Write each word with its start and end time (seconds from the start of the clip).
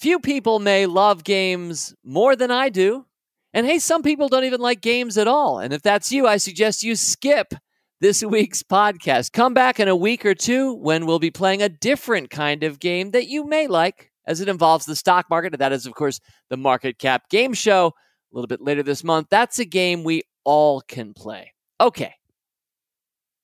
Few 0.00 0.18
people 0.18 0.60
may 0.60 0.86
love 0.86 1.24
games 1.24 1.94
more 2.02 2.34
than 2.34 2.50
I 2.50 2.70
do. 2.70 3.04
And 3.52 3.66
hey, 3.66 3.78
some 3.78 4.02
people 4.02 4.30
don't 4.30 4.44
even 4.44 4.60
like 4.60 4.80
games 4.80 5.18
at 5.18 5.28
all. 5.28 5.58
And 5.58 5.74
if 5.74 5.82
that's 5.82 6.10
you, 6.10 6.26
I 6.26 6.38
suggest 6.38 6.82
you 6.82 6.96
skip 6.96 7.52
this 8.00 8.22
week's 8.24 8.62
podcast. 8.62 9.32
Come 9.32 9.52
back 9.52 9.78
in 9.78 9.88
a 9.88 9.96
week 9.96 10.24
or 10.24 10.34
two 10.34 10.72
when 10.72 11.04
we'll 11.04 11.18
be 11.18 11.30
playing 11.30 11.60
a 11.60 11.68
different 11.68 12.30
kind 12.30 12.62
of 12.62 12.80
game 12.80 13.10
that 13.10 13.28
you 13.28 13.46
may 13.46 13.66
like 13.66 14.10
as 14.26 14.40
it 14.40 14.48
involves 14.48 14.86
the 14.86 14.96
stock 14.96 15.28
market. 15.28 15.52
And 15.52 15.60
that 15.60 15.72
is, 15.72 15.84
of 15.84 15.92
course, 15.92 16.18
the 16.48 16.56
Market 16.56 16.98
Cap 16.98 17.28
Game 17.28 17.52
Show 17.52 17.88
a 17.88 18.34
little 18.34 18.48
bit 18.48 18.62
later 18.62 18.82
this 18.82 19.04
month. 19.04 19.26
That's 19.30 19.58
a 19.58 19.66
game 19.66 20.02
we 20.02 20.22
all 20.44 20.80
can 20.80 21.12
play. 21.12 21.52
Okay. 21.78 22.14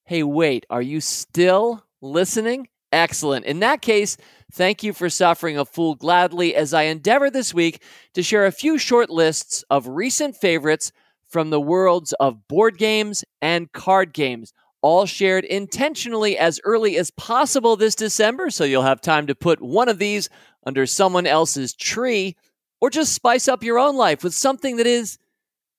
Hey, 0.06 0.22
wait, 0.22 0.64
are 0.70 0.80
you 0.80 1.02
still 1.02 1.84
listening? 2.00 2.68
Excellent. 2.92 3.44
In 3.44 3.60
that 3.60 3.82
case, 3.82 4.16
thank 4.52 4.82
you 4.82 4.92
for 4.92 5.10
suffering 5.10 5.58
a 5.58 5.64
fool 5.64 5.94
gladly 5.94 6.54
as 6.54 6.72
I 6.72 6.82
endeavor 6.82 7.30
this 7.30 7.52
week 7.52 7.82
to 8.14 8.22
share 8.22 8.46
a 8.46 8.52
few 8.52 8.78
short 8.78 9.10
lists 9.10 9.64
of 9.70 9.88
recent 9.88 10.36
favorites 10.36 10.92
from 11.28 11.50
the 11.50 11.60
worlds 11.60 12.12
of 12.14 12.46
board 12.48 12.78
games 12.78 13.24
and 13.42 13.72
card 13.72 14.12
games, 14.12 14.52
all 14.80 15.06
shared 15.06 15.44
intentionally 15.44 16.38
as 16.38 16.60
early 16.64 16.96
as 16.96 17.10
possible 17.10 17.76
this 17.76 17.94
December, 17.94 18.50
so 18.50 18.64
you'll 18.64 18.82
have 18.82 19.00
time 19.00 19.26
to 19.26 19.34
put 19.34 19.60
one 19.60 19.88
of 19.88 19.98
these 19.98 20.28
under 20.64 20.86
someone 20.86 21.26
else's 21.26 21.74
tree 21.74 22.36
or 22.80 22.90
just 22.90 23.12
spice 23.12 23.48
up 23.48 23.62
your 23.62 23.78
own 23.78 23.96
life 23.96 24.22
with 24.22 24.34
something 24.34 24.76
that 24.76 24.86
is 24.86 25.18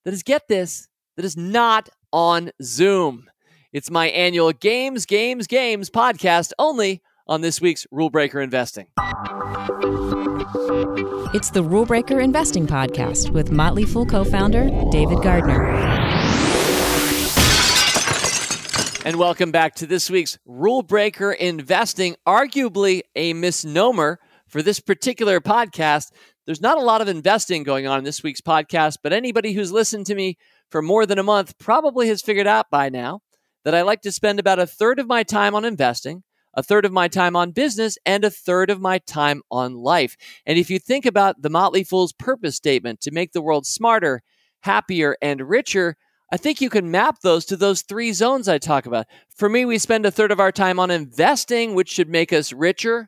that 0.03 0.13
is 0.13 0.23
get 0.23 0.47
this 0.47 0.87
that 1.15 1.25
is 1.25 1.37
not 1.37 1.89
on 2.11 2.51
Zoom. 2.61 3.29
It's 3.73 3.91
my 3.91 4.07
annual 4.07 4.53
Games, 4.53 5.05
Games, 5.05 5.47
Games 5.47 5.89
podcast 5.89 6.51
only 6.57 7.01
on 7.29 7.41
this 7.41 7.59
week's 7.59 7.85
Rule 7.91 8.09
Breaker 8.09 8.39
Investing. 8.41 8.87
It's 11.33 11.51
the 11.51 11.63
Rule 11.63 11.85
Breaker 11.85 12.19
Investing 12.19 12.67
Podcast 12.67 13.31
with 13.31 13.51
Motley 13.51 13.85
Fool 13.85 14.05
co 14.05 14.23
founder 14.23 14.69
David 14.91 15.21
Gardner. 15.21 15.65
And 19.05 19.17
welcome 19.17 19.51
back 19.51 19.75
to 19.75 19.85
this 19.85 20.09
week's 20.09 20.37
Rule 20.45 20.83
Breaker 20.83 21.31
Investing, 21.31 22.15
arguably 22.27 23.01
a 23.15 23.33
misnomer 23.33 24.19
for 24.47 24.61
this 24.61 24.79
particular 24.79 25.39
podcast. 25.39 26.11
There's 26.45 26.61
not 26.61 26.77
a 26.77 26.81
lot 26.81 27.01
of 27.01 27.07
investing 27.07 27.63
going 27.63 27.87
on 27.87 27.99
in 27.99 28.03
this 28.05 28.23
week's 28.23 28.41
podcast, 28.41 28.97
but 29.03 29.13
anybody 29.13 29.53
who's 29.53 29.71
listened 29.71 30.05
to 30.07 30.15
me 30.15 30.37
for 30.71 30.81
more 30.81 31.05
than 31.05 31.19
a 31.19 31.23
month 31.23 31.57
probably 31.57 32.07
has 32.07 32.21
figured 32.21 32.47
out 32.47 32.69
by 32.69 32.89
now 32.89 33.19
that 33.65 33.75
I 33.75 33.81
like 33.81 34.01
to 34.03 34.11
spend 34.13 34.39
about 34.39 34.59
a 34.59 34.67
third 34.67 34.97
of 34.99 35.07
my 35.07 35.23
time 35.23 35.53
on 35.53 35.65
investing, 35.65 36.23
a 36.57 36.63
third 36.63 36.83
of 36.83 36.91
my 36.91 37.07
time 37.07 37.35
on 37.35 37.51
business, 37.51 37.97
and 38.05 38.25
a 38.25 38.31
third 38.31 38.69
of 38.69 38.81
my 38.81 38.97
time 38.97 39.43
on 39.51 39.75
life. 39.75 40.17
And 40.45 40.57
if 40.57 40.69
you 40.69 40.79
think 40.79 41.05
about 41.05 41.41
the 41.41 41.51
Motley 41.51 41.83
Fool's 41.83 42.13
purpose 42.13 42.55
statement 42.55 42.99
to 43.01 43.11
make 43.11 43.31
the 43.31 43.41
world 43.41 43.67
smarter, 43.67 44.23
happier, 44.61 45.15
and 45.21 45.47
richer, 45.47 45.95
I 46.31 46.37
think 46.37 46.59
you 46.59 46.69
can 46.69 46.91
map 46.91 47.19
those 47.21 47.45
to 47.45 47.55
those 47.55 47.83
three 47.83 48.11
zones 48.11 48.49
I 48.49 48.57
talk 48.57 48.87
about. 48.87 49.05
For 49.29 49.47
me, 49.47 49.63
we 49.65 49.77
spend 49.77 50.05
a 50.05 50.11
third 50.11 50.31
of 50.31 50.39
our 50.39 50.51
time 50.51 50.79
on 50.79 50.91
investing, 50.91 51.75
which 51.75 51.89
should 51.89 52.09
make 52.09 52.33
us 52.33 52.51
richer, 52.51 53.07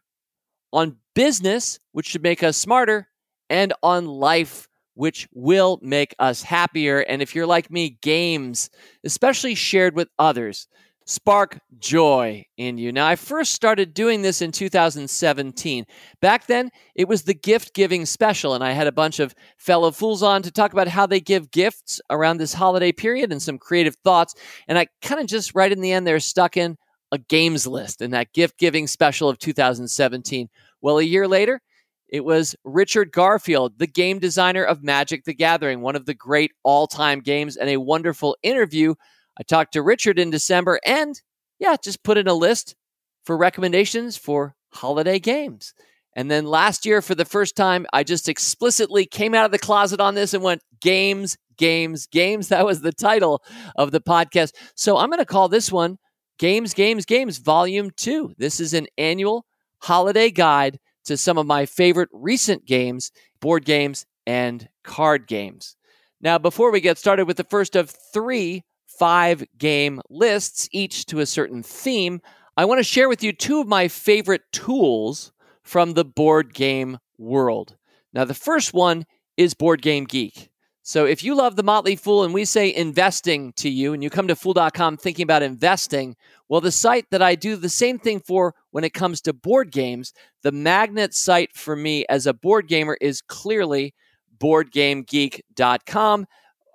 on 0.71 0.97
business, 1.15 1.79
which 1.91 2.07
should 2.07 2.23
make 2.23 2.43
us 2.43 2.55
smarter, 2.55 3.09
and 3.49 3.73
on 3.81 4.05
life, 4.05 4.67
which 4.93 5.27
will 5.33 5.79
make 5.81 6.13
us 6.19 6.43
happier. 6.43 6.99
And 6.99 7.21
if 7.21 7.33
you're 7.33 7.47
like 7.47 7.71
me, 7.71 7.97
games, 8.01 8.69
especially 9.03 9.55
shared 9.55 9.95
with 9.95 10.07
others, 10.19 10.67
spark 11.09 11.59
joy 11.79 12.45
in 12.57 12.77
you. 12.77 12.91
Now, 12.91 13.07
I 13.07 13.15
first 13.15 13.53
started 13.53 13.95
doing 13.95 14.21
this 14.21 14.43
in 14.43 14.51
2017. 14.51 15.85
Back 16.21 16.45
then, 16.45 16.69
it 16.93 17.07
was 17.07 17.23
the 17.23 17.33
gift 17.33 17.73
giving 17.73 18.05
special, 18.05 18.53
and 18.53 18.63
I 18.63 18.73
had 18.73 18.85
a 18.85 18.91
bunch 18.91 19.19
of 19.19 19.33
fellow 19.57 19.89
fools 19.89 20.21
on 20.21 20.43
to 20.43 20.51
talk 20.51 20.71
about 20.71 20.87
how 20.87 21.07
they 21.07 21.19
give 21.19 21.49
gifts 21.49 21.99
around 22.11 22.37
this 22.37 22.53
holiday 22.53 22.91
period 22.91 23.31
and 23.31 23.41
some 23.41 23.57
creative 23.57 23.95
thoughts. 24.03 24.35
And 24.67 24.77
I 24.77 24.85
kind 25.01 25.19
of 25.19 25.25
just 25.25 25.55
right 25.55 25.71
in 25.71 25.81
the 25.81 25.91
end 25.91 26.05
there 26.05 26.19
stuck 26.19 26.57
in 26.57 26.77
a 27.11 27.17
games 27.17 27.65
list 27.65 28.03
in 28.03 28.11
that 28.11 28.31
gift 28.33 28.59
giving 28.59 28.85
special 28.85 29.29
of 29.29 29.39
2017. 29.39 30.47
Well, 30.79 30.99
a 30.99 31.03
year 31.03 31.27
later, 31.27 31.59
it 32.07 32.23
was 32.23 32.55
Richard 32.63 33.11
Garfield, 33.11 33.79
the 33.79 33.87
game 33.87 34.19
designer 34.19 34.63
of 34.63 34.83
Magic 34.83 35.23
the 35.23 35.33
Gathering, 35.33 35.81
one 35.81 35.95
of 35.95 36.05
the 36.05 36.13
great 36.13 36.51
all 36.63 36.85
time 36.85 37.21
games, 37.21 37.57
and 37.57 37.67
a 37.67 37.77
wonderful 37.77 38.37
interview. 38.43 38.93
I 39.39 39.43
talked 39.43 39.73
to 39.73 39.81
Richard 39.81 40.19
in 40.19 40.29
December 40.29 40.79
and, 40.85 41.19
yeah, 41.59 41.75
just 41.81 42.03
put 42.03 42.17
in 42.17 42.27
a 42.27 42.33
list 42.33 42.75
for 43.23 43.37
recommendations 43.37 44.17
for 44.17 44.55
holiday 44.73 45.19
games. 45.19 45.73
And 46.15 46.29
then 46.29 46.45
last 46.45 46.85
year, 46.85 47.01
for 47.01 47.15
the 47.15 47.25
first 47.25 47.55
time, 47.55 47.85
I 47.93 48.03
just 48.03 48.27
explicitly 48.27 49.05
came 49.05 49.33
out 49.33 49.45
of 49.45 49.51
the 49.51 49.59
closet 49.59 50.01
on 50.01 50.15
this 50.15 50.33
and 50.33 50.43
went 50.43 50.61
games, 50.81 51.37
games, 51.57 52.07
games. 52.07 52.49
That 52.49 52.65
was 52.65 52.81
the 52.81 52.91
title 52.91 53.43
of 53.75 53.91
the 53.91 54.01
podcast. 54.01 54.53
So 54.75 54.97
I'm 54.97 55.09
going 55.09 55.19
to 55.19 55.25
call 55.25 55.47
this 55.47 55.71
one 55.71 55.97
Games, 56.39 56.73
Games, 56.73 57.05
Games, 57.05 57.37
Volume 57.37 57.91
2. 57.95 58.33
This 58.37 58.59
is 58.59 58.73
an 58.73 58.87
annual 58.97 59.45
holiday 59.81 60.31
guide 60.31 60.79
to 61.05 61.15
some 61.17 61.37
of 61.37 61.45
my 61.45 61.65
favorite 61.65 62.09
recent 62.11 62.65
games, 62.65 63.11
board 63.39 63.65
games, 63.65 64.05
and 64.25 64.67
card 64.83 65.27
games. 65.27 65.75
Now, 66.21 66.37
before 66.37 66.71
we 66.71 66.81
get 66.81 66.97
started 66.97 67.25
with 67.25 67.37
the 67.37 67.43
first 67.45 67.75
of 67.75 67.93
three 68.13 68.63
five 68.99 69.43
game 69.57 70.01
lists, 70.09 70.67
each 70.71 71.05
to 71.07 71.19
a 71.19 71.25
certain 71.25 71.63
theme, 71.63 72.21
I 72.57 72.65
want 72.65 72.79
to 72.79 72.83
share 72.83 73.07
with 73.07 73.23
you 73.23 73.31
two 73.31 73.61
of 73.61 73.67
my 73.67 73.87
favorite 73.87 74.41
tools 74.51 75.31
from 75.63 75.93
the 75.93 76.03
board 76.03 76.53
game 76.53 76.99
world. 77.17 77.77
Now, 78.13 78.25
the 78.25 78.33
first 78.33 78.73
one 78.73 79.05
is 79.37 79.53
Board 79.53 79.81
Game 79.81 80.03
Geek. 80.03 80.49
So, 80.81 81.05
if 81.05 81.23
you 81.23 81.35
love 81.35 81.55
the 81.55 81.63
Motley 81.63 81.95
Fool 81.95 82.23
and 82.23 82.33
we 82.33 82.43
say 82.45 82.73
investing 82.73 83.53
to 83.57 83.69
you, 83.69 83.93
and 83.93 84.03
you 84.03 84.09
come 84.09 84.27
to 84.27 84.35
fool.com 84.35 84.97
thinking 84.97 85.23
about 85.23 85.43
investing, 85.43 86.15
well, 86.49 86.61
the 86.61 86.71
site 86.71 87.05
that 87.11 87.21
I 87.21 87.35
do 87.35 87.55
the 87.55 87.69
same 87.69 87.99
thing 87.99 88.19
for 88.19 88.55
when 88.71 88.83
it 88.83 88.93
comes 88.93 89.21
to 89.21 89.33
board 89.33 89.71
games, 89.71 90.13
the 90.41 90.51
magnet 90.51 91.13
site 91.13 91.55
for 91.55 91.75
me 91.75 92.05
as 92.09 92.25
a 92.25 92.33
board 92.33 92.67
gamer 92.67 92.97
is 92.99 93.21
clearly 93.21 93.93
boardgamegeek.com. 94.39 96.25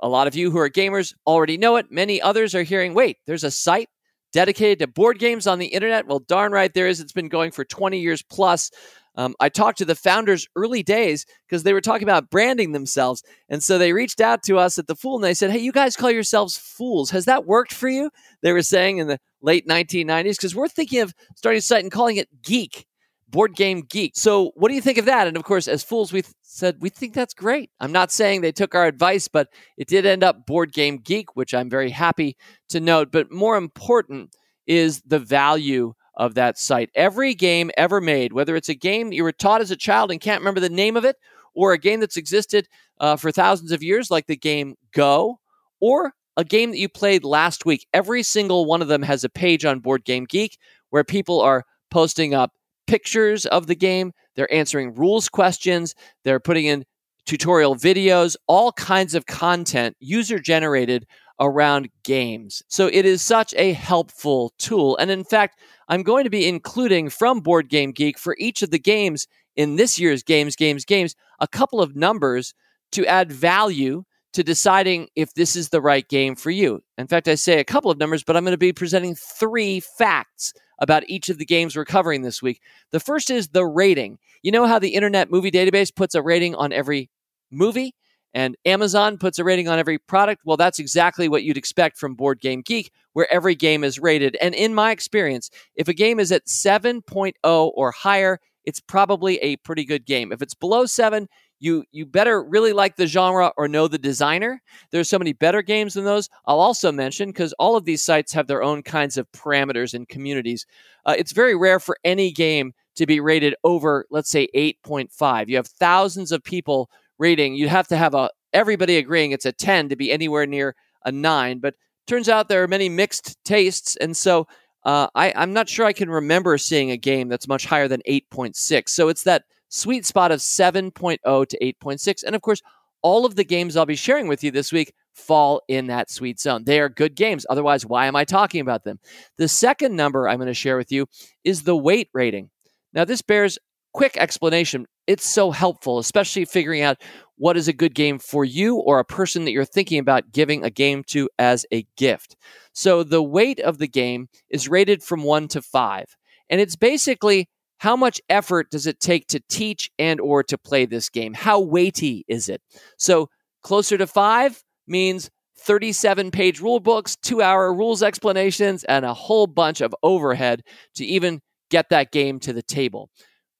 A 0.02 0.08
lot 0.08 0.26
of 0.26 0.34
you 0.34 0.50
who 0.50 0.58
are 0.58 0.70
gamers 0.70 1.14
already 1.26 1.56
know 1.56 1.76
it. 1.76 1.90
Many 1.90 2.20
others 2.20 2.54
are 2.54 2.62
hearing, 2.62 2.94
wait, 2.94 3.18
there's 3.26 3.44
a 3.44 3.50
site 3.50 3.88
dedicated 4.32 4.80
to 4.80 4.86
board 4.86 5.18
games 5.18 5.46
on 5.46 5.58
the 5.58 5.66
internet. 5.66 6.06
Well, 6.06 6.18
darn 6.18 6.52
right 6.52 6.72
there 6.74 6.88
is. 6.88 7.00
It's 7.00 7.12
been 7.12 7.28
going 7.28 7.52
for 7.52 7.64
20 7.64 7.98
years 8.00 8.22
plus. 8.22 8.70
Um, 9.16 9.34
I 9.38 9.48
talked 9.48 9.78
to 9.78 9.84
the 9.84 9.94
founders 9.94 10.48
early 10.56 10.82
days 10.82 11.24
because 11.48 11.62
they 11.62 11.72
were 11.72 11.80
talking 11.80 12.02
about 12.02 12.30
branding 12.30 12.72
themselves. 12.72 13.22
And 13.48 13.62
so 13.62 13.78
they 13.78 13.92
reached 13.92 14.20
out 14.20 14.42
to 14.44 14.58
us 14.58 14.76
at 14.76 14.88
The 14.88 14.96
Fool 14.96 15.16
and 15.16 15.24
they 15.24 15.34
said, 15.34 15.50
Hey, 15.50 15.60
you 15.60 15.70
guys 15.70 15.94
call 15.94 16.10
yourselves 16.10 16.58
fools. 16.58 17.10
Has 17.10 17.26
that 17.26 17.46
worked 17.46 17.72
for 17.72 17.88
you? 17.88 18.10
They 18.42 18.52
were 18.52 18.62
saying 18.62 18.98
in 18.98 19.06
the 19.06 19.20
late 19.40 19.68
1990s 19.68 20.36
because 20.36 20.56
we're 20.56 20.68
thinking 20.68 21.00
of 21.00 21.14
starting 21.36 21.58
a 21.58 21.62
site 21.62 21.84
and 21.84 21.92
calling 21.92 22.16
it 22.16 22.28
Geek. 22.42 22.86
Board 23.34 23.56
Game 23.56 23.80
Geek. 23.80 24.12
So, 24.14 24.52
what 24.54 24.68
do 24.68 24.76
you 24.76 24.80
think 24.80 24.96
of 24.96 25.06
that? 25.06 25.26
And 25.26 25.36
of 25.36 25.42
course, 25.42 25.66
as 25.66 25.82
fools, 25.82 26.12
we 26.12 26.22
th- 26.22 26.32
said 26.42 26.76
we 26.78 26.88
think 26.88 27.14
that's 27.14 27.34
great. 27.34 27.68
I'm 27.80 27.90
not 27.90 28.12
saying 28.12 28.40
they 28.40 28.52
took 28.52 28.76
our 28.76 28.86
advice, 28.86 29.26
but 29.26 29.48
it 29.76 29.88
did 29.88 30.06
end 30.06 30.22
up 30.22 30.46
Board 30.46 30.72
Game 30.72 30.98
Geek, 30.98 31.34
which 31.34 31.52
I'm 31.52 31.68
very 31.68 31.90
happy 31.90 32.36
to 32.68 32.78
note. 32.78 33.10
But 33.10 33.32
more 33.32 33.56
important 33.56 34.36
is 34.68 35.02
the 35.04 35.18
value 35.18 35.94
of 36.16 36.34
that 36.34 36.58
site. 36.58 36.90
Every 36.94 37.34
game 37.34 37.72
ever 37.76 38.00
made, 38.00 38.32
whether 38.32 38.54
it's 38.54 38.68
a 38.68 38.74
game 38.74 39.12
you 39.12 39.24
were 39.24 39.32
taught 39.32 39.60
as 39.60 39.72
a 39.72 39.76
child 39.76 40.12
and 40.12 40.20
can't 40.20 40.40
remember 40.40 40.60
the 40.60 40.68
name 40.68 40.96
of 40.96 41.04
it, 41.04 41.16
or 41.54 41.72
a 41.72 41.78
game 41.78 41.98
that's 41.98 42.16
existed 42.16 42.68
uh, 43.00 43.16
for 43.16 43.32
thousands 43.32 43.72
of 43.72 43.82
years, 43.82 44.12
like 44.12 44.28
the 44.28 44.36
game 44.36 44.76
Go, 44.92 45.40
or 45.80 46.14
a 46.36 46.44
game 46.44 46.70
that 46.70 46.78
you 46.78 46.88
played 46.88 47.24
last 47.24 47.66
week, 47.66 47.84
every 47.92 48.22
single 48.22 48.64
one 48.64 48.80
of 48.80 48.86
them 48.86 49.02
has 49.02 49.24
a 49.24 49.28
page 49.28 49.64
on 49.64 49.80
Board 49.80 50.04
Game 50.04 50.24
Geek 50.24 50.56
where 50.90 51.02
people 51.02 51.40
are 51.40 51.64
posting 51.90 52.32
up 52.32 52.52
pictures 52.86 53.46
of 53.46 53.66
the 53.66 53.74
game, 53.74 54.12
they're 54.36 54.52
answering 54.52 54.94
rules 54.94 55.28
questions, 55.28 55.94
they're 56.24 56.40
putting 56.40 56.66
in 56.66 56.84
tutorial 57.26 57.74
videos, 57.74 58.36
all 58.46 58.72
kinds 58.72 59.14
of 59.14 59.26
content 59.26 59.96
user 60.00 60.38
generated 60.38 61.06
around 61.40 61.88
games. 62.04 62.62
So 62.68 62.86
it 62.86 63.04
is 63.04 63.22
such 63.22 63.54
a 63.54 63.72
helpful 63.72 64.52
tool. 64.58 64.96
And 64.98 65.10
in 65.10 65.24
fact, 65.24 65.58
I'm 65.88 66.02
going 66.02 66.24
to 66.24 66.30
be 66.30 66.46
including 66.46 67.10
from 67.10 67.40
Board 67.40 67.68
Game 67.68 67.92
Geek 67.92 68.18
for 68.18 68.36
each 68.38 68.62
of 68.62 68.70
the 68.70 68.78
games 68.78 69.26
in 69.56 69.76
this 69.76 69.98
year's 69.98 70.22
Games, 70.22 70.56
Games, 70.56 70.84
Games 70.84 71.14
a 71.40 71.48
couple 71.48 71.80
of 71.80 71.96
numbers 71.96 72.54
to 72.92 73.06
add 73.06 73.32
value 73.32 74.04
to 74.32 74.42
deciding 74.42 75.08
if 75.14 75.34
this 75.34 75.54
is 75.54 75.68
the 75.68 75.80
right 75.80 76.08
game 76.08 76.34
for 76.34 76.50
you. 76.50 76.82
In 76.98 77.06
fact, 77.06 77.28
I 77.28 77.36
say 77.36 77.60
a 77.60 77.64
couple 77.64 77.90
of 77.90 77.98
numbers, 77.98 78.24
but 78.24 78.36
I'm 78.36 78.44
going 78.44 78.52
to 78.52 78.58
be 78.58 78.72
presenting 78.72 79.14
three 79.14 79.80
facts 79.80 80.52
about 80.78 81.08
each 81.08 81.28
of 81.28 81.38
the 81.38 81.44
games 81.44 81.76
we're 81.76 81.84
covering 81.84 82.22
this 82.22 82.42
week. 82.42 82.60
The 82.90 83.00
first 83.00 83.30
is 83.30 83.48
the 83.48 83.64
rating. 83.64 84.18
You 84.42 84.52
know 84.52 84.66
how 84.66 84.78
the 84.78 84.94
Internet 84.94 85.30
Movie 85.30 85.50
Database 85.50 85.94
puts 85.94 86.14
a 86.14 86.22
rating 86.22 86.54
on 86.54 86.72
every 86.72 87.10
movie? 87.50 87.94
And 88.34 88.56
Amazon 88.64 89.16
puts 89.16 89.38
a 89.38 89.44
rating 89.44 89.68
on 89.68 89.78
every 89.78 89.98
product. 89.98 90.42
Well, 90.44 90.56
that's 90.56 90.80
exactly 90.80 91.28
what 91.28 91.44
you'd 91.44 91.56
expect 91.56 91.96
from 91.96 92.16
Board 92.16 92.40
Game 92.40 92.62
Geek, 92.62 92.90
where 93.12 93.32
every 93.32 93.54
game 93.54 93.84
is 93.84 94.00
rated. 94.00 94.36
And 94.40 94.56
in 94.56 94.74
my 94.74 94.90
experience, 94.90 95.50
if 95.76 95.86
a 95.86 95.94
game 95.94 96.18
is 96.18 96.32
at 96.32 96.46
7.0 96.46 97.34
or 97.44 97.92
higher, 97.92 98.40
it's 98.64 98.80
probably 98.80 99.36
a 99.38 99.56
pretty 99.58 99.84
good 99.84 100.04
game. 100.04 100.32
If 100.32 100.42
it's 100.42 100.54
below 100.54 100.86
seven, 100.86 101.28
you 101.60 101.84
you 101.92 102.04
better 102.06 102.42
really 102.42 102.72
like 102.72 102.96
the 102.96 103.06
genre 103.06 103.52
or 103.56 103.68
know 103.68 103.88
the 103.88 103.98
designer. 103.98 104.60
There's 104.90 105.08
so 105.08 105.18
many 105.18 105.32
better 105.32 105.62
games 105.62 105.94
than 105.94 106.04
those. 106.04 106.28
I'll 106.46 106.60
also 106.60 106.92
mention 106.92 107.30
because 107.30 107.52
all 107.54 107.76
of 107.76 107.84
these 107.84 108.04
sites 108.04 108.32
have 108.32 108.46
their 108.46 108.62
own 108.62 108.82
kinds 108.82 109.16
of 109.16 109.30
parameters 109.32 109.94
and 109.94 110.08
communities. 110.08 110.66
Uh, 111.06 111.14
it's 111.16 111.32
very 111.32 111.54
rare 111.54 111.80
for 111.80 111.96
any 112.04 112.32
game 112.32 112.74
to 112.96 113.06
be 113.06 113.20
rated 113.20 113.54
over, 113.64 114.06
let's 114.10 114.30
say, 114.30 114.48
8.5. 114.54 115.48
You 115.48 115.56
have 115.56 115.66
thousands 115.66 116.32
of 116.32 116.42
people 116.44 116.90
rating. 117.18 117.54
You 117.54 117.68
have 117.68 117.88
to 117.88 117.96
have 117.96 118.14
a 118.14 118.30
everybody 118.52 118.96
agreeing 118.96 119.32
it's 119.32 119.46
a 119.46 119.52
10 119.52 119.88
to 119.88 119.96
be 119.96 120.12
anywhere 120.12 120.46
near 120.46 120.76
a 121.04 121.12
nine. 121.12 121.58
But 121.58 121.74
turns 122.06 122.28
out 122.28 122.48
there 122.48 122.62
are 122.62 122.68
many 122.68 122.88
mixed 122.88 123.36
tastes, 123.44 123.96
and 123.96 124.16
so 124.16 124.46
uh, 124.84 125.08
I, 125.14 125.32
I'm 125.34 125.52
not 125.52 125.68
sure 125.68 125.86
I 125.86 125.92
can 125.92 126.10
remember 126.10 126.58
seeing 126.58 126.90
a 126.90 126.96
game 126.96 127.28
that's 127.28 127.48
much 127.48 127.64
higher 127.64 127.88
than 127.88 128.02
8.6. 128.08 128.88
So 128.90 129.08
it's 129.08 129.24
that 129.24 129.44
sweet 129.74 130.06
spot 130.06 130.30
of 130.30 130.40
7.0 130.40 131.48
to 131.48 131.58
8.6. 131.58 132.22
And 132.24 132.34
of 132.34 132.42
course, 132.42 132.62
all 133.02 133.26
of 133.26 133.34
the 133.36 133.44
games 133.44 133.76
I'll 133.76 133.84
be 133.84 133.96
sharing 133.96 134.28
with 134.28 134.42
you 134.42 134.50
this 134.50 134.72
week 134.72 134.94
fall 135.12 135.62
in 135.68 135.88
that 135.88 136.10
sweet 136.10 136.40
zone. 136.40 136.64
They 136.64 136.80
are 136.80 136.88
good 136.88 137.14
games. 137.14 137.44
Otherwise, 137.50 137.84
why 137.84 138.06
am 138.06 138.16
I 138.16 138.24
talking 138.24 138.60
about 138.60 138.84
them? 138.84 138.98
The 139.36 139.48
second 139.48 139.94
number 139.94 140.26
I'm 140.26 140.38
going 140.38 140.46
to 140.46 140.54
share 140.54 140.76
with 140.76 140.90
you 140.90 141.06
is 141.44 141.62
the 141.62 141.76
weight 141.76 142.08
rating. 142.14 142.50
Now, 142.92 143.04
this 143.04 143.20
bears 143.20 143.58
quick 143.92 144.16
explanation. 144.16 144.86
It's 145.06 145.28
so 145.28 145.50
helpful, 145.50 145.98
especially 145.98 146.44
figuring 146.46 146.82
out 146.82 147.02
what 147.36 147.56
is 147.56 147.68
a 147.68 147.72
good 147.72 147.94
game 147.94 148.18
for 148.18 148.44
you 148.44 148.76
or 148.76 148.98
a 148.98 149.04
person 149.04 149.44
that 149.44 149.52
you're 149.52 149.64
thinking 149.64 149.98
about 149.98 150.32
giving 150.32 150.64
a 150.64 150.70
game 150.70 151.02
to 151.08 151.28
as 151.38 151.66
a 151.72 151.86
gift. 151.96 152.36
So 152.72 153.02
the 153.02 153.22
weight 153.22 153.60
of 153.60 153.78
the 153.78 153.88
game 153.88 154.28
is 154.48 154.68
rated 154.68 155.02
from 155.02 155.24
one 155.24 155.48
to 155.48 155.60
five. 155.60 156.16
And 156.48 156.60
it's 156.60 156.76
basically 156.76 157.48
how 157.84 157.94
much 157.94 158.18
effort 158.30 158.70
does 158.70 158.86
it 158.86 158.98
take 158.98 159.26
to 159.26 159.38
teach 159.50 159.90
and 159.98 160.18
or 160.18 160.42
to 160.42 160.56
play 160.56 160.86
this 160.86 161.10
game? 161.10 161.34
How 161.34 161.60
weighty 161.60 162.24
is 162.28 162.48
it? 162.48 162.62
So 162.96 163.28
closer 163.62 163.98
to 163.98 164.06
five 164.06 164.64
means 164.86 165.28
37 165.58 166.30
page 166.30 166.62
rule 166.62 166.80
books, 166.80 167.14
two 167.16 167.42
hour 167.42 167.74
rules 167.74 168.02
explanations, 168.02 168.84
and 168.84 169.04
a 169.04 169.12
whole 169.12 169.46
bunch 169.46 169.82
of 169.82 169.94
overhead 170.02 170.62
to 170.94 171.04
even 171.04 171.42
get 171.68 171.90
that 171.90 172.10
game 172.10 172.40
to 172.40 172.54
the 172.54 172.62
table. 172.62 173.10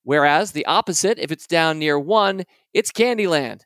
Whereas 0.05 0.53
the 0.53 0.65
opposite, 0.65 1.19
if 1.19 1.31
it's 1.31 1.47
down 1.47 1.79
near 1.79 1.99
one, 1.99 2.45
it's 2.73 2.93
Candyland. 2.93 3.61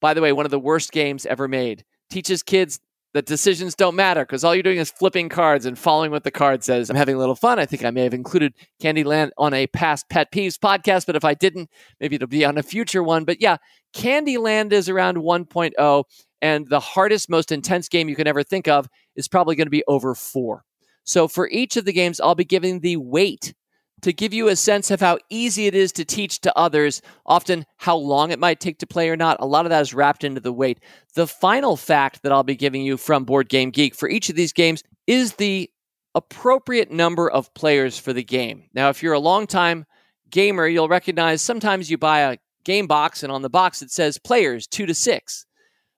By 0.00 0.14
the 0.14 0.22
way, 0.22 0.32
one 0.32 0.44
of 0.44 0.50
the 0.50 0.58
worst 0.58 0.90
games 0.90 1.24
ever 1.24 1.46
made. 1.46 1.84
Teaches 2.10 2.42
kids 2.42 2.80
that 3.12 3.26
decisions 3.26 3.74
don't 3.74 3.96
matter 3.96 4.22
because 4.22 4.44
all 4.44 4.54
you're 4.54 4.62
doing 4.62 4.78
is 4.78 4.90
flipping 4.90 5.28
cards 5.28 5.66
and 5.66 5.78
following 5.78 6.10
what 6.10 6.24
the 6.24 6.30
card 6.30 6.62
says. 6.62 6.90
I'm 6.90 6.96
having 6.96 7.16
a 7.16 7.18
little 7.18 7.34
fun. 7.34 7.58
I 7.58 7.66
think 7.66 7.84
I 7.84 7.90
may 7.90 8.04
have 8.04 8.14
included 8.14 8.54
Candyland 8.80 9.30
on 9.36 9.52
a 9.52 9.66
past 9.66 10.08
Pet 10.08 10.30
Peeves 10.32 10.58
podcast, 10.58 11.06
but 11.06 11.16
if 11.16 11.24
I 11.24 11.34
didn't, 11.34 11.70
maybe 11.98 12.16
it'll 12.16 12.28
be 12.28 12.44
on 12.44 12.58
a 12.58 12.62
future 12.62 13.02
one. 13.02 13.24
But 13.24 13.40
yeah, 13.40 13.56
Candyland 13.94 14.72
is 14.72 14.88
around 14.88 15.16
1.0, 15.16 16.04
and 16.40 16.68
the 16.68 16.80
hardest, 16.80 17.28
most 17.28 17.50
intense 17.50 17.88
game 17.88 18.08
you 18.08 18.16
can 18.16 18.28
ever 18.28 18.42
think 18.42 18.68
of 18.68 18.88
is 19.16 19.28
probably 19.28 19.56
going 19.56 19.66
to 19.66 19.70
be 19.70 19.84
over 19.88 20.14
four. 20.14 20.64
So 21.04 21.26
for 21.26 21.48
each 21.48 21.76
of 21.76 21.84
the 21.84 21.92
games, 21.92 22.20
I'll 22.20 22.34
be 22.36 22.44
giving 22.44 22.80
the 22.80 22.96
weight 22.96 23.54
to 24.02 24.12
give 24.12 24.32
you 24.32 24.48
a 24.48 24.56
sense 24.56 24.90
of 24.90 25.00
how 25.00 25.18
easy 25.28 25.66
it 25.66 25.74
is 25.74 25.92
to 25.92 26.04
teach 26.04 26.40
to 26.40 26.58
others, 26.58 27.02
often 27.26 27.66
how 27.76 27.96
long 27.96 28.30
it 28.30 28.38
might 28.38 28.60
take 28.60 28.78
to 28.78 28.86
play 28.86 29.08
or 29.08 29.16
not. 29.16 29.36
A 29.40 29.46
lot 29.46 29.66
of 29.66 29.70
that 29.70 29.82
is 29.82 29.94
wrapped 29.94 30.24
into 30.24 30.40
the 30.40 30.52
weight. 30.52 30.80
The 31.14 31.26
final 31.26 31.76
fact 31.76 32.22
that 32.22 32.32
I'll 32.32 32.42
be 32.42 32.56
giving 32.56 32.82
you 32.82 32.96
from 32.96 33.24
Board 33.24 33.48
Game 33.48 33.70
Geek 33.70 33.94
for 33.94 34.08
each 34.08 34.28
of 34.28 34.36
these 34.36 34.52
games 34.52 34.82
is 35.06 35.34
the 35.34 35.70
appropriate 36.14 36.90
number 36.90 37.30
of 37.30 37.52
players 37.54 37.98
for 37.98 38.12
the 38.12 38.24
game. 38.24 38.64
Now, 38.74 38.88
if 38.88 39.02
you're 39.02 39.12
a 39.12 39.20
long-time 39.20 39.86
gamer, 40.30 40.66
you'll 40.66 40.88
recognize 40.88 41.42
sometimes 41.42 41.90
you 41.90 41.98
buy 41.98 42.20
a 42.20 42.38
game 42.64 42.86
box 42.86 43.22
and 43.22 43.32
on 43.32 43.42
the 43.42 43.50
box 43.50 43.82
it 43.82 43.90
says 43.90 44.18
players 44.18 44.66
2 44.66 44.86
to 44.86 44.94
6. 44.94 45.46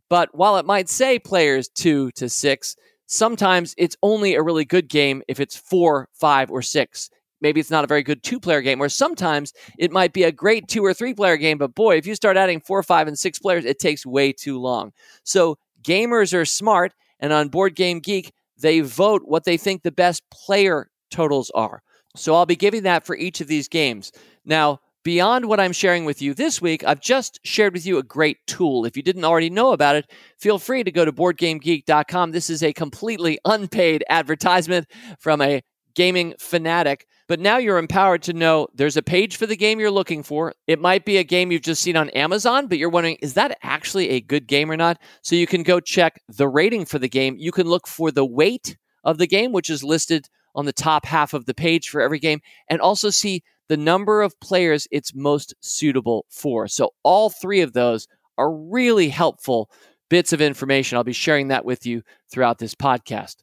But 0.08 0.28
while 0.34 0.58
it 0.58 0.66
might 0.66 0.88
say 0.88 1.19
players 1.19 1.69
2 1.69 2.10
to 2.12 2.28
6, 2.28 2.76
sometimes 3.06 3.75
it's 3.78 3.96
only 4.02 4.34
a 4.34 4.43
really 4.43 4.64
good 4.64 4.88
game 4.88 5.22
if 5.28 5.40
it's 5.40 5.56
4, 5.56 6.08
5 6.12 6.50
or 6.50 6.62
6 6.62 7.10
maybe 7.43 7.61
it's 7.61 7.71
not 7.71 7.85
a 7.85 7.89
very 7.89 8.03
good 8.03 8.23
two 8.23 8.41
player 8.41 8.62
game, 8.62 8.79
where 8.79 8.89
sometimes 8.89 9.53
it 9.79 9.93
might 9.93 10.12
be 10.12 10.23
a 10.23 10.33
great 10.33 10.69
two 10.69 10.85
or 10.85 10.94
three 10.94 11.12
player 11.12 11.37
game, 11.37 11.59
but 11.59 11.75
boy, 11.75 11.97
if 11.97 12.06
you 12.06 12.15
start 12.15 12.37
adding 12.37 12.61
four, 12.61 12.83
five, 12.83 13.09
and 13.09 13.19
six 13.19 13.39
players, 13.39 13.65
it 13.65 13.79
takes 13.79 14.06
way 14.06 14.33
too 14.33 14.59
long. 14.59 14.93
So 15.25 15.59
gamers 15.83 16.33
are 16.33 16.47
smart, 16.47 16.94
and 17.21 17.33
on 17.33 17.49
Board 17.49 17.75
Game 17.75 18.00
Geek, 18.00 18.33
they 18.59 18.81
vote 18.81 19.23
what 19.25 19.44
they 19.44 19.56
think 19.56 19.83
the 19.83 19.93
best 19.93 20.23
player 20.31 20.89
totals 21.11 21.50
are. 21.55 21.83
So 22.17 22.35
I'll 22.35 22.47
be 22.47 22.56
giving 22.56 22.85
that 22.85 23.05
for 23.05 23.17
each 23.17 23.41
of 23.41 23.49
these 23.49 23.69
games. 23.69 24.12
Now, 24.45 24.81
beyond 25.03 25.47
what 25.47 25.61
I'm 25.61 25.73
sharing 25.73 26.05
with 26.05 26.23
you 26.23 26.35
this 26.35 26.61
week, 26.61 26.85
I've 26.85 27.00
just 27.00 27.41
shared 27.45 27.73
with 27.73 27.87
you 27.87 27.99
a 27.99 28.03
great 28.03 28.38
tool. 28.47 28.85
If 28.85 28.97
you 28.97 29.03
didn't 29.03 29.25
already 29.25 29.50
know 29.50 29.73
about 29.73 29.97
it, 29.97 30.11
feel 30.38 30.59
free 30.59 30.85
to 30.85 30.93
go 30.93 31.05
to 31.05 31.12
boardgamegeek.com. 31.12 32.31
This 32.31 32.50
is 32.50 32.62
a 32.62 32.73
completely 32.73 33.38
unpaid 33.45 34.05
advertisement 34.09 34.87
from 35.19 35.41
a 35.41 35.62
gaming 35.95 36.35
fanatic 36.38 37.06
but 37.32 37.40
now 37.40 37.56
you're 37.56 37.79
empowered 37.79 38.23
to 38.23 38.34
know 38.34 38.69
there's 38.75 38.99
a 38.99 39.02
page 39.02 39.37
for 39.37 39.46
the 39.46 39.56
game 39.56 39.81
you're 39.81 39.90
looking 39.90 40.23
for. 40.23 40.52
It 40.67 40.79
might 40.79 41.06
be 41.06 41.17
a 41.17 41.25
game 41.25 41.50
you've 41.50 41.62
just 41.62 41.81
seen 41.81 41.96
on 41.96 42.11
Amazon, 42.11 42.67
but 42.67 42.76
you're 42.76 42.90
wondering, 42.90 43.17
is 43.23 43.32
that 43.32 43.56
actually 43.62 44.11
a 44.11 44.20
good 44.20 44.46
game 44.46 44.70
or 44.70 44.76
not? 44.76 45.00
So 45.23 45.34
you 45.34 45.46
can 45.46 45.62
go 45.62 45.81
check 45.81 46.20
the 46.29 46.46
rating 46.46 46.84
for 46.84 46.99
the 46.99 47.08
game. 47.08 47.37
You 47.38 47.50
can 47.50 47.67
look 47.67 47.88
for 47.88 48.11
the 48.11 48.26
weight 48.26 48.76
of 49.02 49.17
the 49.17 49.26
game, 49.26 49.50
which 49.50 49.70
is 49.70 49.82
listed 49.82 50.29
on 50.55 50.67
the 50.67 50.75
top 50.75 51.06
half 51.06 51.32
of 51.32 51.46
the 51.46 51.55
page 51.55 51.88
for 51.88 52.02
every 52.02 52.19
game, 52.19 52.40
and 52.69 52.82
also 52.82 53.08
see 53.08 53.43
the 53.70 53.78
number 53.78 54.20
of 54.20 54.38
players 54.40 54.87
it's 54.90 55.14
most 55.14 55.55
suitable 55.62 56.26
for. 56.28 56.69
So 56.69 56.90
all 57.02 57.31
three 57.31 57.62
of 57.62 57.73
those 57.73 58.08
are 58.37 58.52
really 58.55 59.08
helpful 59.08 59.70
bits 60.11 60.35
of 60.35 60.43
information. 60.43 60.99
I'll 60.99 61.02
be 61.02 61.14
sharing 61.14 61.49
that 61.49 61.64
with 61.64 61.87
you 61.87 62.02
throughout 62.31 62.58
this 62.58 62.75
podcast. 62.75 63.37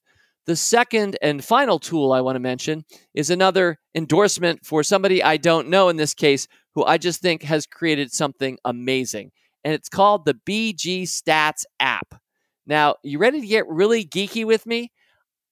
The 0.49 0.55
second 0.55 1.15
and 1.21 1.45
final 1.45 1.77
tool 1.77 2.11
I 2.11 2.21
want 2.21 2.35
to 2.35 2.39
mention 2.39 2.83
is 3.13 3.29
another 3.29 3.77
endorsement 3.93 4.65
for 4.65 4.81
somebody 4.81 5.21
I 5.21 5.37
don't 5.37 5.67
know 5.67 5.89
in 5.89 5.95
this 5.95 6.15
case, 6.15 6.47
who 6.73 6.83
I 6.83 6.97
just 6.97 7.21
think 7.21 7.43
has 7.43 7.67
created 7.67 8.11
something 8.11 8.57
amazing. 8.65 9.29
And 9.63 9.75
it's 9.75 9.89
called 9.89 10.25
the 10.25 10.33
BG 10.33 11.03
Stats 11.03 11.65
app. 11.79 12.15
Now, 12.65 12.95
you 13.03 13.19
ready 13.19 13.41
to 13.41 13.45
get 13.45 13.67
really 13.67 14.03
geeky 14.03 14.43
with 14.43 14.65
me? 14.65 14.91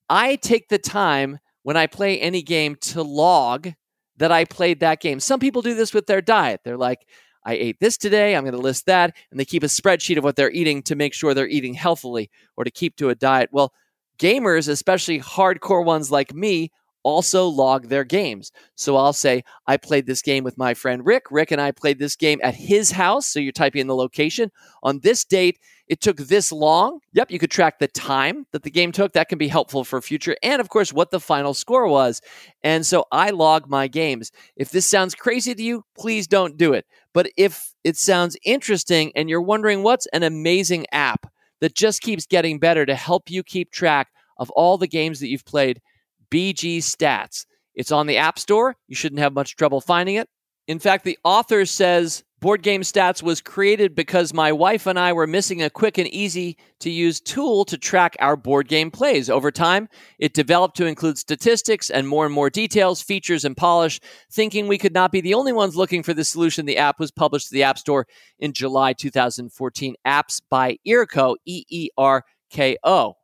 I 0.10 0.36
take 0.38 0.68
the 0.68 0.80
time 0.80 1.38
when 1.62 1.78
I 1.78 1.86
play 1.86 2.20
any 2.20 2.42
game 2.42 2.76
to 2.82 3.04
log 3.04 3.74
that 4.16 4.32
I 4.32 4.46
played 4.46 4.80
that 4.80 5.00
game. 5.00 5.20
Some 5.20 5.40
people 5.40 5.62
do 5.62 5.76
this 5.76 5.94
with 5.94 6.08
their 6.08 6.22
diet. 6.22 6.62
They're 6.64 6.76
like, 6.76 7.06
I 7.46 7.54
ate 7.54 7.80
this 7.80 7.98
today, 7.98 8.36
I'm 8.36 8.46
going 8.46 8.56
to 8.56 8.60
list 8.60 8.88
that. 8.88 9.16
And 9.30 9.40
they 9.40 9.46
keep 9.46 9.62
a 9.62 9.68
spreadsheet 9.68 10.18
of 10.18 10.24
what 10.24 10.36
they're 10.36 10.50
eating 10.50 10.82
to 10.82 10.96
make 10.96 11.14
sure 11.14 11.36
they're 11.36 11.48
eating 11.48 11.76
healthily 11.76 12.32
or 12.56 12.64
to 12.64 12.72
keep 12.72 12.96
to 12.96 13.10
a 13.10 13.16
diet. 13.16 13.50
Well, 13.52 13.72
gamers, 14.18 14.70
especially 14.70 15.20
hardcore 15.20 15.86
ones 15.86 16.12
like 16.12 16.34
me, 16.34 16.72
also 17.08 17.48
log 17.48 17.88
their 17.88 18.04
games. 18.04 18.52
So 18.76 18.98
I'll 18.98 19.14
say, 19.14 19.46
I 19.66 19.78
played 19.78 20.06
this 20.06 20.22
game 20.22 20.44
with 20.44 20.58
my 20.58 20.74
friend 20.74 21.06
Rick. 21.06 21.32
Rick 21.32 21.52
and 21.52 21.62
I 21.62 21.72
played 21.72 22.00
this 22.00 22.18
game 22.18 22.42
at 22.44 22.54
his 22.54 22.92
house. 22.92 23.26
So 23.28 23.40
you're 23.40 23.54
typing 23.54 23.80
in 23.80 23.88
the 23.88 23.96
location. 23.96 24.52
On 24.84 25.00
this 25.00 25.24
date, 25.24 25.58
it 25.88 26.02
took 26.02 26.18
this 26.18 26.52
long. 26.52 27.00
Yep, 27.14 27.32
you 27.32 27.40
could 27.40 27.50
track 27.50 27.80
the 27.80 27.88
time 27.88 28.46
that 28.52 28.64
the 28.64 28.70
game 28.70 28.92
took. 28.92 29.14
That 29.14 29.30
can 29.30 29.38
be 29.38 29.48
helpful 29.48 29.86
for 29.86 30.02
future. 30.02 30.36
And 30.44 30.60
of 30.60 30.68
course, 30.68 30.92
what 30.92 31.12
the 31.12 31.22
final 31.22 31.54
score 31.54 31.88
was. 31.88 32.22
And 32.62 32.86
so 32.86 33.06
I 33.10 33.30
log 33.30 33.70
my 33.70 33.88
games. 33.88 34.34
If 34.58 34.72
this 34.72 34.86
sounds 34.86 35.16
crazy 35.16 35.56
to 35.56 35.64
you, 35.64 35.86
please 35.98 36.28
don't 36.28 36.58
do 36.58 36.74
it. 36.74 36.86
But 37.14 37.30
if 37.38 37.74
it 37.86 37.96
sounds 37.96 38.36
interesting 38.44 39.14
and 39.16 39.30
you're 39.30 39.42
wondering 39.42 39.82
what's 39.82 40.08
an 40.08 40.24
amazing 40.24 40.88
app, 40.92 41.32
that 41.62 41.76
just 41.76 42.02
keeps 42.02 42.26
getting 42.26 42.60
better 42.60 42.86
to 42.86 42.96
help 42.96 43.30
you 43.30 43.44
keep 43.44 43.72
track 43.72 44.10
of 44.38 44.50
all 44.52 44.78
the 44.78 44.88
games 44.88 45.20
that 45.20 45.28
you've 45.28 45.46
played. 45.46 45.82
BG 46.30 46.78
Stats. 46.78 47.46
It's 47.76 47.92
on 47.92 48.08
the 48.08 48.18
App 48.18 48.40
Store. 48.40 48.76
You 48.88 48.96
shouldn't 48.96 49.20
have 49.20 49.34
much 49.34 49.56
trouble 49.56 49.82
finding 49.82 50.16
it. 50.16 50.30
In 50.68 50.80
fact, 50.80 51.06
the 51.06 51.18
author 51.24 51.66
says 51.66 52.24
Board 52.40 52.62
Game 52.62 52.82
Stats 52.82 53.24
was 53.24 53.42
created 53.42 53.96
because 53.96 54.32
my 54.32 54.52
wife 54.52 54.86
and 54.86 55.00
I 55.00 55.12
were 55.12 55.26
missing 55.26 55.64
a 55.64 55.72
quick 55.72 55.98
and 55.98 56.08
easy 56.10 56.56
to 56.82 56.92
use 56.92 57.20
tool 57.20 57.66
to 57.66 57.80
track 57.80 58.16
our 58.20 58.36
board 58.36 58.68
game 58.68 58.92
plays. 58.92 59.28
Over 59.28 59.50
time, 59.50 59.90
it 60.20 60.36
developed 60.36 60.78
to 60.78 60.86
include 60.86 61.18
statistics 61.18 61.90
and 61.90 62.08
more 62.08 62.26
and 62.26 62.34
more 62.34 62.52
details, 62.52 63.02
features, 63.02 63.44
and 63.44 63.58
polish. 63.58 64.00
Thinking 64.32 64.68
we 64.68 64.78
could 64.78 64.94
not 64.94 65.12
be 65.12 65.20
the 65.20 65.34
only 65.34 65.52
ones 65.52 65.76
looking 65.76 66.04
for 66.04 66.14
this 66.14 66.30
solution, 66.30 66.68
the 66.68 66.78
app 66.78 67.00
was 67.00 67.10
published 67.10 67.48
to 67.48 67.54
the 67.56 67.64
App 67.64 67.80
Store 67.80 68.06
in 68.38 68.54
July 68.54 68.94
2014. 68.94 69.96
Apps 70.06 70.40
by 70.48 70.78
Eerko, 70.88 71.38
E 71.46 71.64
E 71.70 71.90
R 71.98 72.24
K 72.52 72.78
O. 72.84 73.16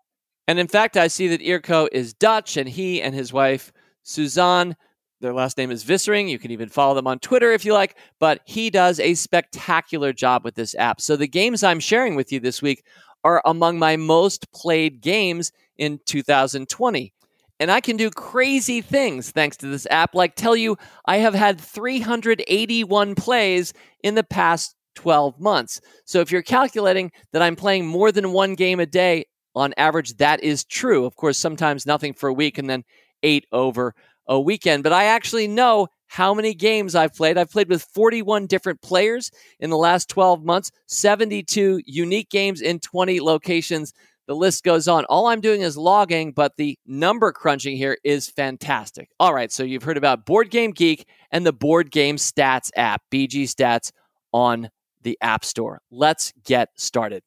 And 0.47 0.57
in 0.57 0.67
fact, 0.67 0.97
I 0.97 1.07
see 1.07 1.27
that 1.27 1.41
Eerko 1.41 1.87
is 1.91 2.15
Dutch, 2.15 2.57
and 2.57 2.67
he 2.67 2.99
and 2.99 3.13
his 3.13 3.31
wife, 3.31 3.71
Suzanne, 4.01 4.75
their 5.23 5.33
last 5.33 5.57
name 5.57 5.71
is 5.71 5.83
Vissering. 5.85 6.29
You 6.29 6.37
can 6.37 6.51
even 6.51 6.69
follow 6.69 6.93
them 6.93 7.07
on 7.07 7.17
Twitter 7.17 7.53
if 7.53 7.63
you 7.63 7.73
like, 7.73 7.97
but 8.19 8.41
he 8.45 8.69
does 8.69 8.99
a 8.99 9.13
spectacular 9.13 10.11
job 10.11 10.43
with 10.43 10.55
this 10.55 10.75
app. 10.75 10.99
So 10.99 11.15
the 11.15 11.27
games 11.27 11.63
I'm 11.63 11.79
sharing 11.79 12.15
with 12.15 12.31
you 12.31 12.39
this 12.39 12.61
week 12.61 12.83
are 13.23 13.41
among 13.45 13.79
my 13.79 13.95
most 13.95 14.51
played 14.51 15.01
games 15.01 15.51
in 15.77 15.99
2020. 16.05 17.13
And 17.59 17.71
I 17.71 17.79
can 17.79 17.95
do 17.95 18.09
crazy 18.09 18.81
things 18.81 19.31
thanks 19.31 19.55
to 19.57 19.67
this 19.67 19.87
app, 19.89 20.13
like 20.13 20.35
tell 20.35 20.57
you 20.57 20.77
I 21.05 21.17
have 21.17 21.33
had 21.33 21.61
381 21.61 23.15
plays 23.15 23.73
in 24.03 24.15
the 24.15 24.23
past 24.23 24.75
12 24.95 25.39
months. 25.39 25.79
So 26.03 26.19
if 26.19 26.31
you're 26.31 26.41
calculating 26.41 27.11
that 27.31 27.41
I'm 27.41 27.55
playing 27.55 27.87
more 27.87 28.11
than 28.11 28.33
one 28.33 28.55
game 28.55 28.81
a 28.81 28.85
day, 28.85 29.25
on 29.55 29.73
average, 29.77 30.15
that 30.17 30.43
is 30.43 30.65
true. 30.65 31.05
Of 31.05 31.15
course, 31.15 31.37
sometimes 31.37 31.85
nothing 31.85 32.13
for 32.13 32.27
a 32.27 32.33
week 32.33 32.57
and 32.57 32.69
then 32.69 32.83
eight 33.21 33.45
over 33.51 33.95
a 34.27 34.39
weekend. 34.39 34.83
But 34.83 34.93
I 34.93 35.05
actually 35.05 35.47
know 35.47 35.87
how 36.07 36.33
many 36.33 36.53
games 36.53 36.93
I've 36.93 37.13
played. 37.13 37.37
I've 37.37 37.49
played 37.49 37.69
with 37.69 37.81
41 37.81 38.45
different 38.45 38.81
players 38.81 39.31
in 39.59 39.69
the 39.69 39.77
last 39.77 40.09
12 40.09 40.43
months, 40.43 40.69
72 40.85 41.81
unique 41.85 42.29
games 42.29 42.61
in 42.61 42.79
20 42.79 43.19
locations. 43.19 43.93
The 44.27 44.35
list 44.35 44.63
goes 44.63 44.87
on. 44.87 45.05
All 45.05 45.27
I'm 45.27 45.41
doing 45.41 45.61
is 45.61 45.75
logging, 45.75 46.31
but 46.31 46.53
the 46.55 46.77
number 46.85 47.31
crunching 47.31 47.75
here 47.75 47.97
is 48.03 48.29
fantastic. 48.29 49.09
All 49.19 49.33
right, 49.33 49.51
so 49.51 49.63
you've 49.63 49.83
heard 49.83 49.97
about 49.97 50.25
Board 50.25 50.49
Game 50.49 50.71
Geek 50.71 51.07
and 51.31 51.45
the 51.45 51.51
Board 51.51 51.91
Game 51.91 52.17
Stats 52.17 52.69
app, 52.75 53.01
BG 53.11 53.43
Stats, 53.43 53.91
on 54.31 54.69
the 55.01 55.17
App 55.19 55.43
Store. 55.43 55.81
Let's 55.91 56.31
get 56.45 56.69
started. 56.75 57.23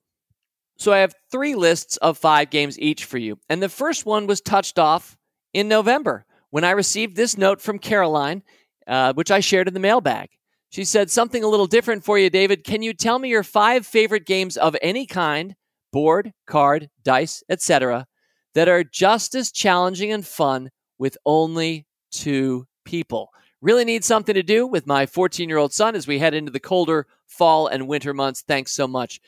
So 0.79 0.93
I 0.93 0.99
have 0.99 1.15
three 1.31 1.55
lists 1.55 1.97
of 1.99 2.19
five 2.19 2.51
games 2.51 2.79
each 2.79 3.05
for 3.05 3.19
you. 3.19 3.39
And 3.49 3.63
the 3.63 3.69
first 3.69 4.07
one 4.07 4.27
was 4.27 4.41
touched 4.41 4.79
off 4.79 5.17
in 5.53 5.69
November 5.69 6.25
when 6.57 6.65
I 6.65 6.71
received 6.71 7.17
this 7.17 7.37
note 7.37 7.61
from 7.61 7.79
Caroline, 7.79 8.43
uh, 8.87 9.13
which 9.13 9.31
I 9.31 9.41
shared 9.41 9.69
in 9.69 9.75
the 9.75 9.79
mailbag. 9.79 10.31
She 10.71 10.87
said, 10.87 11.11
Something 11.11 11.45
a 11.45 11.49
little 11.49 11.67
different 11.67 12.03
for 12.03 12.19
you, 12.19 12.31
David. 12.31 12.65
Can 12.65 12.81
you 12.81 12.95
tell 12.95 13.19
me 13.19 13.29
your 13.29 13.43
five 13.43 13.87
favorite 13.87 14.25
games 14.25 14.57
of 14.57 14.75
any 14.81 15.05
kind 15.05 15.55
board, 15.93 16.33
card, 16.47 16.89
dice, 17.05 17.43
etc., 17.51 18.07
that 18.55 18.71
are 18.71 18.83
just 18.83 19.35
as 19.35 19.53
challenging 19.53 20.11
and 20.11 20.27
fun 20.27 20.71
with 20.99 21.19
only 21.27 21.87
two 22.11 22.67
people. 22.87 23.29
Really 23.61 23.85
need 23.85 24.03
something 24.03 24.35
to 24.35 24.43
do 24.43 24.67
with 24.67 24.87
my 24.87 25.05
14 25.05 25.51
year 25.51 25.59
old 25.59 25.75
son 25.75 25.95
as 25.95 26.07
we 26.07 26.19
head 26.19 26.33
into 26.33 26.53
the 26.53 26.59
colder 26.59 27.07
fall 27.27 27.67
and 27.67 27.87
winter 27.87 28.15
months. 28.15 28.43
Thanks 28.49 28.73
so 28.73 28.89
much, 28.89 29.21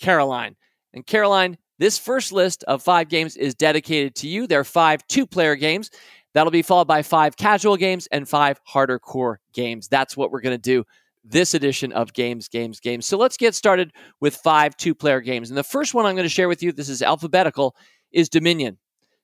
Caroline. 0.00 0.56
And 0.94 1.04
Caroline, 1.04 1.58
this 1.78 1.98
first 1.98 2.32
list 2.32 2.62
of 2.64 2.82
five 2.82 3.08
games 3.08 3.36
is 3.36 3.54
dedicated 3.54 4.14
to 4.16 4.28
you. 4.28 4.46
There 4.46 4.60
are 4.60 4.64
five 4.64 5.06
two 5.08 5.26
player 5.26 5.56
games. 5.56 5.90
That'll 6.34 6.50
be 6.50 6.62
followed 6.62 6.88
by 6.88 7.02
five 7.02 7.36
casual 7.36 7.76
games 7.76 8.06
and 8.12 8.28
five 8.28 8.60
harder 8.64 8.98
core 8.98 9.40
games. 9.52 9.88
That's 9.88 10.16
what 10.16 10.30
we're 10.30 10.40
going 10.40 10.56
to 10.56 10.62
do 10.62 10.84
this 11.24 11.54
edition 11.54 11.92
of 11.92 12.12
Games, 12.12 12.48
Games, 12.48 12.80
Games. 12.80 13.06
So 13.06 13.18
let's 13.18 13.36
get 13.36 13.54
started 13.54 13.92
with 14.20 14.36
five 14.36 14.76
two 14.76 14.94
player 14.94 15.20
games. 15.20 15.50
And 15.50 15.58
the 15.58 15.64
first 15.64 15.94
one 15.94 16.06
I'm 16.06 16.14
going 16.14 16.24
to 16.24 16.30
share 16.30 16.48
with 16.48 16.62
you, 16.62 16.72
this 16.72 16.88
is 16.88 17.02
alphabetical, 17.02 17.74
is 18.12 18.28
Dominion. 18.28 18.78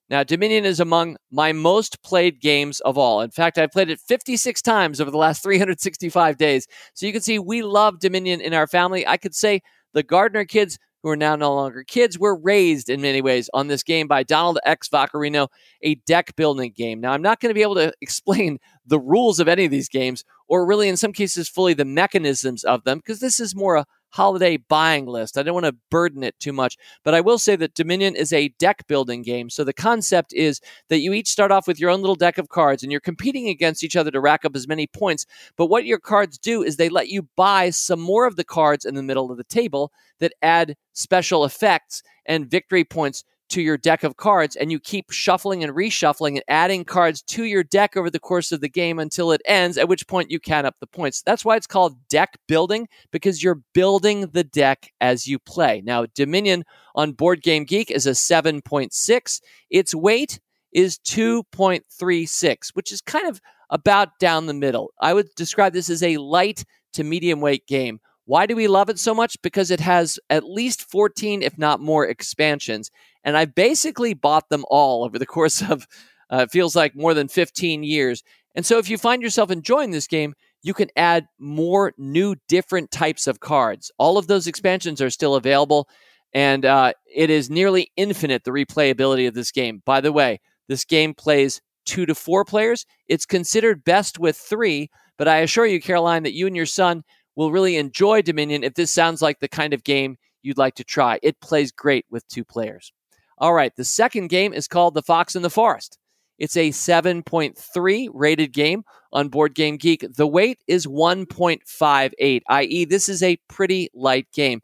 Now, 0.08 0.22
Dominion 0.22 0.64
is 0.64 0.78
among 0.78 1.16
my 1.32 1.52
most 1.52 2.00
played 2.02 2.40
games 2.40 2.78
of 2.80 2.96
all. 2.96 3.22
In 3.22 3.30
fact, 3.30 3.58
I've 3.58 3.72
played 3.72 3.90
it 3.90 3.98
56 3.98 4.62
times 4.62 5.00
over 5.00 5.10
the 5.10 5.18
last 5.18 5.42
365 5.42 6.36
days. 6.36 6.66
So 6.94 7.06
you 7.06 7.12
can 7.12 7.22
see 7.22 7.38
we 7.38 7.62
love 7.62 7.98
Dominion 7.98 8.40
in 8.40 8.54
our 8.54 8.66
family. 8.66 9.06
I 9.06 9.16
could 9.16 9.34
say 9.34 9.62
the 9.94 10.02
Gardner 10.02 10.44
kids 10.44 10.78
who 11.06 11.12
are 11.12 11.16
now 11.16 11.36
no 11.36 11.54
longer 11.54 11.84
kids, 11.84 12.18
were 12.18 12.34
raised 12.34 12.90
in 12.90 13.00
many 13.00 13.22
ways 13.22 13.48
on 13.54 13.68
this 13.68 13.84
game 13.84 14.08
by 14.08 14.24
Donald 14.24 14.58
X. 14.64 14.88
Vaccarino, 14.88 15.46
a 15.82 15.94
deck 15.94 16.34
building 16.34 16.72
game. 16.74 17.00
Now, 17.00 17.12
I'm 17.12 17.22
not 17.22 17.38
going 17.38 17.50
to 17.50 17.54
be 17.54 17.62
able 17.62 17.76
to 17.76 17.92
explain 18.00 18.58
the 18.84 18.98
rules 18.98 19.38
of 19.38 19.46
any 19.46 19.64
of 19.64 19.70
these 19.70 19.88
games, 19.88 20.24
or 20.48 20.66
really, 20.66 20.88
in 20.88 20.96
some 20.96 21.12
cases, 21.12 21.48
fully 21.48 21.74
the 21.74 21.84
mechanisms 21.84 22.64
of 22.64 22.82
them, 22.82 22.98
because 22.98 23.20
this 23.20 23.38
is 23.38 23.54
more 23.54 23.76
a 23.76 23.86
holiday 24.10 24.56
buying 24.56 25.06
list. 25.06 25.36
I 25.36 25.42
don't 25.42 25.54
want 25.54 25.66
to 25.66 25.76
burden 25.90 26.22
it 26.22 26.38
too 26.40 26.52
much, 26.52 26.76
but 27.04 27.14
I 27.14 27.20
will 27.20 27.38
say 27.38 27.56
that 27.56 27.74
Dominion 27.74 28.16
is 28.16 28.32
a 28.32 28.48
deck 28.58 28.86
building 28.86 29.22
game. 29.22 29.50
So 29.50 29.64
the 29.64 29.72
concept 29.72 30.32
is 30.32 30.60
that 30.88 31.00
you 31.00 31.12
each 31.12 31.28
start 31.28 31.52
off 31.52 31.66
with 31.66 31.80
your 31.80 31.90
own 31.90 32.00
little 32.00 32.14
deck 32.14 32.38
of 32.38 32.48
cards 32.48 32.82
and 32.82 32.90
you're 32.90 33.00
competing 33.00 33.48
against 33.48 33.84
each 33.84 33.96
other 33.96 34.10
to 34.10 34.20
rack 34.20 34.44
up 34.44 34.56
as 34.56 34.68
many 34.68 34.86
points. 34.86 35.26
But 35.56 35.66
what 35.66 35.84
your 35.84 35.98
cards 35.98 36.38
do 36.38 36.62
is 36.62 36.76
they 36.76 36.88
let 36.88 37.08
you 37.08 37.28
buy 37.36 37.70
some 37.70 38.00
more 38.00 38.26
of 38.26 38.36
the 38.36 38.44
cards 38.44 38.84
in 38.84 38.94
the 38.94 39.02
middle 39.02 39.30
of 39.30 39.36
the 39.36 39.44
table 39.44 39.92
that 40.20 40.32
add 40.42 40.76
special 40.92 41.44
effects 41.44 42.02
and 42.24 42.50
victory 42.50 42.84
points 42.84 43.24
to 43.48 43.62
your 43.62 43.76
deck 43.76 44.02
of 44.02 44.16
cards 44.16 44.56
and 44.56 44.70
you 44.70 44.80
keep 44.80 45.10
shuffling 45.10 45.62
and 45.62 45.74
reshuffling 45.74 46.36
and 46.36 46.44
adding 46.48 46.84
cards 46.84 47.22
to 47.22 47.44
your 47.44 47.62
deck 47.62 47.96
over 47.96 48.10
the 48.10 48.18
course 48.18 48.52
of 48.52 48.60
the 48.60 48.68
game 48.68 48.98
until 48.98 49.32
it 49.32 49.40
ends, 49.46 49.78
at 49.78 49.88
which 49.88 50.06
point 50.06 50.30
you 50.30 50.40
count 50.40 50.66
up 50.66 50.76
the 50.80 50.86
points. 50.86 51.22
That's 51.22 51.44
why 51.44 51.56
it's 51.56 51.66
called 51.66 52.08
deck 52.08 52.38
building 52.48 52.88
because 53.10 53.42
you're 53.42 53.62
building 53.74 54.28
the 54.32 54.44
deck 54.44 54.92
as 55.00 55.26
you 55.26 55.38
play. 55.38 55.82
Now, 55.84 56.06
Dominion 56.14 56.64
on 56.94 57.12
Board 57.12 57.42
Game 57.42 57.64
Geek 57.64 57.90
is 57.90 58.06
a 58.06 58.10
7.6. 58.10 59.40
Its 59.70 59.94
weight 59.94 60.40
is 60.72 60.98
2.36, 60.98 62.70
which 62.74 62.92
is 62.92 63.00
kind 63.00 63.28
of 63.28 63.40
about 63.70 64.18
down 64.18 64.46
the 64.46 64.54
middle. 64.54 64.92
I 65.00 65.14
would 65.14 65.28
describe 65.36 65.72
this 65.72 65.90
as 65.90 66.02
a 66.02 66.18
light 66.18 66.64
to 66.92 67.04
medium 67.04 67.40
weight 67.40 67.66
game. 67.66 68.00
Why 68.26 68.46
do 68.46 68.56
we 68.56 68.68
love 68.68 68.90
it 68.90 68.98
so 68.98 69.14
much? 69.14 69.40
Because 69.40 69.70
it 69.70 69.80
has 69.80 70.18
at 70.28 70.44
least 70.44 70.90
14, 70.90 71.42
if 71.42 71.56
not 71.56 71.80
more, 71.80 72.04
expansions. 72.04 72.90
And 73.24 73.36
I've 73.36 73.54
basically 73.54 74.14
bought 74.14 74.48
them 74.48 74.64
all 74.68 75.04
over 75.04 75.18
the 75.18 75.26
course 75.36 75.62
of, 75.62 75.86
uh, 76.28 76.46
feels 76.46 76.76
like 76.76 76.94
more 76.94 77.14
than 77.14 77.28
15 77.28 77.82
years. 77.84 78.22
And 78.54 78.66
so 78.66 78.78
if 78.78 78.90
you 78.90 78.98
find 78.98 79.22
yourself 79.22 79.50
enjoying 79.50 79.92
this 79.92 80.06
game, 80.06 80.34
you 80.62 80.74
can 80.74 80.88
add 80.96 81.28
more 81.38 81.92
new, 81.96 82.34
different 82.48 82.90
types 82.90 83.26
of 83.28 83.38
cards. 83.38 83.92
All 83.98 84.18
of 84.18 84.26
those 84.26 84.48
expansions 84.48 85.00
are 85.00 85.10
still 85.10 85.36
available. 85.36 85.88
And 86.32 86.64
uh, 86.64 86.92
it 87.14 87.30
is 87.30 87.48
nearly 87.48 87.92
infinite, 87.96 88.44
the 88.44 88.50
replayability 88.50 89.28
of 89.28 89.34
this 89.34 89.52
game. 89.52 89.82
By 89.86 90.00
the 90.00 90.12
way, 90.12 90.40
this 90.68 90.84
game 90.84 91.14
plays 91.14 91.60
two 91.84 92.06
to 92.06 92.14
four 92.14 92.44
players. 92.44 92.84
It's 93.06 93.24
considered 93.24 93.84
best 93.84 94.18
with 94.18 94.36
three, 94.36 94.90
but 95.16 95.28
I 95.28 95.38
assure 95.38 95.66
you, 95.66 95.80
Caroline, 95.80 96.24
that 96.24 96.34
you 96.34 96.46
and 96.48 96.56
your 96.56 96.66
son 96.66 97.04
will 97.36 97.52
really 97.52 97.76
enjoy 97.76 98.22
Dominion 98.22 98.64
if 98.64 98.74
this 98.74 98.92
sounds 98.92 99.22
like 99.22 99.38
the 99.38 99.48
kind 99.48 99.72
of 99.72 99.84
game 99.84 100.16
you'd 100.42 100.58
like 100.58 100.74
to 100.76 100.84
try. 100.84 101.18
It 101.22 101.40
plays 101.40 101.70
great 101.70 102.06
with 102.10 102.26
two 102.28 102.44
players. 102.44 102.92
All 103.38 103.52
right, 103.52 103.74
the 103.76 103.84
second 103.84 104.28
game 104.28 104.54
is 104.54 104.66
called 104.66 104.94
The 104.94 105.02
Fox 105.02 105.36
in 105.36 105.42
the 105.42 105.50
Forest. 105.50 105.98
It's 106.38 106.56
a 106.56 106.70
7.3 106.70 108.08
rated 108.12 108.52
game 108.52 108.82
on 109.12 109.28
Board 109.28 109.54
Game 109.54 109.76
Geek. 109.76 110.04
The 110.16 110.26
weight 110.26 110.58
is 110.66 110.86
1.58, 110.86 112.42
i.e., 112.48 112.84
this 112.84 113.08
is 113.08 113.22
a 113.22 113.38
pretty 113.48 113.90
light 113.94 114.26
game. 114.32 114.60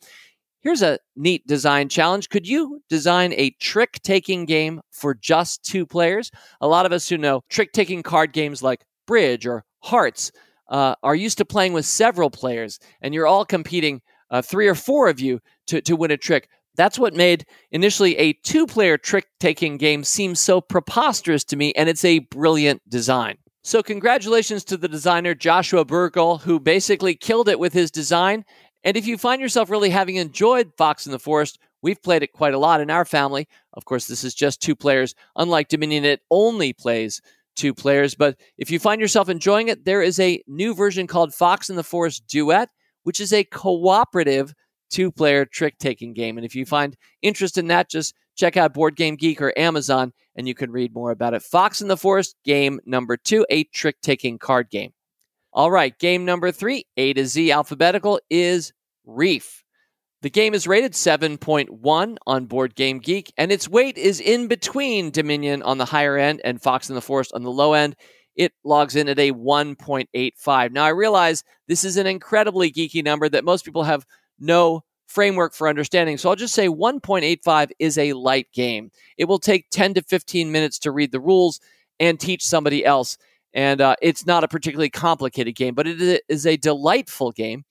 Here's 0.60 0.82
a 0.82 0.98
neat 1.16 1.46
design 1.46 1.88
challenge. 1.88 2.28
Could 2.28 2.46
you 2.46 2.80
design 2.88 3.32
a 3.32 3.50
trick 3.60 4.00
taking 4.04 4.44
game 4.44 4.80
for 4.92 5.14
just 5.14 5.64
two 5.64 5.84
players? 5.84 6.30
A 6.60 6.68
lot 6.68 6.86
of 6.86 6.92
us 6.92 7.08
who 7.08 7.18
know 7.18 7.42
trick 7.48 7.72
taking 7.72 8.02
card 8.02 8.32
games 8.32 8.62
like 8.62 8.84
Bridge 9.06 9.46
or 9.46 9.64
Hearts 9.80 10.30
uh, 10.72 10.94
are 11.02 11.14
used 11.14 11.38
to 11.38 11.44
playing 11.44 11.74
with 11.74 11.86
several 11.86 12.30
players, 12.30 12.80
and 13.02 13.14
you're 13.14 13.26
all 13.26 13.44
competing, 13.44 14.00
uh, 14.30 14.42
three 14.42 14.66
or 14.66 14.74
four 14.74 15.08
of 15.08 15.20
you, 15.20 15.40
to, 15.66 15.80
to 15.82 15.94
win 15.94 16.10
a 16.10 16.16
trick. 16.16 16.48
That's 16.74 16.98
what 16.98 17.14
made 17.14 17.44
initially 17.70 18.16
a 18.16 18.32
two 18.32 18.66
player 18.66 18.96
trick 18.96 19.26
taking 19.38 19.76
game 19.76 20.02
seem 20.02 20.34
so 20.34 20.62
preposterous 20.62 21.44
to 21.44 21.56
me, 21.56 21.72
and 21.74 21.88
it's 21.88 22.04
a 22.04 22.20
brilliant 22.20 22.80
design. 22.88 23.36
So, 23.62 23.82
congratulations 23.82 24.64
to 24.64 24.76
the 24.76 24.88
designer 24.88 25.34
Joshua 25.34 25.84
Buergel, 25.84 26.40
who 26.40 26.58
basically 26.58 27.14
killed 27.14 27.48
it 27.48 27.60
with 27.60 27.74
his 27.74 27.90
design. 27.90 28.44
And 28.82 28.96
if 28.96 29.06
you 29.06 29.16
find 29.16 29.40
yourself 29.40 29.70
really 29.70 29.90
having 29.90 30.16
enjoyed 30.16 30.72
Fox 30.76 31.06
in 31.06 31.12
the 31.12 31.18
Forest, 31.20 31.60
we've 31.82 32.02
played 32.02 32.22
it 32.22 32.32
quite 32.32 32.54
a 32.54 32.58
lot 32.58 32.80
in 32.80 32.90
our 32.90 33.04
family. 33.04 33.46
Of 33.74 33.84
course, 33.84 34.06
this 34.06 34.24
is 34.24 34.34
just 34.34 34.60
two 34.60 34.74
players. 34.74 35.14
Unlike 35.36 35.68
Dominion, 35.68 36.04
it 36.04 36.22
only 36.30 36.72
plays 36.72 37.20
two 37.56 37.74
players. 37.74 38.14
But 38.14 38.38
if 38.58 38.70
you 38.70 38.78
find 38.78 39.00
yourself 39.00 39.28
enjoying 39.28 39.68
it, 39.68 39.84
there 39.84 40.02
is 40.02 40.18
a 40.20 40.42
new 40.46 40.74
version 40.74 41.06
called 41.06 41.34
Fox 41.34 41.70
in 41.70 41.76
the 41.76 41.84
Forest 41.84 42.24
Duet, 42.26 42.68
which 43.02 43.20
is 43.20 43.32
a 43.32 43.44
cooperative 43.44 44.54
two 44.90 45.10
player 45.10 45.44
trick 45.44 45.78
taking 45.78 46.12
game. 46.12 46.36
And 46.36 46.44
if 46.44 46.54
you 46.54 46.66
find 46.66 46.96
interest 47.22 47.58
in 47.58 47.68
that, 47.68 47.90
just 47.90 48.14
check 48.36 48.56
out 48.56 48.74
Board 48.74 48.96
Game 48.96 49.16
Geek 49.16 49.40
or 49.40 49.56
Amazon 49.58 50.12
and 50.36 50.48
you 50.48 50.54
can 50.54 50.70
read 50.70 50.94
more 50.94 51.10
about 51.10 51.34
it. 51.34 51.42
Fox 51.42 51.80
in 51.80 51.88
the 51.88 51.96
Forest, 51.96 52.36
game 52.44 52.80
number 52.86 53.16
two, 53.16 53.46
a 53.50 53.64
trick 53.64 53.96
taking 54.02 54.38
card 54.38 54.70
game. 54.70 54.92
All 55.52 55.70
right, 55.70 55.96
game 55.98 56.24
number 56.24 56.50
three, 56.50 56.86
A 56.96 57.12
to 57.12 57.26
Z 57.26 57.52
alphabetical, 57.52 58.20
is 58.30 58.72
Reef. 59.04 59.61
The 60.22 60.30
game 60.30 60.54
is 60.54 60.68
rated 60.68 60.92
7.1 60.92 62.16
on 62.28 62.46
Board 62.46 62.76
Game 62.76 63.00
Geek, 63.00 63.32
and 63.36 63.50
its 63.50 63.68
weight 63.68 63.98
is 63.98 64.20
in 64.20 64.46
between 64.46 65.10
Dominion 65.10 65.62
on 65.62 65.78
the 65.78 65.84
higher 65.84 66.16
end 66.16 66.40
and 66.44 66.62
Fox 66.62 66.88
in 66.88 66.94
the 66.94 67.00
Forest 67.00 67.32
on 67.34 67.42
the 67.42 67.50
low 67.50 67.72
end. 67.72 67.96
It 68.36 68.52
logs 68.62 68.94
in 68.94 69.08
at 69.08 69.18
a 69.18 69.32
1.85. 69.32 70.70
Now, 70.70 70.84
I 70.84 70.90
realize 70.90 71.42
this 71.66 71.82
is 71.82 71.96
an 71.96 72.06
incredibly 72.06 72.70
geeky 72.70 73.02
number 73.02 73.28
that 73.28 73.44
most 73.44 73.64
people 73.64 73.82
have 73.82 74.06
no 74.38 74.84
framework 75.08 75.54
for 75.54 75.68
understanding. 75.68 76.16
So 76.16 76.30
I'll 76.30 76.36
just 76.36 76.54
say 76.54 76.68
1.85 76.68 77.72
is 77.80 77.98
a 77.98 78.12
light 78.12 78.46
game. 78.52 78.92
It 79.18 79.24
will 79.24 79.40
take 79.40 79.70
10 79.70 79.94
to 79.94 80.02
15 80.02 80.52
minutes 80.52 80.78
to 80.80 80.92
read 80.92 81.10
the 81.10 81.20
rules 81.20 81.58
and 81.98 82.18
teach 82.18 82.46
somebody 82.46 82.86
else. 82.86 83.18
And 83.54 83.80
uh, 83.80 83.96
it's 84.00 84.24
not 84.24 84.44
a 84.44 84.48
particularly 84.48 84.88
complicated 84.88 85.56
game, 85.56 85.74
but 85.74 85.88
it 85.88 86.22
is 86.28 86.46
a 86.46 86.56
delightful 86.56 87.32
game. 87.32 87.64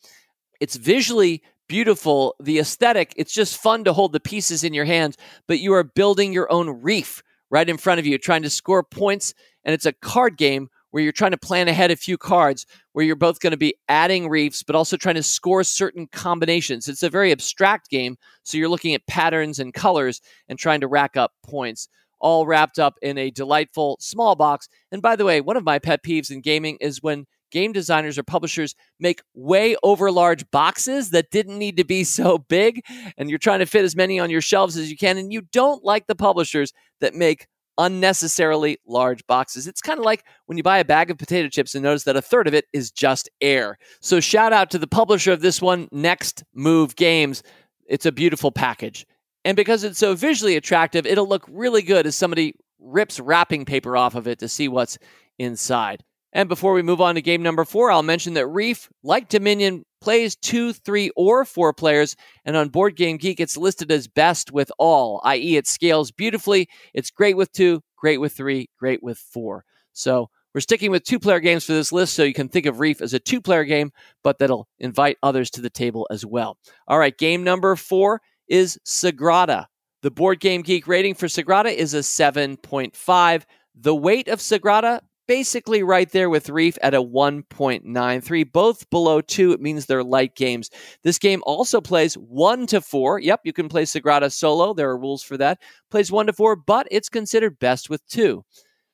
It's 0.60 0.76
visually 0.76 1.42
beautiful. 1.72 2.36
The 2.42 2.60
aesthetic, 2.60 3.14
it's 3.16 3.32
just 3.32 3.56
fun 3.56 3.86
to 3.86 3.94
hold 3.94 4.12
the 4.12 4.20
pieces 4.20 4.66
in 4.66 4.74
your 4.74 4.84
hands, 4.84 5.16
but 5.48 5.62
you 5.62 5.74
are 5.74 5.86
building 5.86 6.34
your 6.34 6.52
own 6.52 6.82
reef 6.82 7.24
right 7.50 7.70
in 7.70 7.78
front 7.78 7.98
of 7.98 8.06
you, 8.06 8.18
trying 8.18 8.42
to 8.42 8.50
score 8.50 8.84
points. 8.84 9.34
And 9.64 9.74
it's 9.74 9.86
a 9.86 9.94
card 9.94 10.36
game 10.36 10.68
where 10.90 11.02
you're 11.02 11.14
trying 11.14 11.32
to 11.32 11.38
plan 11.38 11.70
ahead 11.70 11.90
a 11.90 11.96
few 11.96 12.18
cards, 12.18 12.66
where 12.92 13.06
you're 13.06 13.16
both 13.16 13.40
going 13.40 13.52
to 13.52 13.58
be 13.58 13.74
adding 13.88 14.28
reefs, 14.28 14.64
but 14.64 14.76
also 14.76 14.98
trying 14.98 15.16
to 15.16 15.24
score 15.24 15.64
certain 15.64 16.08
combinations. 16.08 16.90
It's 16.90 17.04
a 17.04 17.10
very 17.10 17.32
abstract 17.32 17.90
game. 17.90 18.18
So 18.44 18.58
you're 18.58 18.68
looking 18.68 18.94
at 18.94 19.08
patterns 19.08 19.58
and 19.58 19.74
colors 19.74 20.20
and 20.50 20.60
trying 20.60 20.82
to 20.82 20.90
rack 20.90 21.16
up 21.16 21.32
points, 21.42 21.88
all 22.20 22.46
wrapped 22.46 22.80
up 22.80 22.96
in 23.02 23.18
a 23.18 23.32
delightful 23.32 23.96
small 24.02 24.36
box. 24.36 24.68
And 24.92 25.02
by 25.02 25.16
the 25.16 25.24
way, 25.24 25.40
one 25.40 25.56
of 25.56 25.64
my 25.64 25.80
pet 25.80 26.04
peeves 26.04 26.32
in 26.32 26.42
gaming 26.42 26.80
is 26.82 27.02
when 27.02 27.28
game 27.52 27.72
designers 27.72 28.18
or 28.18 28.24
publishers 28.24 28.76
make 29.00 29.22
way 29.34 29.76
over 29.84 30.12
large 30.12 30.50
boxes 30.52 31.12
that 31.12 31.30
didn't 31.32 31.58
need 31.58 31.78
to 31.78 31.84
be 31.84 32.04
so 32.22 32.38
big 32.38 32.82
and 33.18 33.30
you're 33.30 33.40
trying 33.40 33.60
to 33.60 33.66
fit 33.66 33.84
as 33.84 33.96
many 33.96 34.20
on 34.20 34.30
your 34.30 34.42
shelves 34.42 34.78
as 34.78 34.90
you 34.90 34.98
can 34.98 35.18
and 35.18 35.32
you 35.32 35.42
don't 35.52 35.84
like 35.84 36.08
the 36.08 36.16
publishers 36.16 36.74
that 37.00 37.14
make 37.14 37.48
unnecessarily 37.78 38.78
large 38.86 39.26
boxes. 39.28 39.68
It's 39.68 39.82
kind 39.82 40.00
of 40.00 40.06
like 40.06 40.24
when 40.46 40.58
you 40.58 40.64
buy 40.64 40.78
a 40.78 40.86
bag 40.86 41.10
of 41.10 41.18
potato 41.18 41.50
chips 41.50 41.74
and 41.74 41.84
notice 41.84 42.04
that 42.04 42.16
a 42.16 42.22
third 42.22 42.48
of 42.48 42.54
it 42.54 42.66
is 42.74 42.92
just 42.92 43.30
air. 43.42 43.78
So, 44.02 44.20
shout 44.20 44.54
out 44.54 44.70
to 44.72 44.78
the 44.78 44.88
publisher 44.88 45.32
of 45.32 45.42
this 45.42 45.62
one, 45.62 45.88
Next 45.92 46.44
Move 46.54 46.96
Games. 46.96 47.44
It's 47.88 48.06
a 48.06 48.12
beautiful 48.12 48.52
package. 48.52 49.06
And 49.44 49.56
because 49.56 49.84
it's 49.84 49.98
so 49.98 50.14
visually 50.14 50.56
attractive, 50.56 51.06
it'll 51.06 51.28
look 51.28 51.46
really 51.50 51.82
good 51.82 52.06
as 52.06 52.16
somebody 52.16 52.54
rips 52.80 53.20
wrapping 53.20 53.66
paper 53.66 53.98
off 53.98 54.16
of 54.16 54.28
it 54.28 54.40
to 54.40 54.48
see 54.48 54.68
what's 54.68 54.98
inside. 55.40 56.04
And 56.34 56.48
before 56.48 56.74
we 56.74 56.82
move 56.82 57.02
on 57.02 57.16
to 57.16 57.22
game 57.22 57.44
number 57.44 57.66
four, 57.66 57.92
I'll 57.92 58.04
mention 58.04 58.36
that 58.36 58.48
Reef, 58.48 58.90
like 59.04 59.28
Dominion, 59.28 59.84
plays 60.02 60.36
two, 60.36 60.74
three, 60.74 61.12
or 61.16 61.46
four 61.46 61.74
players, 61.74 62.16
and 62.46 62.56
on 62.56 62.70
Board 62.70 62.96
Game 62.96 63.18
Geek, 63.18 63.40
it's 63.40 63.58
listed 63.58 63.92
as 63.92 64.08
best 64.08 64.52
with 64.52 64.72
all, 64.80 65.22
i.e., 65.26 65.58
it 65.58 65.68
scales 65.68 66.12
beautifully. 66.12 66.68
It's 66.94 67.12
great 67.12 67.38
with 67.38 67.52
two, 67.52 67.82
great 67.98 68.20
with 68.20 68.34
three, 68.34 68.70
great 68.80 69.04
with 69.04 69.18
four. 69.18 69.64
So 69.94 70.30
we're 70.54 70.62
sticking 70.62 70.92
with 70.92 71.04
two 71.04 71.20
player 71.20 71.40
games 71.40 71.66
for 71.66 71.74
this 71.74 71.92
list, 71.92 72.14
so 72.14 72.24
you 72.24 72.34
can 72.34 72.50
think 72.50 72.66
of 72.66 72.80
Reef 72.80 73.02
as 73.02 73.14
a 73.14 73.20
two 73.20 73.42
player 73.42 73.64
game, 73.64 73.92
but 74.24 74.40
that'll 74.40 74.68
invite 74.80 75.18
others 75.22 75.50
to 75.52 75.62
the 75.62 75.70
table 75.70 76.08
as 76.10 76.26
well. 76.26 76.58
All 76.88 77.00
right, 77.00 77.18
game 77.18 77.44
number 77.44 77.76
four 77.76 78.22
is 78.48 78.80
Sagrada. 78.86 79.68
The 80.02 80.12
Board 80.12 80.40
Game 80.40 80.64
Geek 80.64 80.88
rating 80.88 81.14
for 81.14 81.28
Sagrada 81.28 81.72
is 81.72 81.94
a 81.94 82.00
7.5. 82.00 83.44
The 83.76 83.96
weight 83.96 84.28
of 84.28 84.40
Sagrada 84.40 85.02
basically 85.32 85.82
right 85.82 86.12
there 86.12 86.30
with 86.30 86.50
Reef 86.50 86.78
at 86.82 86.94
a 86.94 87.02
1.93, 87.02 88.52
both 88.52 88.90
below 88.90 89.22
two. 89.22 89.54
It 89.54 89.62
means 89.62 89.86
they're 89.86 90.04
light 90.04 90.36
games. 90.36 90.70
This 91.06 91.18
game 91.20 91.42
also 91.46 91.80
plays 91.80 92.16
one 92.16 92.68
to 92.68 92.82
four. 92.82 93.18
Yep, 93.18 93.40
you 93.46 93.54
can 93.54 93.70
play 93.70 93.84
Sagrada 93.84 94.30
solo. 94.30 94.74
There 94.74 94.90
are 94.90 94.98
rules 94.98 95.24
for 95.24 95.38
that. 95.38 95.62
Plays 95.90 96.12
one 96.12 96.26
to 96.26 96.34
four, 96.34 96.58
but 96.58 96.86
it's 96.92 97.08
considered 97.08 97.60
best 97.60 97.90
with 97.90 98.06
two. 98.08 98.44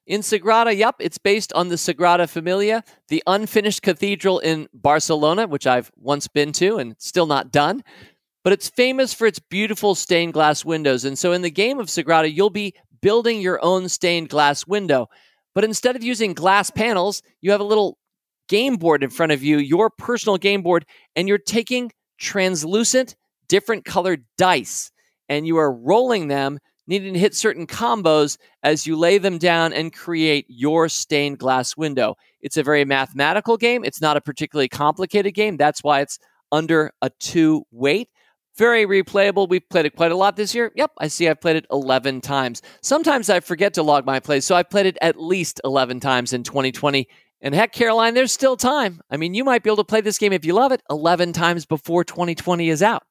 In 0.06 0.22
Sagrada, 0.22 0.78
yep, 0.78 0.98
it's 1.00 1.18
based 1.18 1.52
on 1.54 1.70
the 1.70 1.76
Sagrada 1.76 2.30
Familia, 2.30 2.84
the 3.08 3.24
unfinished 3.26 3.82
cathedral 3.82 4.38
in 4.38 4.68
Barcelona, 4.76 5.48
which 5.48 5.66
I've 5.66 5.92
once 5.98 6.28
been 6.28 6.52
to 6.52 6.78
and 6.78 6.96
still 7.00 7.26
not 7.26 7.52
done. 7.52 7.84
But 8.44 8.54
it's 8.54 8.70
famous 8.70 9.12
for 9.12 9.26
its 9.26 9.40
beautiful 9.40 9.96
stained 9.96 10.34
glass 10.34 10.64
windows. 10.64 11.04
And 11.04 11.18
so 11.18 11.32
in 11.32 11.42
the 11.42 11.50
game 11.50 11.80
of 11.80 11.88
Sagrada, 11.88 12.32
you'll 12.32 12.52
be 12.52 12.76
building 13.02 13.42
your 13.42 13.60
own 13.66 13.90
stained 13.90 14.30
glass 14.30 14.68
window. 14.68 15.10
But 15.58 15.64
instead 15.64 15.96
of 15.96 16.04
using 16.04 16.36
glass 16.36 16.70
panels, 16.70 17.24
you 17.42 17.50
have 17.50 17.62
a 17.62 17.64
little 17.64 17.98
game 18.48 18.76
board 18.76 19.04
in 19.04 19.10
front 19.10 19.32
of 19.32 19.42
you, 19.44 19.58
your 19.58 19.90
personal 19.90 20.38
game 20.38 20.62
board, 20.62 20.86
and 21.16 21.28
you're 21.28 21.40
taking 21.40 21.92
translucent, 22.20 23.16
different 23.48 23.84
colored 23.84 24.24
dice 24.38 24.92
and 25.28 25.48
you 25.48 25.58
are 25.58 25.74
rolling 25.74 26.28
them, 26.28 26.60
needing 26.86 27.14
to 27.14 27.20
hit 27.20 27.34
certain 27.34 27.66
combos 27.66 28.38
as 28.62 28.86
you 28.86 28.96
lay 28.96 29.18
them 29.18 29.40
down 29.40 29.74
and 29.74 29.92
create 29.92 30.46
your 30.48 30.90
stained 30.90 31.40
glass 31.40 31.76
window. 31.76 32.14
It's 32.40 32.58
a 32.58 32.62
very 32.62 32.86
mathematical 32.86 33.58
game. 33.58 33.84
It's 33.84 34.00
not 34.00 34.16
a 34.16 34.22
particularly 34.22 34.70
complicated 34.70 35.34
game. 35.34 35.58
That's 35.58 35.84
why 35.84 36.02
it's 36.02 36.20
under 36.52 36.92
a 37.02 37.10
two 37.20 37.64
weight. 37.72 38.10
Very 38.58 38.86
replayable. 38.86 39.48
We've 39.48 39.68
played 39.70 39.86
it 39.86 39.96
quite 39.96 40.12
a 40.12 40.16
lot 40.16 40.36
this 40.36 40.56
year. 40.56 40.72
Yep, 40.76 40.92
I 40.98 41.08
see 41.10 41.30
I've 41.30 41.40
played 41.40 41.58
it 41.58 41.68
11 41.72 42.22
times. 42.22 42.64
Sometimes 42.82 43.30
I 43.30 43.40
forget 43.40 43.76
to 43.76 43.84
log 43.84 44.06
my 44.06 44.20
plays, 44.20 44.46
so 44.46 44.56
I've 44.56 44.70
played 44.70 44.88
it 44.88 44.98
at 45.00 45.22
least 45.22 45.62
11 45.64 46.00
times 46.00 46.34
in 46.34 46.42
2020. 46.42 47.08
And 47.42 47.54
heck, 47.54 47.72
Caroline, 47.72 48.16
there's 48.16 48.32
still 48.32 48.58
time. 48.58 49.00
I 49.12 49.18
mean, 49.18 49.36
you 49.36 49.44
might 49.44 49.62
be 49.62 49.70
able 49.70 49.78
to 49.78 49.84
play 49.84 50.02
this 50.02 50.18
game 50.18 50.34
if 50.34 50.44
you 50.44 50.54
love 50.54 50.72
it 50.72 50.82
11 50.90 51.34
times 51.34 51.68
before 51.68 52.04
2020 52.04 52.70
is 52.70 52.82
out. 52.82 53.04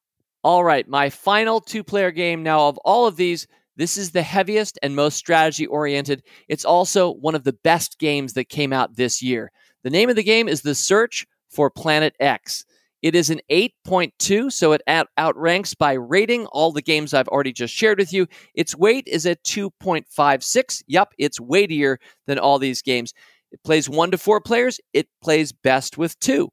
All 0.42 0.64
right, 0.64 0.86
my 0.88 1.10
final 1.10 1.60
two 1.60 1.84
player 1.84 2.10
game 2.10 2.42
now 2.42 2.66
of 2.68 2.76
all 2.78 3.06
of 3.06 3.16
these. 3.16 3.46
This 3.76 3.96
is 3.96 4.10
the 4.10 4.22
heaviest 4.22 4.78
and 4.82 4.96
most 4.96 5.16
strategy 5.16 5.66
oriented. 5.66 6.22
It's 6.48 6.64
also 6.64 7.12
one 7.12 7.34
of 7.34 7.44
the 7.44 7.52
best 7.52 7.98
games 8.00 8.32
that 8.32 8.48
came 8.48 8.72
out 8.72 8.96
this 8.96 9.22
year. 9.22 9.52
The 9.84 9.90
name 9.90 10.08
of 10.08 10.16
the 10.16 10.24
game 10.24 10.48
is 10.48 10.62
The 10.62 10.74
Search 10.74 11.26
for 11.50 11.70
Planet 11.70 12.16
X. 12.18 12.64
It 13.02 13.14
is 13.14 13.30
an 13.30 13.40
8.2, 13.50 14.50
so 14.50 14.72
it 14.72 14.82
out- 14.86 15.08
outranks 15.18 15.74
by 15.74 15.92
rating 15.92 16.46
all 16.46 16.72
the 16.72 16.82
games 16.82 17.14
I've 17.14 17.28
already 17.28 17.52
just 17.52 17.74
shared 17.74 17.98
with 17.98 18.12
you. 18.12 18.26
Its 18.54 18.76
weight 18.76 19.06
is 19.06 19.26
at 19.26 19.42
2.56. 19.44 20.82
Yup, 20.86 21.12
it's 21.18 21.40
weightier 21.40 21.98
than 22.26 22.38
all 22.38 22.58
these 22.58 22.82
games. 22.82 23.12
It 23.52 23.62
plays 23.62 23.88
one 23.88 24.10
to 24.10 24.18
four 24.18 24.40
players, 24.40 24.80
it 24.92 25.08
plays 25.22 25.52
best 25.52 25.96
with 25.98 26.18
two. 26.18 26.50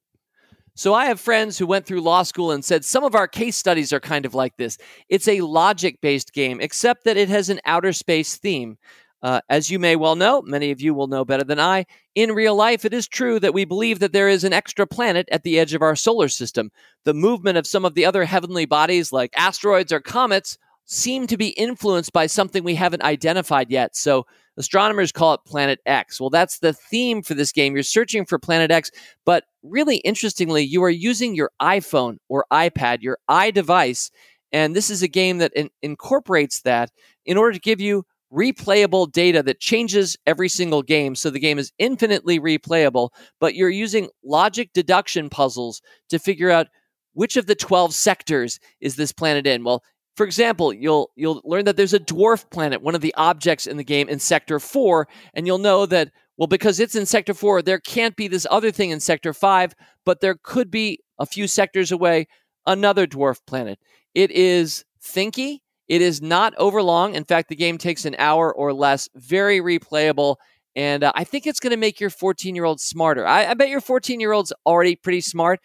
So 0.75 0.93
I 0.95 1.06
have 1.06 1.19
friends 1.19 1.58
who 1.58 1.67
went 1.67 1.86
through 1.86 2.01
law 2.01 2.23
school 2.23 2.51
and 2.51 2.65
said 2.65 2.84
some 2.84 3.03
of 3.03 3.13
our 3.13 3.27
case 3.27 3.56
studies 3.56 3.93
are 3.93 3.99
kind 3.99 4.25
of 4.25 4.34
like 4.34 4.58
this. 4.58 4.79
It's 5.08 5.27
a 5.27 5.41
logic 5.41 5.99
based 6.01 6.34
game, 6.34 6.60
except 6.60 7.03
that 7.03 7.17
it 7.17 7.29
has 7.29 7.49
an 7.49 7.60
outer 7.65 7.93
space 7.93 8.38
theme. 8.38 8.77
Uh, 9.23 9.39
as 9.47 9.71
you 9.71 9.79
may 9.79 9.95
well 9.95 10.17
know, 10.17 10.41
many 10.41 10.69
of 10.69 10.81
you 10.81 10.93
will 10.93 11.07
know 11.07 11.23
better 11.23 11.45
than 11.45 11.59
I, 11.59 11.86
in 12.13 12.33
real 12.33 12.55
life, 12.55 12.83
it 12.83 12.93
is 12.93 13.07
true 13.07 13.39
that 13.39 13.53
we 13.53 13.63
believe 13.63 13.99
that 13.99 14.12
there 14.12 14.27
is 14.27 14.43
an 14.43 14.51
extra 14.51 14.86
planet 14.86 15.29
at 15.31 15.43
the 15.43 15.57
edge 15.57 15.73
of 15.73 15.81
our 15.81 15.95
solar 15.95 16.27
system. 16.27 16.71
The 17.05 17.13
movement 17.13 17.57
of 17.57 17.65
some 17.65 17.86
of 17.86 17.95
the 17.95 18.05
other 18.05 18.25
heavenly 18.25 18.65
bodies, 18.65 19.13
like 19.13 19.31
asteroids 19.38 19.93
or 19.93 20.01
comets, 20.01 20.57
seem 20.86 21.25
to 21.27 21.38
be 21.38 21.49
influenced 21.49 22.12
by 22.12 22.27
something 22.27 22.65
we 22.65 22.75
haven't 22.75 23.03
identified 23.03 23.71
yet. 23.71 23.95
So 23.95 24.25
astronomers 24.57 25.13
call 25.13 25.33
it 25.33 25.45
Planet 25.45 25.79
X. 25.86 26.19
Well, 26.19 26.29
that's 26.29 26.59
the 26.59 26.73
theme 26.73 27.23
for 27.23 27.33
this 27.33 27.53
game. 27.53 27.73
You're 27.73 27.83
searching 27.83 28.25
for 28.25 28.38
Planet 28.38 28.71
X, 28.71 28.91
but 29.25 29.45
really 29.63 29.97
interestingly, 29.97 30.63
you 30.63 30.83
are 30.83 30.89
using 30.89 31.33
your 31.33 31.51
iPhone 31.62 32.17
or 32.27 32.45
iPad, 32.51 33.01
your 33.01 33.17
iDevice, 33.29 34.12
and 34.51 34.75
this 34.75 34.89
is 34.89 35.01
a 35.01 35.07
game 35.07 35.38
that 35.38 35.53
in- 35.55 35.71
incorporates 35.81 36.62
that 36.62 36.91
in 37.25 37.38
order 37.38 37.53
to 37.53 37.59
give 37.59 37.79
you 37.79 38.05
replayable 38.33 39.11
data 39.11 39.43
that 39.43 39.59
changes 39.59 40.17
every 40.25 40.49
single 40.49 40.81
game. 40.81 41.15
So 41.15 41.29
the 41.29 41.39
game 41.39 41.59
is 41.59 41.71
infinitely 41.77 42.39
replayable, 42.39 43.09
but 43.39 43.55
you're 43.55 43.69
using 43.69 44.09
logic 44.23 44.71
deduction 44.73 45.29
puzzles 45.29 45.81
to 46.09 46.19
figure 46.19 46.49
out 46.49 46.67
which 47.13 47.37
of 47.37 47.45
the 47.45 47.55
12 47.55 47.93
sectors 47.93 48.59
is 48.81 48.95
this 48.95 49.11
planet 49.11 49.45
in. 49.45 49.63
Well, 49.63 49.83
for 50.15 50.25
example, 50.25 50.73
you'll 50.73 51.11
you'll 51.15 51.41
learn 51.43 51.65
that 51.65 51.75
there's 51.77 51.93
a 51.93 51.99
dwarf 51.99 52.49
planet, 52.51 52.81
one 52.81 52.95
of 52.95 53.01
the 53.01 53.13
objects 53.15 53.65
in 53.65 53.77
the 53.77 53.83
game 53.83 54.09
in 54.09 54.19
sector 54.19 54.59
4, 54.59 55.07
and 55.33 55.47
you'll 55.47 55.57
know 55.57 55.85
that 55.87 56.11
well 56.37 56.47
because 56.47 56.79
it's 56.79 56.95
in 56.95 57.05
sector 57.05 57.33
4, 57.33 57.61
there 57.61 57.79
can't 57.79 58.15
be 58.15 58.27
this 58.27 58.45
other 58.49 58.71
thing 58.71 58.91
in 58.91 58.99
sector 58.99 59.33
5, 59.33 59.73
but 60.05 60.21
there 60.21 60.37
could 60.43 60.69
be 60.69 60.99
a 61.19 61.25
few 61.25 61.47
sectors 61.47 61.91
away 61.91 62.27
another 62.65 63.07
dwarf 63.07 63.39
planet. 63.47 63.79
It 64.13 64.29
is 64.31 64.85
thinky 65.03 65.59
it 65.87 66.01
is 66.01 66.21
not 66.21 66.53
overlong. 66.57 67.15
In 67.15 67.23
fact, 67.23 67.49
the 67.49 67.55
game 67.55 67.77
takes 67.77 68.05
an 68.05 68.15
hour 68.17 68.53
or 68.53 68.73
less, 68.73 69.09
very 69.15 69.59
replayable. 69.59 70.37
And 70.75 71.03
uh, 71.03 71.11
I 71.15 71.23
think 71.23 71.45
it's 71.45 71.59
going 71.59 71.71
to 71.71 71.77
make 71.77 71.99
your 71.99 72.09
14 72.09 72.55
year 72.55 72.65
old 72.65 72.79
smarter. 72.79 73.27
I, 73.27 73.47
I 73.47 73.53
bet 73.53 73.69
your 73.69 73.81
14 73.81 74.19
year 74.19 74.31
old's 74.31 74.53
already 74.65 74.95
pretty 74.95 75.21
smart, 75.21 75.59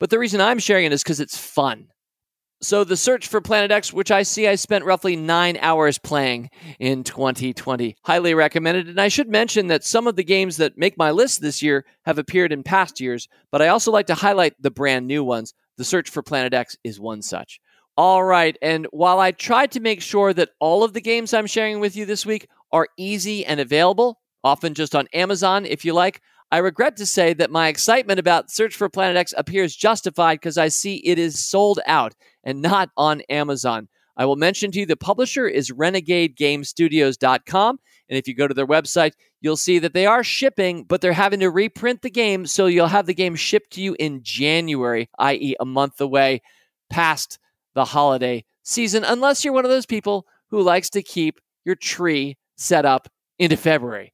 but 0.00 0.10
the 0.10 0.18
reason 0.18 0.40
I'm 0.40 0.58
sharing 0.58 0.86
it 0.86 0.92
is 0.92 1.02
because 1.02 1.20
it's 1.20 1.36
fun. 1.36 1.88
So, 2.60 2.82
the 2.82 2.96
search 2.96 3.28
for 3.28 3.40
Planet 3.40 3.70
X, 3.70 3.92
which 3.92 4.10
I 4.10 4.24
see 4.24 4.48
I 4.48 4.56
spent 4.56 4.84
roughly 4.84 5.14
nine 5.14 5.56
hours 5.60 5.96
playing 5.96 6.50
in 6.80 7.04
2020, 7.04 7.96
highly 8.02 8.34
recommended. 8.34 8.88
And 8.88 9.00
I 9.00 9.06
should 9.06 9.28
mention 9.28 9.68
that 9.68 9.84
some 9.84 10.08
of 10.08 10.16
the 10.16 10.24
games 10.24 10.56
that 10.56 10.76
make 10.76 10.98
my 10.98 11.12
list 11.12 11.40
this 11.40 11.62
year 11.62 11.84
have 12.04 12.18
appeared 12.18 12.50
in 12.52 12.64
past 12.64 13.00
years, 13.00 13.28
but 13.52 13.62
I 13.62 13.68
also 13.68 13.92
like 13.92 14.08
to 14.08 14.16
highlight 14.16 14.54
the 14.60 14.72
brand 14.72 15.06
new 15.06 15.22
ones. 15.22 15.54
The 15.76 15.84
search 15.84 16.10
for 16.10 16.20
Planet 16.20 16.52
X 16.52 16.76
is 16.82 16.98
one 16.98 17.22
such. 17.22 17.60
All 17.98 18.22
right. 18.22 18.56
And 18.62 18.86
while 18.92 19.18
I 19.18 19.32
tried 19.32 19.72
to 19.72 19.80
make 19.80 20.00
sure 20.00 20.32
that 20.32 20.50
all 20.60 20.84
of 20.84 20.92
the 20.92 21.00
games 21.00 21.34
I'm 21.34 21.48
sharing 21.48 21.80
with 21.80 21.96
you 21.96 22.06
this 22.06 22.24
week 22.24 22.46
are 22.70 22.86
easy 22.96 23.44
and 23.44 23.58
available, 23.58 24.20
often 24.44 24.74
just 24.74 24.94
on 24.94 25.08
Amazon 25.12 25.66
if 25.66 25.84
you 25.84 25.92
like, 25.92 26.22
I 26.52 26.58
regret 26.58 26.96
to 26.98 27.06
say 27.06 27.34
that 27.34 27.50
my 27.50 27.66
excitement 27.66 28.20
about 28.20 28.52
Search 28.52 28.76
for 28.76 28.88
Planet 28.88 29.16
X 29.16 29.34
appears 29.36 29.74
justified 29.74 30.36
because 30.36 30.56
I 30.56 30.68
see 30.68 30.98
it 30.98 31.18
is 31.18 31.44
sold 31.44 31.80
out 31.88 32.14
and 32.44 32.62
not 32.62 32.90
on 32.96 33.22
Amazon. 33.22 33.88
I 34.16 34.26
will 34.26 34.36
mention 34.36 34.70
to 34.70 34.78
you 34.78 34.86
the 34.86 34.96
publisher 34.96 35.48
is 35.48 35.72
renegadegamestudios.com. 35.72 37.80
And 38.08 38.16
if 38.16 38.28
you 38.28 38.34
go 38.36 38.46
to 38.46 38.54
their 38.54 38.64
website, 38.64 39.14
you'll 39.40 39.56
see 39.56 39.80
that 39.80 39.92
they 39.92 40.06
are 40.06 40.22
shipping, 40.22 40.84
but 40.84 41.00
they're 41.00 41.12
having 41.12 41.40
to 41.40 41.50
reprint 41.50 42.02
the 42.02 42.10
game. 42.10 42.46
So 42.46 42.66
you'll 42.66 42.86
have 42.86 43.06
the 43.06 43.14
game 43.14 43.34
shipped 43.34 43.72
to 43.72 43.80
you 43.80 43.96
in 43.98 44.22
January, 44.22 45.10
i.e., 45.18 45.56
a 45.58 45.64
month 45.64 46.00
away 46.00 46.42
past 46.90 47.40
the 47.74 47.84
holiday 47.84 48.44
season, 48.62 49.04
unless 49.04 49.44
you're 49.44 49.54
one 49.54 49.64
of 49.64 49.70
those 49.70 49.86
people 49.86 50.26
who 50.50 50.62
likes 50.62 50.90
to 50.90 51.02
keep 51.02 51.40
your 51.64 51.74
tree 51.74 52.36
set 52.56 52.84
up 52.84 53.08
into 53.38 53.56
February. 53.56 54.12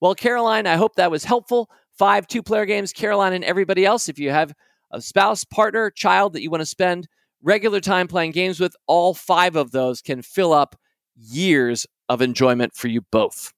Well, 0.00 0.14
Caroline, 0.14 0.66
I 0.66 0.76
hope 0.76 0.96
that 0.96 1.10
was 1.10 1.24
helpful. 1.24 1.70
Five 1.98 2.26
two 2.26 2.42
player 2.42 2.66
games, 2.66 2.92
Caroline 2.92 3.32
and 3.32 3.44
everybody 3.44 3.84
else. 3.86 4.08
If 4.08 4.18
you 4.18 4.30
have 4.30 4.52
a 4.90 5.00
spouse, 5.00 5.44
partner, 5.44 5.90
child 5.90 6.32
that 6.32 6.42
you 6.42 6.50
want 6.50 6.60
to 6.62 6.66
spend 6.66 7.08
regular 7.42 7.80
time 7.80 8.08
playing 8.08 8.32
games 8.32 8.58
with, 8.58 8.74
all 8.86 9.14
five 9.14 9.56
of 9.56 9.70
those 9.70 10.00
can 10.00 10.22
fill 10.22 10.52
up 10.52 10.76
years 11.16 11.86
of 12.08 12.20
enjoyment 12.20 12.74
for 12.74 12.88
you 12.88 13.02
both. 13.10 13.52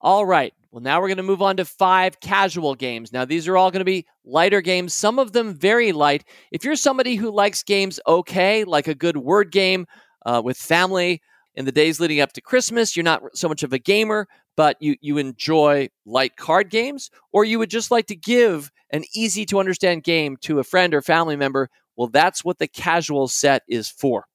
All 0.00 0.24
right. 0.24 0.54
Well, 0.70 0.82
now 0.82 1.00
we're 1.00 1.08
going 1.08 1.16
to 1.16 1.22
move 1.22 1.40
on 1.40 1.56
to 1.56 1.64
five 1.64 2.20
casual 2.20 2.74
games. 2.74 3.10
Now, 3.10 3.24
these 3.24 3.48
are 3.48 3.56
all 3.56 3.70
going 3.70 3.80
to 3.80 3.86
be 3.86 4.06
lighter 4.24 4.60
games, 4.60 4.92
some 4.92 5.18
of 5.18 5.32
them 5.32 5.54
very 5.54 5.92
light. 5.92 6.24
If 6.52 6.62
you're 6.62 6.76
somebody 6.76 7.16
who 7.16 7.30
likes 7.30 7.62
games 7.62 7.98
okay, 8.06 8.64
like 8.64 8.86
a 8.86 8.94
good 8.94 9.16
word 9.16 9.50
game 9.50 9.86
uh, 10.26 10.42
with 10.44 10.58
family 10.58 11.22
in 11.54 11.64
the 11.64 11.72
days 11.72 12.00
leading 12.00 12.20
up 12.20 12.34
to 12.34 12.42
Christmas, 12.42 12.96
you're 12.96 13.04
not 13.04 13.22
so 13.34 13.48
much 13.48 13.62
of 13.62 13.72
a 13.72 13.78
gamer, 13.78 14.28
but 14.56 14.76
you, 14.80 14.96
you 15.00 15.16
enjoy 15.16 15.88
light 16.04 16.36
card 16.36 16.68
games, 16.68 17.10
or 17.32 17.44
you 17.44 17.58
would 17.58 17.70
just 17.70 17.90
like 17.90 18.06
to 18.06 18.16
give 18.16 18.70
an 18.90 19.04
easy 19.14 19.46
to 19.46 19.58
understand 19.58 20.04
game 20.04 20.36
to 20.42 20.58
a 20.58 20.64
friend 20.64 20.92
or 20.92 21.00
family 21.00 21.36
member, 21.36 21.70
well, 21.96 22.08
that's 22.08 22.44
what 22.44 22.58
the 22.58 22.68
casual 22.68 23.26
set 23.26 23.62
is 23.68 23.88
for. 23.88 24.26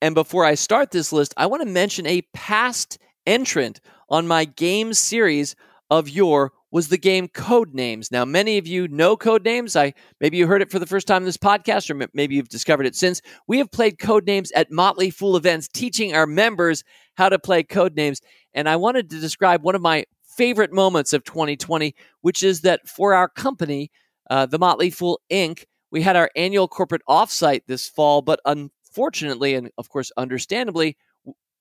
And 0.00 0.14
before 0.14 0.44
I 0.44 0.54
start 0.54 0.90
this 0.90 1.12
list, 1.12 1.34
I 1.36 1.46
want 1.46 1.62
to 1.62 1.68
mention 1.68 2.06
a 2.06 2.22
past 2.32 2.98
entrant 3.26 3.80
on 4.08 4.26
my 4.26 4.44
game 4.44 4.94
series 4.94 5.56
of 5.90 6.08
yore 6.08 6.52
was 6.70 6.88
the 6.88 6.98
game 6.98 7.28
Code 7.28 7.72
Names. 7.72 8.10
Now, 8.10 8.24
many 8.24 8.58
of 8.58 8.66
you 8.66 8.88
know 8.88 9.16
Code 9.16 9.44
Names. 9.44 9.76
I 9.76 9.94
maybe 10.20 10.36
you 10.36 10.48
heard 10.48 10.60
it 10.60 10.72
for 10.72 10.80
the 10.80 10.86
first 10.86 11.06
time 11.06 11.22
in 11.22 11.26
this 11.26 11.36
podcast, 11.36 11.88
or 11.88 12.08
maybe 12.14 12.34
you've 12.34 12.48
discovered 12.48 12.86
it 12.86 12.96
since. 12.96 13.22
We 13.46 13.58
have 13.58 13.70
played 13.70 14.00
Code 14.00 14.26
Names 14.26 14.50
at 14.52 14.72
Motley 14.72 15.10
Fool 15.10 15.36
events, 15.36 15.68
teaching 15.68 16.14
our 16.14 16.26
members 16.26 16.82
how 17.14 17.28
to 17.28 17.38
play 17.38 17.62
Code 17.62 17.94
Names. 17.94 18.20
And 18.54 18.68
I 18.68 18.74
wanted 18.74 19.08
to 19.10 19.20
describe 19.20 19.62
one 19.62 19.76
of 19.76 19.82
my 19.82 20.04
favorite 20.24 20.72
moments 20.72 21.12
of 21.12 21.22
2020, 21.22 21.94
which 22.22 22.42
is 22.42 22.62
that 22.62 22.88
for 22.88 23.14
our 23.14 23.28
company, 23.28 23.92
uh, 24.28 24.46
the 24.46 24.58
Motley 24.58 24.90
Fool 24.90 25.20
Inc., 25.30 25.64
we 25.92 26.02
had 26.02 26.16
our 26.16 26.28
annual 26.34 26.66
corporate 26.66 27.02
offsite 27.08 27.62
this 27.68 27.88
fall, 27.88 28.20
but 28.20 28.40
unfortunately, 28.44 29.54
and 29.54 29.70
of 29.78 29.88
course, 29.88 30.10
understandably, 30.16 30.96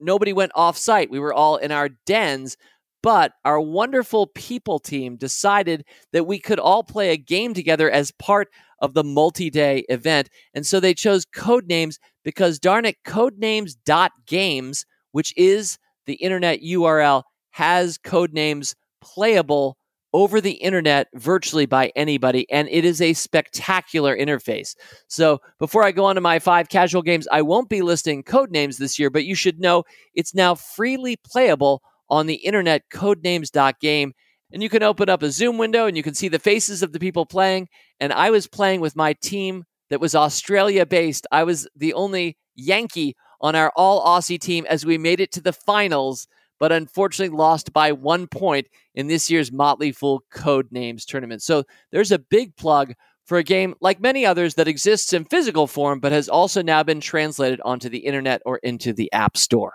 nobody 0.03 0.33
went 0.33 0.51
off 0.55 0.77
site. 0.77 1.09
We 1.09 1.19
were 1.19 1.33
all 1.33 1.57
in 1.57 1.71
our 1.71 1.89
dens. 2.05 2.57
But 3.01 3.33
our 3.43 3.59
wonderful 3.59 4.27
people 4.27 4.79
team 4.79 5.17
decided 5.17 5.83
that 6.13 6.25
we 6.25 6.39
could 6.39 6.57
all 6.57 6.83
play 6.83 7.09
a 7.09 7.17
game 7.17 7.53
together 7.53 7.91
as 7.91 8.11
part 8.11 8.47
of 8.79 8.93
the 8.93 9.03
multi 9.03 9.49
day 9.49 9.83
event. 9.89 10.29
And 10.53 10.65
so 10.65 10.79
they 10.79 10.93
chose 10.93 11.25
Codenames 11.25 11.97
because, 12.23 12.59
darn 12.59 12.85
it, 12.85 12.95
codenames.games, 13.05 14.85
which 15.11 15.33
is 15.37 15.77
the 16.05 16.13
internet 16.15 16.61
URL, 16.61 17.23
has 17.51 17.97
Codenames 17.97 18.73
playable 19.01 19.77
over 20.13 20.39
the 20.39 20.51
internet 20.51 21.07
virtually 21.15 21.65
by 21.65 21.91
anybody, 21.95 22.49
and 22.51 22.69
it 22.69 22.85
is 22.85 23.01
a 23.01 23.13
spectacular 23.13 24.15
interface. 24.15 24.75
So, 25.07 25.41
before 25.59 25.83
I 25.83 25.91
go 25.91 26.05
on 26.05 26.15
to 26.15 26.21
my 26.21 26.39
five 26.39 26.69
casual 26.69 27.01
games, 27.01 27.27
I 27.31 27.41
won't 27.41 27.69
be 27.69 27.81
listing 27.81 28.23
code 28.23 28.51
names 28.51 28.77
this 28.77 28.99
year, 28.99 29.09
but 29.09 29.25
you 29.25 29.35
should 29.35 29.59
know 29.59 29.83
it's 30.13 30.35
now 30.35 30.55
freely 30.55 31.17
playable 31.17 31.81
on 32.09 32.27
the 32.27 32.35
internet, 32.35 32.83
codenames.game. 32.93 34.13
And 34.51 34.61
you 34.61 34.69
can 34.69 34.83
open 34.83 35.09
up 35.09 35.23
a 35.23 35.31
Zoom 35.31 35.57
window 35.57 35.87
and 35.87 35.97
you 35.97 36.03
can 36.03 36.13
see 36.13 36.27
the 36.27 36.37
faces 36.37 36.83
of 36.83 36.93
the 36.93 36.99
people 36.99 37.25
playing. 37.25 37.69
And 37.99 38.13
I 38.13 38.29
was 38.29 38.45
playing 38.45 38.81
with 38.81 38.95
my 38.95 39.13
team 39.13 39.63
that 39.89 39.99
was 39.99 40.13
Australia 40.13 40.85
based. 40.85 41.25
I 41.31 41.43
was 41.43 41.67
the 41.75 41.93
only 41.93 42.37
Yankee 42.55 43.15
on 43.41 43.55
our 43.55 43.71
all 43.75 44.05
Aussie 44.05 44.39
team 44.39 44.65
as 44.69 44.85
we 44.85 44.97
made 44.97 45.19
it 45.19 45.31
to 45.33 45.41
the 45.41 45.53
finals 45.53 46.27
but 46.63 46.71
unfortunately 46.71 47.35
lost 47.35 47.73
by 47.73 47.91
one 47.91 48.25
point 48.25 48.69
in 48.95 49.07
this 49.07 49.29
year's 49.29 49.51
Motley 49.51 49.91
Fool 49.91 50.23
Code 50.31 50.71
Names 50.71 51.03
tournament. 51.03 51.41
So 51.41 51.65
there's 51.91 52.13
a 52.13 52.17
big 52.17 52.55
plug 52.55 52.93
for 53.25 53.37
a 53.37 53.43
game 53.43 53.75
like 53.81 53.99
many 53.99 54.25
others 54.25 54.55
that 54.55 54.69
exists 54.69 55.11
in 55.11 55.25
physical 55.25 55.67
form, 55.67 55.99
but 55.99 56.13
has 56.13 56.29
also 56.29 56.61
now 56.61 56.81
been 56.81 57.01
translated 57.01 57.59
onto 57.65 57.89
the 57.89 57.97
internet 57.97 58.41
or 58.45 58.59
into 58.59 58.93
the 58.93 59.11
App 59.11 59.35
Store. 59.35 59.73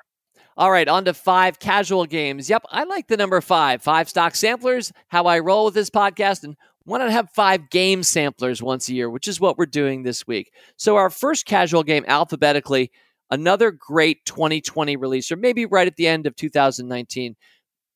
All 0.56 0.70
right, 0.70 0.88
on 0.88 1.04
to 1.04 1.12
five 1.12 1.58
casual 1.58 2.06
games. 2.06 2.48
Yep, 2.48 2.64
I 2.70 2.84
like 2.84 3.06
the 3.08 3.18
number 3.18 3.42
five. 3.42 3.82
Five 3.82 4.08
stock 4.08 4.34
samplers, 4.34 4.90
how 5.08 5.24
I 5.24 5.40
roll 5.40 5.66
with 5.66 5.74
this 5.74 5.90
podcast, 5.90 6.42
and 6.42 6.56
why 6.84 7.00
not 7.00 7.10
have 7.10 7.28
five 7.34 7.68
game 7.68 8.02
samplers 8.02 8.62
once 8.62 8.88
a 8.88 8.94
year, 8.94 9.10
which 9.10 9.28
is 9.28 9.38
what 9.38 9.58
we're 9.58 9.66
doing 9.66 10.04
this 10.04 10.26
week. 10.26 10.54
So, 10.78 10.96
our 10.96 11.10
first 11.10 11.44
casual 11.44 11.82
game 11.82 12.06
alphabetically 12.08 12.90
another 13.30 13.70
great 13.70 14.24
2020 14.24 14.96
release, 14.96 15.30
or 15.30 15.36
maybe 15.36 15.66
right 15.66 15.86
at 15.86 15.96
the 15.96 16.06
end 16.06 16.26
of 16.26 16.36
2019. 16.36 17.36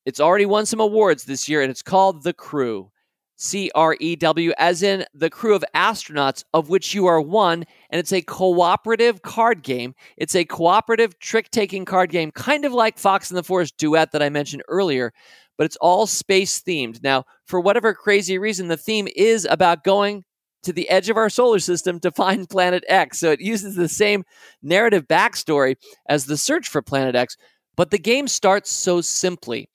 It's 0.05 0.19
already 0.19 0.45
won 0.45 0.65
some 0.65 0.79
awards 0.79 1.23
this 1.23 1.47
year, 1.47 1.61
and 1.61 1.71
it's 1.71 1.81
called 1.81 2.23
The 2.23 2.33
Crew. 2.33 2.89
C 3.35 3.71
R 3.73 3.97
E 3.99 4.15
W, 4.15 4.53
as 4.57 4.83
in 4.83 5.05
the 5.13 5.29
crew 5.29 5.55
of 5.55 5.65
astronauts, 5.75 6.43
of 6.53 6.69
which 6.69 6.93
you 6.93 7.07
are 7.07 7.19
one, 7.19 7.65
and 7.89 7.99
it's 7.99 8.13
a 8.13 8.21
cooperative 8.21 9.21
card 9.21 9.63
game. 9.63 9.95
It's 10.17 10.35
a 10.35 10.45
cooperative 10.45 11.17
trick 11.19 11.49
taking 11.51 11.83
card 11.83 12.11
game, 12.11 12.31
kind 12.31 12.63
of 12.63 12.73
like 12.73 12.99
Fox 12.99 13.31
and 13.31 13.37
the 13.37 13.43
Forest 13.43 13.75
Duet 13.77 14.11
that 14.11 14.21
I 14.21 14.29
mentioned 14.29 14.63
earlier, 14.67 15.11
but 15.57 15.65
it's 15.65 15.75
all 15.77 16.05
space 16.05 16.61
themed. 16.61 17.03
Now, 17.03 17.25
for 17.47 17.59
whatever 17.59 17.93
crazy 17.93 18.37
reason, 18.37 18.67
the 18.67 18.77
theme 18.77 19.07
is 19.15 19.45
about 19.49 19.83
going 19.83 20.23
to 20.63 20.73
the 20.73 20.89
edge 20.89 21.09
of 21.09 21.17
our 21.17 21.29
solar 21.29 21.59
system 21.59 21.99
to 22.01 22.11
find 22.11 22.49
Planet 22.49 22.83
X. 22.87 23.19
So 23.19 23.31
it 23.31 23.41
uses 23.41 23.75
the 23.75 23.89
same 23.89 24.23
narrative 24.61 25.07
backstory 25.07 25.75
as 26.07 26.25
the 26.25 26.37
search 26.37 26.67
for 26.67 26.81
Planet 26.81 27.15
X, 27.15 27.37
but 27.75 27.91
the 27.91 27.99
game 27.99 28.27
starts 28.27 28.69
so 28.69 29.01
simply. 29.01 29.69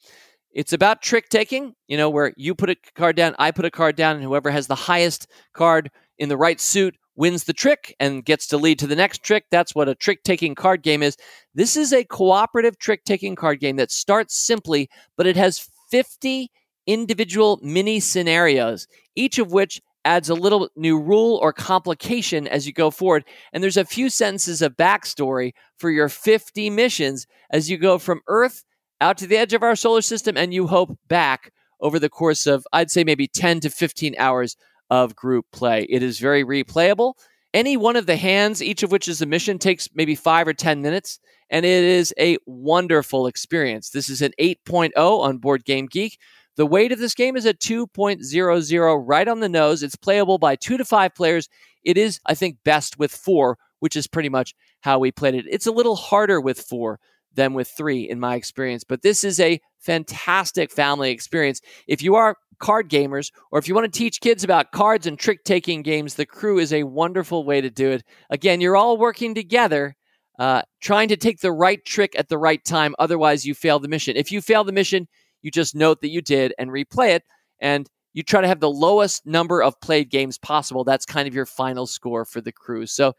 It's 0.52 0.72
about 0.72 1.02
trick 1.02 1.28
taking, 1.28 1.74
you 1.86 1.96
know, 1.96 2.10
where 2.10 2.32
you 2.36 2.54
put 2.54 2.70
a 2.70 2.76
card 2.94 3.16
down, 3.16 3.34
I 3.38 3.50
put 3.50 3.64
a 3.64 3.70
card 3.70 3.96
down, 3.96 4.16
and 4.16 4.24
whoever 4.24 4.50
has 4.50 4.66
the 4.66 4.74
highest 4.74 5.28
card 5.52 5.90
in 6.18 6.28
the 6.28 6.36
right 6.36 6.60
suit 6.60 6.96
wins 7.14 7.44
the 7.44 7.52
trick 7.52 7.94
and 8.00 8.24
gets 8.24 8.46
to 8.46 8.56
lead 8.56 8.78
to 8.78 8.86
the 8.86 8.96
next 8.96 9.22
trick. 9.22 9.44
That's 9.50 9.74
what 9.74 9.88
a 9.88 9.94
trick 9.94 10.22
taking 10.22 10.54
card 10.54 10.82
game 10.82 11.02
is. 11.02 11.16
This 11.54 11.76
is 11.76 11.92
a 11.92 12.04
cooperative 12.04 12.78
trick 12.78 13.04
taking 13.04 13.34
card 13.34 13.60
game 13.60 13.76
that 13.76 13.90
starts 13.90 14.38
simply, 14.38 14.88
but 15.16 15.26
it 15.26 15.36
has 15.36 15.68
50 15.90 16.50
individual 16.86 17.58
mini 17.62 18.00
scenarios, 18.00 18.86
each 19.14 19.38
of 19.38 19.52
which 19.52 19.80
adds 20.08 20.30
a 20.30 20.34
little 20.34 20.70
new 20.74 20.98
rule 20.98 21.38
or 21.42 21.52
complication 21.52 22.48
as 22.48 22.66
you 22.66 22.72
go 22.72 22.90
forward. 22.90 23.24
And 23.52 23.62
there's 23.62 23.76
a 23.76 23.84
few 23.84 24.08
sentences 24.08 24.62
of 24.62 24.74
backstory 24.74 25.52
for 25.76 25.90
your 25.90 26.08
50 26.08 26.70
missions 26.70 27.26
as 27.50 27.68
you 27.68 27.76
go 27.76 27.98
from 27.98 28.22
Earth 28.26 28.64
out 29.02 29.18
to 29.18 29.26
the 29.26 29.36
edge 29.36 29.52
of 29.52 29.62
our 29.62 29.76
solar 29.76 30.00
system 30.00 30.36
and 30.38 30.54
you 30.54 30.66
hope 30.66 30.98
back 31.08 31.52
over 31.80 31.98
the 31.98 32.08
course 32.08 32.46
of, 32.46 32.66
I'd 32.72 32.90
say, 32.90 33.04
maybe 33.04 33.28
10 33.28 33.60
to 33.60 33.70
15 33.70 34.14
hours 34.18 34.56
of 34.88 35.14
group 35.14 35.44
play. 35.52 35.86
It 35.90 36.02
is 36.02 36.18
very 36.18 36.42
replayable. 36.42 37.12
Any 37.52 37.76
one 37.76 37.96
of 37.96 38.06
the 38.06 38.16
hands, 38.16 38.62
each 38.62 38.82
of 38.82 38.90
which 38.90 39.08
is 39.08 39.20
a 39.20 39.26
mission, 39.26 39.58
takes 39.58 39.90
maybe 39.94 40.14
five 40.14 40.48
or 40.48 40.54
10 40.54 40.80
minutes, 40.80 41.18
and 41.50 41.66
it 41.66 41.84
is 41.84 42.14
a 42.18 42.38
wonderful 42.46 43.26
experience. 43.26 43.90
This 43.90 44.08
is 44.08 44.22
an 44.22 44.32
8.0 44.40 44.90
on 44.96 45.38
Board 45.38 45.64
Game 45.64 45.86
Geek. 45.86 46.18
The 46.58 46.66
weight 46.66 46.90
of 46.90 46.98
this 46.98 47.14
game 47.14 47.36
is 47.36 47.46
at 47.46 47.60
2.00, 47.60 49.04
right 49.06 49.28
on 49.28 49.38
the 49.38 49.48
nose. 49.48 49.84
It's 49.84 49.94
playable 49.94 50.38
by 50.38 50.56
two 50.56 50.76
to 50.76 50.84
five 50.84 51.14
players. 51.14 51.48
It 51.84 51.96
is, 51.96 52.18
I 52.26 52.34
think, 52.34 52.56
best 52.64 52.98
with 52.98 53.12
four, 53.12 53.58
which 53.78 53.94
is 53.94 54.08
pretty 54.08 54.28
much 54.28 54.56
how 54.80 54.98
we 54.98 55.12
played 55.12 55.36
it. 55.36 55.46
It's 55.48 55.68
a 55.68 55.72
little 55.72 55.94
harder 55.94 56.40
with 56.40 56.60
four 56.60 56.98
than 57.32 57.54
with 57.54 57.68
three, 57.68 58.10
in 58.10 58.18
my 58.18 58.34
experience, 58.34 58.82
but 58.82 59.02
this 59.02 59.22
is 59.22 59.38
a 59.38 59.60
fantastic 59.78 60.72
family 60.72 61.12
experience. 61.12 61.60
If 61.86 62.02
you 62.02 62.16
are 62.16 62.36
card 62.58 62.90
gamers, 62.90 63.30
or 63.52 63.60
if 63.60 63.68
you 63.68 63.74
want 63.76 63.84
to 63.84 63.96
teach 63.96 64.20
kids 64.20 64.42
about 64.42 64.72
cards 64.72 65.06
and 65.06 65.16
trick 65.16 65.44
taking 65.44 65.82
games, 65.82 66.14
the 66.14 66.26
crew 66.26 66.58
is 66.58 66.72
a 66.72 66.82
wonderful 66.82 67.44
way 67.44 67.60
to 67.60 67.70
do 67.70 67.90
it. 67.90 68.02
Again, 68.30 68.60
you're 68.60 68.76
all 68.76 68.98
working 68.98 69.32
together. 69.32 69.94
Uh, 70.40 70.62
trying 70.80 71.08
to 71.08 71.16
take 71.16 71.40
the 71.40 71.50
right 71.50 71.84
trick 71.84 72.16
at 72.16 72.28
the 72.28 72.38
right 72.38 72.64
time. 72.64 72.94
Otherwise, 73.00 73.44
you 73.44 73.54
fail 73.54 73.80
the 73.80 73.88
mission. 73.88 74.16
If 74.16 74.30
you 74.30 74.40
fail 74.40 74.62
the 74.62 74.70
mission, 74.70 75.08
you 75.42 75.50
just 75.50 75.74
note 75.74 76.00
that 76.00 76.10
you 76.10 76.20
did 76.20 76.54
and 76.58 76.70
replay 76.70 77.10
it. 77.10 77.24
And 77.60 77.88
you 78.14 78.22
try 78.22 78.40
to 78.40 78.48
have 78.48 78.60
the 78.60 78.70
lowest 78.70 79.26
number 79.26 79.62
of 79.62 79.80
played 79.80 80.10
games 80.10 80.38
possible. 80.38 80.84
That's 80.84 81.06
kind 81.06 81.28
of 81.28 81.34
your 81.34 81.46
final 81.46 81.86
score 81.86 82.24
for 82.24 82.40
the 82.40 82.52
cruise. 82.52 82.92
So, 82.92 83.14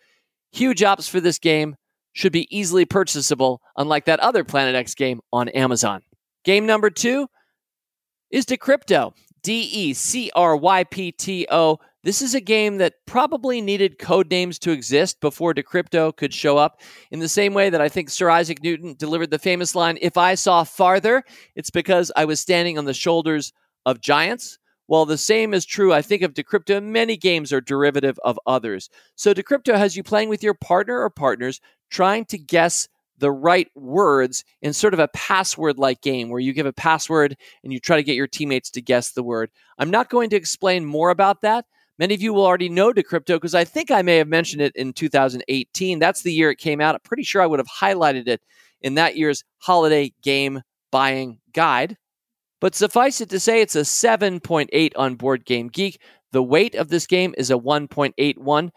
huge 0.52 0.84
ops 0.84 1.08
for 1.08 1.20
this 1.20 1.40
game. 1.40 1.76
Should 2.14 2.32
be 2.34 2.48
easily 2.56 2.86
purchasable, 2.86 3.62
unlike 3.78 4.06
that 4.06 4.20
other 4.20 4.44
Planet 4.44 4.76
X 4.76 4.96
game 4.96 5.22
on 5.32 5.48
Amazon. 5.50 6.02
Game 6.44 6.66
number 6.66 6.90
two 6.90 7.28
is 8.32 8.46
Decrypto. 8.46 9.14
D 9.44 9.62
E 9.62 9.94
C 9.94 10.32
R 10.36 10.56
Y 10.56 10.84
P 10.86 11.12
T 11.12 11.48
O. 11.50 11.80
This 12.02 12.22
is 12.22 12.34
a 12.34 12.40
game 12.40 12.78
that 12.78 12.94
probably 13.06 13.60
needed 13.60 14.00
code 14.00 14.32
names 14.32 14.58
to 14.60 14.72
exist 14.72 15.20
before 15.20 15.54
Decrypto 15.54 16.16
could 16.16 16.34
show 16.34 16.58
up. 16.58 16.80
In 17.12 17.20
the 17.20 17.28
same 17.28 17.54
way 17.54 17.70
that 17.70 17.82
I 17.82 17.90
think 17.90 18.10
Sir 18.10 18.30
Isaac 18.30 18.64
Newton 18.64 18.96
delivered 18.98 19.32
the 19.32 19.40
famous 19.40 19.76
line, 19.76 19.98
If 20.02 20.16
I 20.16 20.36
saw 20.36 20.64
farther, 20.64 21.24
it's 21.56 21.70
because 21.70 22.10
I 22.16 22.24
was 22.24 22.40
standing 22.40 22.78
on 22.78 22.86
the 22.86 22.94
shoulders 22.94 23.52
of 23.86 24.00
giants. 24.00 24.60
Well, 24.88 25.06
the 25.06 25.18
same 25.18 25.54
is 25.54 25.66
true, 25.66 25.94
I 25.94 26.02
think, 26.02 26.22
of 26.22 26.34
Decrypto. 26.34 26.82
Many 26.82 27.18
games 27.18 27.52
are 27.52 27.62
derivative 27.62 28.18
of 28.24 28.40
others. 28.48 28.90
So 29.16 29.34
Decrypto 29.34 29.76
has 29.76 29.98
you 29.98 30.02
playing 30.02 30.30
with 30.30 30.42
your 30.42 30.54
partner 30.54 31.02
or 31.02 31.10
partners, 31.10 31.60
trying 31.92 32.26
to 32.26 32.38
guess 32.38 32.88
the 33.18 33.30
right 33.30 33.68
words 33.76 34.46
in 34.62 34.72
sort 34.72 34.94
of 34.94 35.00
a 35.00 35.10
password 35.10 35.78
like 35.78 36.02
game 36.02 36.30
where 36.30 36.40
you 36.40 36.54
give 36.54 36.66
a 36.66 36.72
password 36.72 37.36
and 37.64 37.74
you 37.74 37.80
try 37.80 37.98
to 37.98 38.04
get 38.04 38.16
your 38.16 38.28
teammates 38.28 38.72
to 38.72 38.82
guess 38.82 39.12
the 39.12 39.22
word. 39.22 39.52
I'm 39.78 39.92
not 39.92 40.10
going 40.10 40.30
to 40.30 40.38
explain 40.38 40.86
more 40.86 41.10
about 41.10 41.42
that. 41.42 41.66
Many 42.00 42.16
of 42.16 42.22
you 42.22 42.34
will 42.34 42.46
already 42.46 42.70
know 42.70 42.94
Decrypto 42.94 43.36
because 43.36 43.54
I 43.54 43.66
think 43.66 43.92
I 43.92 44.02
may 44.02 44.16
have 44.18 44.28
mentioned 44.30 44.62
it 44.62 44.74
in 44.76 44.94
2018. 44.94 46.00
That's 46.00 46.22
the 46.22 46.32
year 46.32 46.50
it 46.50 46.58
came 46.58 46.80
out. 46.80 46.96
I'm 46.96 47.02
pretty 47.02 47.24
sure 47.24 47.42
I 47.42 47.46
would 47.46 47.60
have 47.60 47.68
highlighted 47.68 48.28
it 48.30 48.42
in 48.82 48.96
that 48.96 49.18
year's 49.18 49.44
holiday 49.58 50.14
game 50.24 50.62
buying 50.92 51.40
guide. 51.54 51.98
But 52.62 52.74
suffice 52.74 53.20
it 53.20 53.30
to 53.30 53.40
say, 53.40 53.62
it's 53.62 53.76
a 53.76 53.82
7.8 53.82 54.92
on 54.96 55.16
Board 55.16 55.46
Game 55.46 55.68
Geek. 55.68 56.02
The 56.32 56.44
weight 56.44 56.74
of 56.76 56.88
this 56.88 57.06
game 57.06 57.36
is 57.38 57.52
a 57.52 57.56
1.81. 57.56 58.70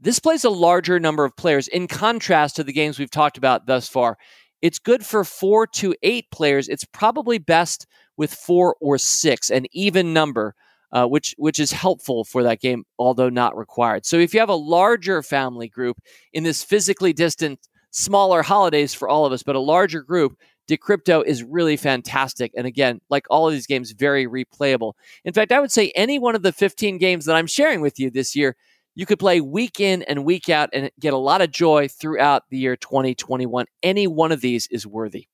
This 0.00 0.18
plays 0.18 0.44
a 0.44 0.50
larger 0.50 0.98
number 0.98 1.24
of 1.24 1.36
players 1.36 1.68
in 1.68 1.86
contrast 1.86 2.56
to 2.56 2.64
the 2.64 2.72
games 2.72 2.98
we've 2.98 3.10
talked 3.10 3.38
about 3.38 3.66
thus 3.66 3.88
far. 3.88 4.16
It's 4.60 4.78
good 4.78 5.06
for 5.06 5.24
four 5.24 5.66
to 5.68 5.94
eight 6.02 6.26
players. 6.32 6.68
It's 6.68 6.84
probably 6.84 7.38
best 7.38 7.86
with 8.16 8.34
four 8.34 8.76
or 8.80 8.98
six, 8.98 9.50
an 9.50 9.66
even 9.72 10.12
number, 10.12 10.54
uh, 10.92 11.06
which 11.06 11.34
which 11.38 11.60
is 11.60 11.72
helpful 11.72 12.24
for 12.24 12.42
that 12.42 12.60
game, 12.60 12.84
although 12.98 13.28
not 13.28 13.56
required. 13.56 14.06
So 14.06 14.16
if 14.16 14.34
you 14.34 14.40
have 14.40 14.48
a 14.48 14.54
larger 14.54 15.22
family 15.22 15.68
group 15.68 15.98
in 16.32 16.44
this 16.44 16.62
physically 16.62 17.12
distant, 17.12 17.60
smaller 17.90 18.42
holidays 18.42 18.94
for 18.94 19.08
all 19.08 19.26
of 19.26 19.32
us, 19.32 19.42
but 19.42 19.56
a 19.56 19.60
larger 19.60 20.02
group, 20.02 20.36
Decrypto 20.68 21.24
is 21.24 21.42
really 21.42 21.76
fantastic. 21.76 22.52
And 22.56 22.66
again, 22.66 23.00
like 23.10 23.26
all 23.30 23.48
of 23.48 23.52
these 23.52 23.66
games, 23.66 23.92
very 23.92 24.26
replayable. 24.26 24.92
In 25.24 25.32
fact, 25.32 25.52
I 25.52 25.60
would 25.60 25.72
say 25.72 25.92
any 25.94 26.18
one 26.18 26.34
of 26.34 26.42
the 26.42 26.52
15 26.52 26.98
games 26.98 27.24
that 27.24 27.36
I'm 27.36 27.46
sharing 27.46 27.80
with 27.80 27.98
you 27.98 28.10
this 28.10 28.36
year 28.36 28.56
you 28.94 29.06
could 29.06 29.18
play 29.18 29.40
week 29.40 29.80
in 29.80 30.02
and 30.02 30.24
week 30.24 30.48
out 30.48 30.70
and 30.72 30.90
get 30.98 31.12
a 31.12 31.18
lot 31.18 31.40
of 31.40 31.50
joy 31.50 31.88
throughout 31.88 32.44
the 32.50 32.58
year 32.58 32.76
2021. 32.76 33.66
Any 33.82 34.06
one 34.06 34.32
of 34.32 34.40
these 34.40 34.66
is 34.70 34.86
worthy. 34.86 35.28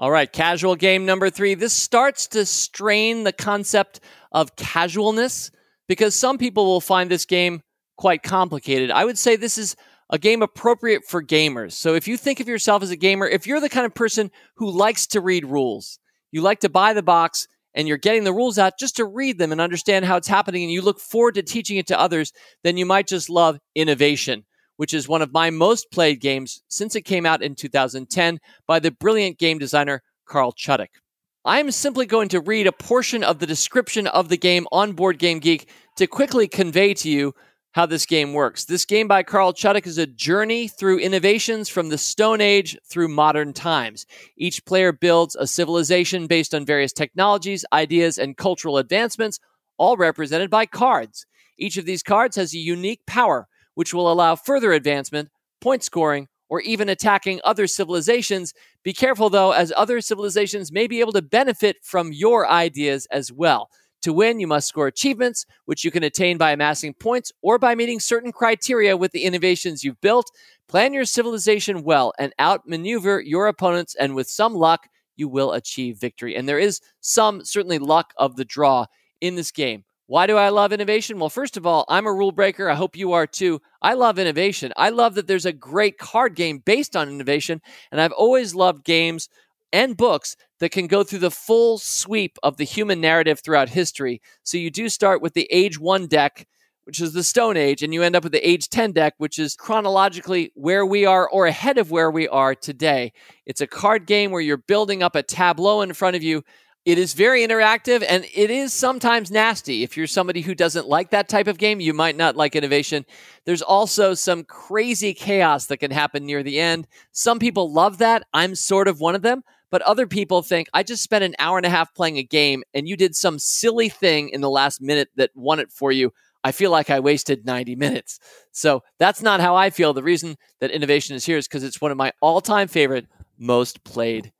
All 0.00 0.12
right, 0.12 0.32
casual 0.32 0.76
game 0.76 1.06
number 1.06 1.28
three. 1.28 1.54
This 1.54 1.72
starts 1.72 2.28
to 2.28 2.46
strain 2.46 3.24
the 3.24 3.32
concept 3.32 3.98
of 4.30 4.54
casualness 4.54 5.50
because 5.88 6.14
some 6.14 6.38
people 6.38 6.66
will 6.66 6.80
find 6.80 7.10
this 7.10 7.24
game 7.24 7.62
quite 7.96 8.22
complicated. 8.22 8.92
I 8.92 9.04
would 9.04 9.18
say 9.18 9.34
this 9.34 9.58
is 9.58 9.74
a 10.08 10.16
game 10.16 10.40
appropriate 10.40 11.04
for 11.04 11.20
gamers. 11.20 11.72
So 11.72 11.94
if 11.94 12.06
you 12.06 12.16
think 12.16 12.38
of 12.38 12.46
yourself 12.46 12.84
as 12.84 12.92
a 12.92 12.96
gamer, 12.96 13.26
if 13.26 13.48
you're 13.48 13.58
the 13.58 13.68
kind 13.68 13.86
of 13.86 13.92
person 13.92 14.30
who 14.58 14.70
likes 14.70 15.08
to 15.08 15.20
read 15.20 15.44
rules, 15.44 15.98
you 16.30 16.42
like 16.42 16.60
to 16.60 16.68
buy 16.68 16.92
the 16.92 17.02
box, 17.02 17.48
and 17.74 17.88
you're 17.88 17.96
getting 17.96 18.22
the 18.22 18.32
rules 18.32 18.56
out 18.56 18.78
just 18.78 18.96
to 18.96 19.04
read 19.04 19.38
them 19.38 19.50
and 19.50 19.60
understand 19.60 20.04
how 20.04 20.16
it's 20.16 20.28
happening, 20.28 20.62
and 20.62 20.72
you 20.72 20.80
look 20.80 21.00
forward 21.00 21.34
to 21.34 21.42
teaching 21.42 21.76
it 21.76 21.88
to 21.88 21.98
others, 21.98 22.32
then 22.62 22.76
you 22.76 22.86
might 22.86 23.08
just 23.08 23.28
love 23.28 23.58
innovation, 23.74 24.44
which 24.78 24.94
is 24.94 25.08
one 25.08 25.22
of 25.22 25.32
my 25.32 25.50
most 25.50 25.90
played 25.90 26.20
games 26.20 26.62
since 26.68 26.94
it 26.94 27.02
came 27.02 27.26
out 27.26 27.42
in 27.42 27.54
2010 27.54 28.38
by 28.66 28.78
the 28.78 28.92
brilliant 28.92 29.36
game 29.36 29.58
designer 29.58 30.02
Carl 30.24 30.52
Chudyk. 30.52 31.00
I'm 31.44 31.72
simply 31.72 32.06
going 32.06 32.28
to 32.28 32.40
read 32.40 32.68
a 32.68 32.72
portion 32.72 33.24
of 33.24 33.40
the 33.40 33.46
description 33.46 34.06
of 34.06 34.28
the 34.28 34.36
game 34.36 34.68
on 34.70 34.92
Board 34.92 35.18
Game 35.18 35.40
Geek 35.40 35.68
to 35.96 36.06
quickly 36.06 36.46
convey 36.46 36.94
to 36.94 37.10
you 37.10 37.34
how 37.72 37.86
this 37.86 38.06
game 38.06 38.32
works. 38.32 38.66
This 38.66 38.84
game 38.84 39.08
by 39.08 39.24
Carl 39.24 39.52
Chudyk 39.52 39.86
is 39.86 39.98
a 39.98 40.06
journey 40.06 40.68
through 40.68 40.98
innovations 40.98 41.68
from 41.68 41.88
the 41.88 41.98
Stone 41.98 42.40
Age 42.40 42.78
through 42.88 43.08
modern 43.08 43.52
times. 43.52 44.06
Each 44.36 44.64
player 44.64 44.92
builds 44.92 45.34
a 45.36 45.46
civilization 45.46 46.28
based 46.28 46.54
on 46.54 46.64
various 46.64 46.92
technologies, 46.92 47.64
ideas, 47.72 48.16
and 48.16 48.36
cultural 48.36 48.78
advancements, 48.78 49.40
all 49.76 49.96
represented 49.96 50.50
by 50.50 50.66
cards. 50.66 51.26
Each 51.58 51.76
of 51.76 51.84
these 51.84 52.02
cards 52.02 52.36
has 52.36 52.54
a 52.54 52.58
unique 52.58 53.04
power, 53.06 53.48
which 53.78 53.94
will 53.94 54.10
allow 54.10 54.34
further 54.34 54.72
advancement, 54.72 55.28
point 55.60 55.84
scoring, 55.84 56.26
or 56.48 56.60
even 56.62 56.88
attacking 56.88 57.40
other 57.44 57.68
civilizations. 57.68 58.52
Be 58.82 58.92
careful, 58.92 59.30
though, 59.30 59.52
as 59.52 59.72
other 59.76 60.00
civilizations 60.00 60.72
may 60.72 60.88
be 60.88 60.98
able 60.98 61.12
to 61.12 61.22
benefit 61.22 61.76
from 61.84 62.12
your 62.12 62.50
ideas 62.50 63.06
as 63.12 63.30
well. 63.30 63.70
To 64.02 64.12
win, 64.12 64.40
you 64.40 64.48
must 64.48 64.66
score 64.66 64.88
achievements, 64.88 65.46
which 65.66 65.84
you 65.84 65.92
can 65.92 66.02
attain 66.02 66.38
by 66.38 66.50
amassing 66.50 66.92
points 66.92 67.30
or 67.40 67.56
by 67.56 67.76
meeting 67.76 68.00
certain 68.00 68.32
criteria 68.32 68.96
with 68.96 69.12
the 69.12 69.22
innovations 69.22 69.84
you've 69.84 70.00
built. 70.00 70.28
Plan 70.66 70.92
your 70.92 71.04
civilization 71.04 71.84
well 71.84 72.12
and 72.18 72.32
outmaneuver 72.40 73.20
your 73.20 73.46
opponents, 73.46 73.94
and 73.94 74.16
with 74.16 74.28
some 74.28 74.54
luck, 74.56 74.88
you 75.14 75.28
will 75.28 75.52
achieve 75.52 75.98
victory. 75.98 76.34
And 76.34 76.48
there 76.48 76.58
is 76.58 76.80
some, 76.98 77.44
certainly, 77.44 77.78
luck 77.78 78.12
of 78.16 78.34
the 78.34 78.44
draw 78.44 78.86
in 79.20 79.36
this 79.36 79.52
game. 79.52 79.84
Why 80.08 80.26
do 80.26 80.38
I 80.38 80.48
love 80.48 80.72
innovation? 80.72 81.18
Well, 81.18 81.28
first 81.28 81.58
of 81.58 81.66
all, 81.66 81.84
I'm 81.86 82.06
a 82.06 82.12
rule 82.12 82.32
breaker. 82.32 82.70
I 82.70 82.74
hope 82.74 82.96
you 82.96 83.12
are 83.12 83.26
too. 83.26 83.60
I 83.82 83.92
love 83.92 84.18
innovation. 84.18 84.72
I 84.74 84.88
love 84.88 85.14
that 85.16 85.26
there's 85.26 85.44
a 85.44 85.52
great 85.52 85.98
card 85.98 86.34
game 86.34 86.60
based 86.64 86.96
on 86.96 87.10
innovation. 87.10 87.60
And 87.92 88.00
I've 88.00 88.12
always 88.12 88.54
loved 88.54 88.84
games 88.84 89.28
and 89.70 89.98
books 89.98 90.34
that 90.60 90.70
can 90.70 90.86
go 90.86 91.04
through 91.04 91.18
the 91.18 91.30
full 91.30 91.76
sweep 91.76 92.38
of 92.42 92.56
the 92.56 92.64
human 92.64 93.02
narrative 93.02 93.40
throughout 93.40 93.68
history. 93.68 94.22
So 94.44 94.56
you 94.56 94.70
do 94.70 94.88
start 94.88 95.20
with 95.20 95.34
the 95.34 95.46
Age 95.50 95.78
1 95.78 96.06
deck, 96.06 96.48
which 96.84 97.02
is 97.02 97.12
the 97.12 97.22
Stone 97.22 97.58
Age, 97.58 97.82
and 97.82 97.92
you 97.92 98.02
end 98.02 98.16
up 98.16 98.22
with 98.22 98.32
the 98.32 98.48
Age 98.48 98.70
10 98.70 98.92
deck, 98.92 99.12
which 99.18 99.38
is 99.38 99.56
chronologically 99.56 100.52
where 100.54 100.86
we 100.86 101.04
are 101.04 101.28
or 101.28 101.44
ahead 101.44 101.76
of 101.76 101.90
where 101.90 102.10
we 102.10 102.26
are 102.28 102.54
today. 102.54 103.12
It's 103.44 103.60
a 103.60 103.66
card 103.66 104.06
game 104.06 104.30
where 104.30 104.40
you're 104.40 104.56
building 104.56 105.02
up 105.02 105.16
a 105.16 105.22
tableau 105.22 105.82
in 105.82 105.92
front 105.92 106.16
of 106.16 106.22
you. 106.22 106.44
It 106.84 106.98
is 106.98 107.12
very 107.12 107.46
interactive 107.46 108.02
and 108.08 108.24
it 108.34 108.50
is 108.50 108.72
sometimes 108.72 109.30
nasty. 109.30 109.82
If 109.82 109.96
you're 109.96 110.06
somebody 110.06 110.40
who 110.40 110.54
doesn't 110.54 110.88
like 110.88 111.10
that 111.10 111.28
type 111.28 111.46
of 111.46 111.58
game, 111.58 111.80
you 111.80 111.92
might 111.92 112.16
not 112.16 112.36
like 112.36 112.56
innovation. 112.56 113.04
There's 113.44 113.60
also 113.60 114.14
some 114.14 114.44
crazy 114.44 115.12
chaos 115.12 115.66
that 115.66 115.78
can 115.78 115.90
happen 115.90 116.24
near 116.24 116.42
the 116.42 116.58
end. 116.58 116.86
Some 117.12 117.38
people 117.38 117.72
love 117.72 117.98
that. 117.98 118.26
I'm 118.32 118.54
sort 118.54 118.88
of 118.88 119.00
one 119.00 119.14
of 119.14 119.22
them. 119.22 119.42
But 119.70 119.82
other 119.82 120.06
people 120.06 120.40
think, 120.40 120.68
I 120.72 120.82
just 120.82 121.02
spent 121.02 121.24
an 121.24 121.34
hour 121.38 121.58
and 121.58 121.66
a 121.66 121.70
half 121.70 121.94
playing 121.94 122.16
a 122.16 122.22
game 122.22 122.62
and 122.72 122.88
you 122.88 122.96
did 122.96 123.14
some 123.14 123.38
silly 123.38 123.90
thing 123.90 124.30
in 124.30 124.40
the 124.40 124.48
last 124.48 124.80
minute 124.80 125.10
that 125.16 125.30
won 125.34 125.58
it 125.60 125.70
for 125.70 125.92
you. 125.92 126.12
I 126.42 126.52
feel 126.52 126.70
like 126.70 126.88
I 126.88 127.00
wasted 127.00 127.44
90 127.44 127.76
minutes. 127.76 128.18
So 128.52 128.82
that's 128.98 129.20
not 129.20 129.40
how 129.40 129.56
I 129.56 129.68
feel. 129.68 129.92
The 129.92 130.02
reason 130.02 130.36
that 130.60 130.70
innovation 130.70 131.16
is 131.16 131.26
here 131.26 131.36
is 131.36 131.46
because 131.46 131.64
it's 131.64 131.82
one 131.82 131.90
of 131.90 131.98
my 131.98 132.12
all 132.22 132.40
time 132.40 132.68
favorite, 132.68 133.06
most 133.38 133.84
played 133.84 134.32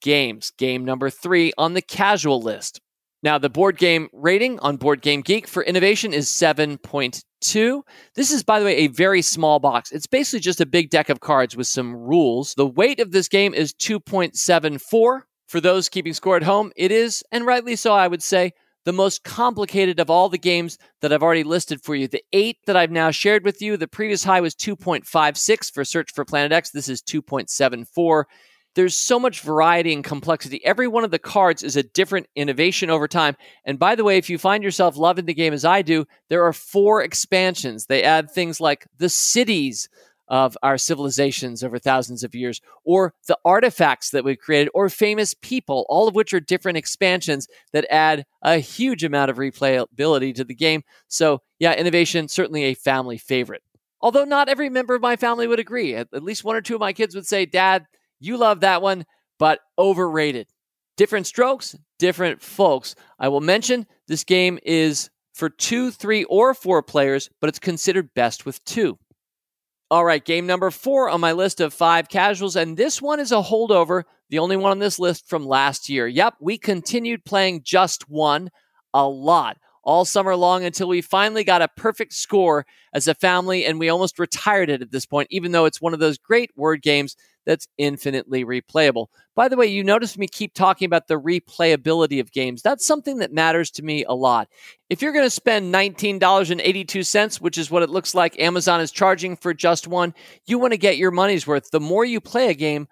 games. 0.00 0.52
Game 0.58 0.84
number 0.84 1.10
three 1.10 1.52
on 1.58 1.74
the 1.74 1.82
casual 1.82 2.40
list. 2.40 2.80
Now, 3.22 3.38
the 3.38 3.50
board 3.50 3.78
game 3.78 4.08
rating 4.12 4.60
on 4.60 4.76
Board 4.76 5.00
Game 5.00 5.20
Geek 5.20 5.48
for 5.48 5.64
innovation 5.64 6.12
is 6.12 6.28
7.2. 6.28 7.82
This 8.14 8.30
is, 8.30 8.44
by 8.44 8.60
the 8.60 8.64
way, 8.64 8.76
a 8.76 8.86
very 8.88 9.22
small 9.22 9.58
box. 9.58 9.90
It's 9.90 10.06
basically 10.06 10.40
just 10.40 10.60
a 10.60 10.66
big 10.66 10.90
deck 10.90 11.08
of 11.08 11.20
cards 11.20 11.56
with 11.56 11.66
some 11.66 11.96
rules. 11.96 12.54
The 12.54 12.66
weight 12.66 13.00
of 13.00 13.10
this 13.10 13.28
game 13.28 13.54
is 13.54 13.72
2.74. 13.74 15.22
For 15.48 15.60
those 15.60 15.88
keeping 15.88 16.12
score 16.12 16.36
at 16.36 16.42
home, 16.42 16.72
it 16.76 16.92
is, 16.92 17.22
and 17.32 17.46
rightly 17.46 17.76
so, 17.76 17.92
I 17.92 18.08
would 18.08 18.22
say, 18.22 18.52
the 18.84 18.92
most 18.92 19.24
complicated 19.24 19.98
of 19.98 20.10
all 20.10 20.28
the 20.28 20.38
games 20.38 20.78
that 21.02 21.12
I've 21.12 21.22
already 21.22 21.44
listed 21.44 21.82
for 21.82 21.94
you. 21.94 22.06
The 22.06 22.22
eight 22.32 22.58
that 22.66 22.76
I've 22.76 22.92
now 22.92 23.10
shared 23.10 23.44
with 23.44 23.60
you, 23.60 23.76
the 23.76 23.88
previous 23.88 24.22
high 24.22 24.40
was 24.40 24.54
2.56 24.54 25.72
for 25.72 25.84
Search 25.84 26.12
for 26.12 26.24
Planet 26.24 26.52
X. 26.52 26.70
This 26.70 26.88
is 26.88 27.02
2.74 27.02 28.24
there's 28.76 28.94
so 28.94 29.18
much 29.18 29.40
variety 29.40 29.92
and 29.92 30.04
complexity. 30.04 30.64
Every 30.64 30.86
one 30.86 31.02
of 31.02 31.10
the 31.10 31.18
cards 31.18 31.62
is 31.62 31.76
a 31.76 31.82
different 31.82 32.28
innovation 32.36 32.90
over 32.90 33.08
time. 33.08 33.34
And 33.64 33.78
by 33.78 33.94
the 33.94 34.04
way, 34.04 34.18
if 34.18 34.30
you 34.30 34.38
find 34.38 34.62
yourself 34.62 34.96
loving 34.96 35.24
the 35.24 35.34
game 35.34 35.54
as 35.54 35.64
I 35.64 35.82
do, 35.82 36.06
there 36.28 36.44
are 36.44 36.52
four 36.52 37.02
expansions. 37.02 37.86
They 37.86 38.02
add 38.02 38.30
things 38.30 38.60
like 38.60 38.86
the 38.98 39.08
cities 39.08 39.88
of 40.28 40.58
our 40.62 40.76
civilizations 40.76 41.62
over 41.62 41.78
thousands 41.78 42.24
of 42.24 42.34
years, 42.34 42.60
or 42.84 43.14
the 43.28 43.38
artifacts 43.44 44.10
that 44.10 44.24
we've 44.24 44.38
created, 44.38 44.68
or 44.74 44.88
famous 44.88 45.34
people, 45.34 45.86
all 45.88 46.08
of 46.08 46.14
which 46.14 46.34
are 46.34 46.40
different 46.40 46.76
expansions 46.76 47.46
that 47.72 47.86
add 47.90 48.26
a 48.42 48.58
huge 48.58 49.04
amount 49.04 49.30
of 49.30 49.36
replayability 49.36 50.34
to 50.34 50.44
the 50.44 50.54
game. 50.54 50.82
So, 51.08 51.42
yeah, 51.60 51.74
innovation, 51.74 52.28
certainly 52.28 52.64
a 52.64 52.74
family 52.74 53.18
favorite. 53.18 53.62
Although 54.00 54.24
not 54.24 54.48
every 54.48 54.68
member 54.68 54.94
of 54.96 55.00
my 55.00 55.16
family 55.16 55.46
would 55.46 55.60
agree. 55.60 55.94
At 55.94 56.12
least 56.12 56.44
one 56.44 56.56
or 56.56 56.60
two 56.60 56.74
of 56.74 56.80
my 56.80 56.92
kids 56.92 57.14
would 57.14 57.26
say, 57.26 57.46
Dad, 57.46 57.86
you 58.20 58.36
love 58.36 58.60
that 58.60 58.82
one, 58.82 59.04
but 59.38 59.60
overrated. 59.78 60.48
Different 60.96 61.26
strokes, 61.26 61.76
different 61.98 62.42
folks. 62.42 62.94
I 63.18 63.28
will 63.28 63.40
mention 63.40 63.86
this 64.08 64.24
game 64.24 64.58
is 64.62 65.10
for 65.34 65.50
two, 65.50 65.90
three, 65.90 66.24
or 66.24 66.54
four 66.54 66.82
players, 66.82 67.28
but 67.40 67.48
it's 67.48 67.58
considered 67.58 68.14
best 68.14 68.46
with 68.46 68.64
two. 68.64 68.98
All 69.90 70.04
right, 70.04 70.24
game 70.24 70.46
number 70.46 70.70
four 70.70 71.08
on 71.10 71.20
my 71.20 71.32
list 71.32 71.60
of 71.60 71.72
five 71.72 72.08
casuals, 72.08 72.56
and 72.56 72.76
this 72.76 73.00
one 73.00 73.20
is 73.20 73.30
a 73.30 73.42
holdover, 73.42 74.02
the 74.30 74.38
only 74.38 74.56
one 74.56 74.72
on 74.72 74.78
this 74.78 74.98
list 74.98 75.28
from 75.28 75.46
last 75.46 75.88
year. 75.88 76.08
Yep, 76.08 76.36
we 76.40 76.58
continued 76.58 77.24
playing 77.24 77.62
just 77.62 78.08
one 78.08 78.50
a 78.92 79.06
lot. 79.06 79.58
All 79.86 80.04
summer 80.04 80.36
long 80.36 80.64
until 80.64 80.88
we 80.88 81.00
finally 81.00 81.44
got 81.44 81.62
a 81.62 81.68
perfect 81.68 82.12
score 82.12 82.66
as 82.92 83.06
a 83.06 83.14
family 83.14 83.64
and 83.64 83.78
we 83.78 83.88
almost 83.88 84.18
retired 84.18 84.68
it 84.68 84.82
at 84.82 84.90
this 84.90 85.06
point, 85.06 85.28
even 85.30 85.52
though 85.52 85.64
it's 85.64 85.80
one 85.80 85.94
of 85.94 86.00
those 86.00 86.18
great 86.18 86.50
word 86.56 86.82
games 86.82 87.16
that's 87.46 87.68
infinitely 87.78 88.44
replayable. 88.44 89.06
By 89.36 89.48
the 89.48 89.56
way, 89.56 89.66
you 89.66 89.84
notice 89.84 90.18
me 90.18 90.26
keep 90.26 90.52
talking 90.52 90.86
about 90.86 91.06
the 91.06 91.20
replayability 91.20 92.20
of 92.20 92.32
games. 92.32 92.62
That's 92.62 92.84
something 92.84 93.18
that 93.18 93.32
matters 93.32 93.70
to 93.72 93.84
me 93.84 94.04
a 94.04 94.14
lot. 94.14 94.48
If 94.90 95.00
you're 95.00 95.12
going 95.12 95.24
to 95.24 95.30
spend 95.30 95.72
$19.82, 95.72 97.40
which 97.40 97.56
is 97.56 97.70
what 97.70 97.84
it 97.84 97.90
looks 97.90 98.14
like 98.14 98.40
Amazon 98.40 98.80
is 98.80 98.90
charging 98.90 99.36
for 99.36 99.54
just 99.54 99.86
one, 99.86 100.12
you 100.46 100.58
want 100.58 100.72
to 100.72 100.78
get 100.78 100.96
your 100.96 101.12
money's 101.12 101.46
worth. 101.46 101.70
The 101.70 101.80
more 101.80 102.04
you 102.04 102.20
play 102.20 102.48
a 102.48 102.54
game, 102.54 102.88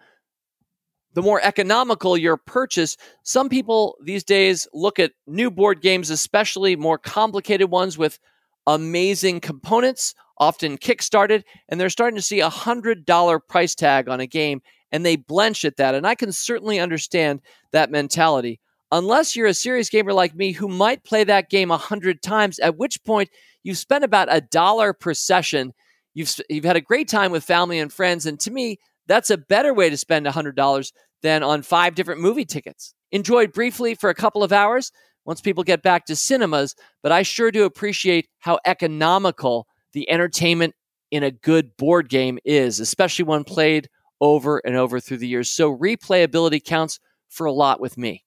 the 1.15 1.23
more 1.23 1.41
economical 1.43 2.17
your 2.17 2.37
purchase. 2.37 2.97
Some 3.23 3.49
people 3.49 3.97
these 4.03 4.25
days 4.25 4.69
look 4.73 4.99
at 4.99 5.13
new 5.27 5.51
board 5.51 5.81
games, 5.81 6.11
especially 6.11 6.77
more 6.77 6.99
complicated 6.99 7.71
ones 7.71 7.97
with 7.97 8.19
amazing 8.67 9.41
components, 9.41 10.15
often 10.39 10.77
kickstarted, 10.77 11.45
and 11.69 11.81
they're 11.81 11.91
starting 11.91 12.17
to 12.17 12.23
see 12.23 12.41
a 12.41 12.51
$100 12.51 13.41
price 13.49 13.75
tag 13.75 14.09
on 14.09 14.21
a 14.21 14.27
game 14.27 14.61
and 14.95 15.05
they 15.05 15.17
blench 15.17 15.65
at 15.65 15.77
that. 15.77 15.95
And 15.95 16.07
I 16.07 16.15
can 16.15 16.31
certainly 16.31 16.79
understand 16.79 17.41
that 17.73 17.91
mentality. 17.91 18.61
Unless 18.93 19.35
you're 19.35 19.49
a 19.49 19.55
serious 19.55 19.89
gamer 19.89 20.13
like 20.13 20.37
me 20.37 20.53
who 20.53 20.69
might 20.69 21.03
play 21.03 21.25
that 21.25 21.51
game 21.51 21.73
a 21.73 21.77
hundred 21.77 22.23
times, 22.23 22.61
at 22.61 22.77
which 22.77 23.03
point 23.03 23.29
you've 23.65 23.79
spent 23.79 24.05
about 24.05 24.29
a 24.31 24.41
dollar 24.41 24.93
per 24.93 25.13
session. 25.13 25.73
You've, 26.15 26.33
you've 26.49 26.65
had 26.65 26.77
a 26.77 26.81
great 26.81 27.09
time 27.09 27.33
with 27.33 27.43
family 27.43 27.81
and 27.81 27.93
friends. 27.93 28.25
And 28.25 28.39
to 28.41 28.53
me, 28.53 28.79
that's 29.07 29.31
a 29.31 29.39
better 29.39 29.75
way 29.75 29.91
to 29.91 29.97
spend 29.97 30.27
$100 30.27 30.93
than 31.23 31.43
on 31.43 31.63
five 31.63 31.95
different 31.95 32.21
movie 32.21 32.45
tickets. 32.45 32.95
Enjoyed 33.13 33.53
briefly 33.53 33.95
for 33.95 34.11
a 34.11 34.15
couple 34.15 34.43
of 34.43 34.53
hours 34.53 34.93
once 35.25 35.41
people 35.41 35.65
get 35.65 35.83
back 35.83 36.05
to 36.07 36.17
cinemas, 36.17 36.75
but 37.03 37.13
I 37.13 37.23
sure 37.23 37.51
do 37.51 37.65
appreciate 37.65 38.29
how 38.41 38.59
economical 38.67 39.67
the 39.93 40.09
entertainment 40.11 40.75
in 41.11 41.23
a 41.23 41.31
good 41.31 41.77
board 41.77 42.09
game 42.09 42.39
is, 42.45 42.81
especially 42.81 43.25
when 43.25 43.45
played 43.45 43.89
over 44.21 44.59
and 44.65 44.77
over 44.77 45.01
through 45.01 45.19
the 45.19 45.29
years. 45.29 45.51
So 45.51 45.77
replayability 45.77 46.63
counts 46.63 46.99
for 47.29 47.47
a 47.47 47.53
lot 47.53 47.81
with 47.81 47.97
me. 47.97 48.25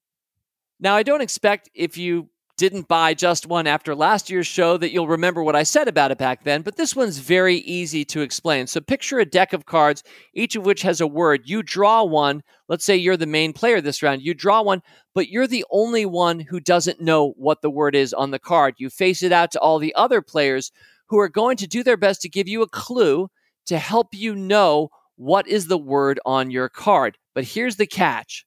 Now, 0.80 0.96
I 0.96 1.04
don't 1.04 1.22
expect 1.22 1.70
if 1.74 1.98
you 1.98 2.30
didn't 2.58 2.88
buy 2.88 3.14
just 3.14 3.46
one 3.46 3.68
after 3.68 3.94
last 3.94 4.30
year's 4.30 4.48
show 4.48 4.78
that 4.78 4.92
you'll 4.92 5.08
remember 5.08 5.44
what 5.44 5.56
I 5.56 5.62
said 5.62 5.88
about 5.88 6.10
it 6.10 6.18
back 6.18 6.44
then, 6.44 6.64
but 6.64 6.76
this 6.76 6.96
one's 6.96 7.20
very 7.20 7.58
easy 7.58 8.04
to 8.06 8.22
explain. 8.22 8.66
So 8.66 8.82
picture 8.82 9.20
a 9.20 9.26
deck 9.26 9.54
of 9.54 9.68
cards, 9.68 10.04
each 10.34 10.56
of 10.56 10.66
which 10.66 10.82
has 10.82 11.00
a 11.00 11.08
word. 11.08 11.44
You 11.46 11.62
draw 11.62 12.04
one. 12.04 12.42
Let's 12.68 12.84
say 12.84 12.96
you're 12.96 13.16
the 13.16 13.28
main 13.28 13.54
player 13.54 13.80
this 13.80 14.02
round. 14.02 14.24
You 14.24 14.34
draw 14.34 14.64
one, 14.64 14.82
but 15.14 15.30
you're 15.30 15.48
the 15.48 15.66
only 15.70 16.06
one 16.06 16.40
who 16.40 16.60
doesn't 16.60 17.00
know 17.00 17.34
what 17.38 17.62
the 17.62 17.70
word 17.70 17.96
is 17.96 18.14
on 18.14 18.32
the 18.32 18.40
card. 18.40 18.74
You 18.78 18.90
face 18.90 19.22
it 19.22 19.32
out 19.32 19.52
to 19.52 19.60
all 19.60 19.78
the 19.78 19.94
other 19.94 20.22
players 20.22 20.72
who 21.10 21.20
are 21.20 21.30
going 21.30 21.58
to 21.58 21.68
do 21.68 21.84
their 21.84 21.98
best 21.98 22.22
to 22.22 22.30
give 22.30 22.48
you 22.48 22.64
a 22.64 22.70
clue 22.70 23.30
to 23.68 23.78
help 23.78 24.08
you 24.14 24.36
know 24.36 24.90
what 25.16 25.48
is 25.48 25.68
the 25.68 25.78
word 25.78 26.20
on 26.26 26.50
your 26.50 26.70
card. 26.70 27.18
But 27.36 27.44
here's 27.44 27.76
the 27.76 27.88
catch 27.88 28.46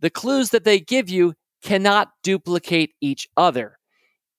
the 0.00 0.10
clues 0.10 0.50
that 0.50 0.64
they 0.64 0.80
give 0.80 1.08
you 1.08 1.32
cannot 1.62 2.10
duplicate 2.22 2.92
each 3.00 3.28
other. 3.36 3.78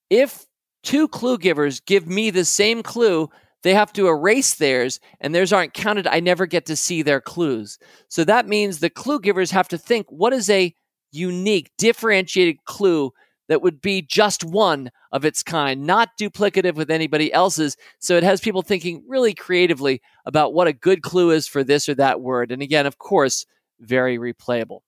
If 0.09 0.45
two 0.83 1.07
clue 1.07 1.37
givers 1.37 1.79
give 1.79 2.07
me 2.07 2.29
the 2.29 2.45
same 2.45 2.83
clue, 2.83 3.29
they 3.63 3.73
have 3.73 3.93
to 3.93 4.07
erase 4.07 4.55
theirs 4.55 4.99
and 5.21 5.33
theirs 5.33 5.53
aren't 5.53 5.73
counted. 5.73 6.05
I 6.05 6.19
never 6.19 6.45
get 6.45 6.65
to 6.67 6.75
see 6.75 7.01
their 7.01 7.21
clues. 7.21 7.79
So 8.09 8.23
that 8.25 8.47
means 8.47 8.79
the 8.79 8.89
clue 8.89 9.19
givers 9.19 9.51
have 9.51 9.69
to 9.69 9.77
think 9.77 10.05
what 10.09 10.33
is 10.33 10.49
a 10.49 10.75
unique, 11.11 11.71
differentiated 11.77 12.63
clue 12.65 13.11
that 13.47 13.61
would 13.61 13.81
be 13.81 14.01
just 14.01 14.43
one 14.43 14.89
of 15.11 15.25
its 15.25 15.43
kind, 15.43 15.85
not 15.85 16.09
duplicative 16.19 16.75
with 16.75 16.89
anybody 16.89 17.31
else's. 17.33 17.77
So 17.99 18.15
it 18.17 18.23
has 18.23 18.41
people 18.41 18.61
thinking 18.61 19.03
really 19.07 19.33
creatively 19.33 20.01
about 20.25 20.53
what 20.53 20.67
a 20.67 20.73
good 20.73 21.01
clue 21.01 21.31
is 21.31 21.47
for 21.47 21.63
this 21.63 21.87
or 21.87 21.95
that 21.95 22.21
word. 22.21 22.51
And 22.51 22.61
again, 22.61 22.85
of 22.85 22.97
course, 22.97 23.45
very 23.79 24.17
replayable. 24.17 24.79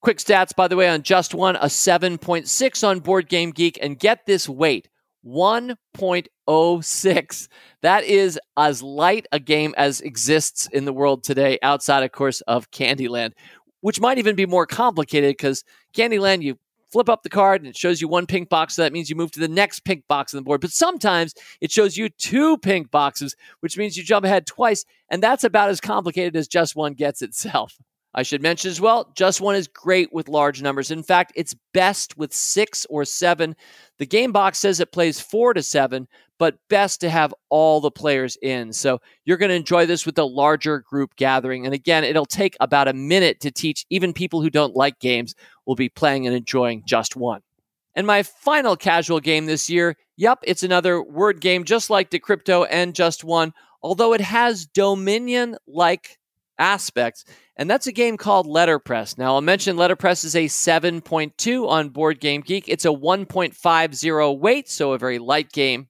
Quick 0.00 0.18
stats, 0.18 0.54
by 0.54 0.68
the 0.68 0.76
way, 0.76 0.88
on 0.88 1.02
just 1.02 1.34
one, 1.34 1.56
a 1.56 1.64
7.6 1.64 2.86
on 2.86 3.00
Board 3.00 3.28
Game 3.28 3.50
Geek. 3.50 3.80
And 3.82 3.98
get 3.98 4.26
this 4.26 4.48
weight 4.48 4.88
1.06. 5.26 7.48
That 7.82 8.04
is 8.04 8.38
as 8.56 8.80
light 8.82 9.26
a 9.32 9.40
game 9.40 9.74
as 9.76 10.00
exists 10.00 10.68
in 10.72 10.84
the 10.84 10.92
world 10.92 11.24
today, 11.24 11.58
outside, 11.62 12.04
of 12.04 12.12
course, 12.12 12.40
of 12.42 12.70
Candyland, 12.70 13.32
which 13.80 14.00
might 14.00 14.18
even 14.18 14.36
be 14.36 14.46
more 14.46 14.66
complicated 14.66 15.30
because 15.30 15.64
Candyland, 15.94 16.42
you 16.42 16.58
flip 16.90 17.08
up 17.08 17.22
the 17.22 17.28
card 17.28 17.60
and 17.60 17.68
it 17.68 17.76
shows 17.76 18.00
you 18.00 18.08
one 18.08 18.26
pink 18.26 18.48
box. 18.48 18.76
So 18.76 18.82
that 18.82 18.92
means 18.92 19.10
you 19.10 19.16
move 19.16 19.32
to 19.32 19.40
the 19.40 19.48
next 19.48 19.80
pink 19.80 20.04
box 20.08 20.32
on 20.32 20.38
the 20.38 20.44
board. 20.44 20.60
But 20.60 20.70
sometimes 20.70 21.34
it 21.60 21.72
shows 21.72 21.96
you 21.96 22.08
two 22.08 22.56
pink 22.58 22.90
boxes, 22.90 23.36
which 23.60 23.76
means 23.76 23.96
you 23.96 24.04
jump 24.04 24.24
ahead 24.24 24.46
twice. 24.46 24.84
And 25.10 25.22
that's 25.22 25.44
about 25.44 25.70
as 25.70 25.80
complicated 25.80 26.36
as 26.36 26.48
just 26.48 26.76
one 26.76 26.94
gets 26.94 27.20
itself. 27.20 27.76
I 28.18 28.24
should 28.24 28.42
mention 28.42 28.68
as 28.68 28.80
well, 28.80 29.12
just 29.14 29.40
one 29.40 29.54
is 29.54 29.68
great 29.68 30.12
with 30.12 30.28
large 30.28 30.60
numbers. 30.60 30.90
In 30.90 31.04
fact, 31.04 31.30
it's 31.36 31.54
best 31.72 32.18
with 32.18 32.34
six 32.34 32.84
or 32.90 33.04
seven. 33.04 33.54
The 33.98 34.06
game 34.06 34.32
box 34.32 34.58
says 34.58 34.80
it 34.80 34.90
plays 34.90 35.20
four 35.20 35.54
to 35.54 35.62
seven, 35.62 36.08
but 36.36 36.58
best 36.68 37.00
to 37.02 37.10
have 37.10 37.32
all 37.48 37.80
the 37.80 37.92
players 37.92 38.36
in. 38.42 38.72
So 38.72 39.00
you're 39.24 39.36
going 39.36 39.50
to 39.50 39.54
enjoy 39.54 39.86
this 39.86 40.04
with 40.04 40.18
a 40.18 40.24
larger 40.24 40.80
group 40.80 41.14
gathering. 41.14 41.64
And 41.64 41.72
again, 41.72 42.02
it'll 42.02 42.26
take 42.26 42.56
about 42.58 42.88
a 42.88 42.92
minute 42.92 43.38
to 43.42 43.52
teach 43.52 43.86
even 43.88 44.12
people 44.12 44.42
who 44.42 44.50
don't 44.50 44.74
like 44.74 44.98
games 44.98 45.36
will 45.64 45.76
be 45.76 45.88
playing 45.88 46.26
and 46.26 46.34
enjoying 46.34 46.82
just 46.84 47.14
one. 47.14 47.42
And 47.94 48.04
my 48.04 48.24
final 48.24 48.74
casual 48.74 49.20
game 49.20 49.46
this 49.46 49.70
year, 49.70 49.96
yep, 50.16 50.40
it's 50.42 50.64
another 50.64 51.00
word 51.00 51.40
game 51.40 51.62
just 51.62 51.88
like 51.88 52.10
Decrypto 52.10 52.66
and 52.68 52.96
Just 52.96 53.22
One, 53.22 53.52
although 53.80 54.12
it 54.12 54.20
has 54.20 54.66
Dominion 54.66 55.56
like 55.68 56.17
aspects. 56.58 57.24
And 57.56 57.68
that's 57.68 57.86
a 57.86 57.92
game 57.92 58.16
called 58.16 58.46
Letterpress. 58.46 59.18
Now, 59.18 59.34
I'll 59.34 59.40
mention 59.40 59.76
Letterpress 59.76 60.24
is 60.24 60.36
a 60.36 60.46
7.2 60.46 61.68
on 61.68 61.88
Board 61.88 62.20
Game 62.20 62.40
Geek. 62.40 62.68
It's 62.68 62.84
a 62.84 62.88
1.50 62.88 64.38
weight, 64.38 64.68
so 64.68 64.92
a 64.92 64.98
very 64.98 65.18
light 65.18 65.52
game. 65.52 65.88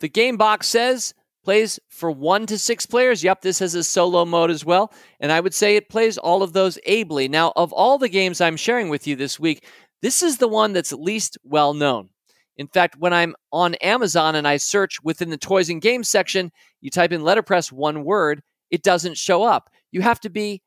The 0.00 0.08
game 0.08 0.36
box 0.36 0.68
says 0.68 1.14
plays 1.44 1.80
for 1.88 2.10
one 2.10 2.46
to 2.46 2.58
six 2.58 2.84
players. 2.84 3.24
Yep, 3.24 3.40
this 3.40 3.58
has 3.60 3.74
a 3.74 3.82
solo 3.82 4.24
mode 4.24 4.50
as 4.50 4.64
well. 4.64 4.92
And 5.20 5.32
I 5.32 5.40
would 5.40 5.54
say 5.54 5.76
it 5.76 5.88
plays 5.88 6.18
all 6.18 6.42
of 6.42 6.52
those 6.52 6.78
ably. 6.86 7.28
Now, 7.28 7.52
of 7.56 7.72
all 7.72 7.98
the 7.98 8.08
games 8.08 8.40
I'm 8.40 8.56
sharing 8.56 8.88
with 8.88 9.06
you 9.06 9.16
this 9.16 9.40
week, 9.40 9.66
this 10.02 10.22
is 10.22 10.38
the 10.38 10.48
one 10.48 10.72
that's 10.72 10.92
least 10.92 11.38
well 11.42 11.74
known. 11.74 12.10
In 12.56 12.66
fact, 12.66 12.96
when 12.98 13.12
I'm 13.12 13.34
on 13.52 13.76
Amazon 13.76 14.34
and 14.34 14.46
I 14.46 14.56
search 14.56 14.98
within 15.02 15.30
the 15.30 15.38
toys 15.38 15.70
and 15.70 15.80
games 15.80 16.08
section, 16.08 16.50
you 16.80 16.90
type 16.90 17.12
in 17.12 17.22
letterpress 17.22 17.72
one 17.72 18.04
word, 18.04 18.42
it 18.70 18.82
doesn't 18.82 19.16
show 19.16 19.44
up. 19.44 19.70
You 19.90 20.02
have 20.02 20.20
to 20.20 20.30
be 20.30 20.62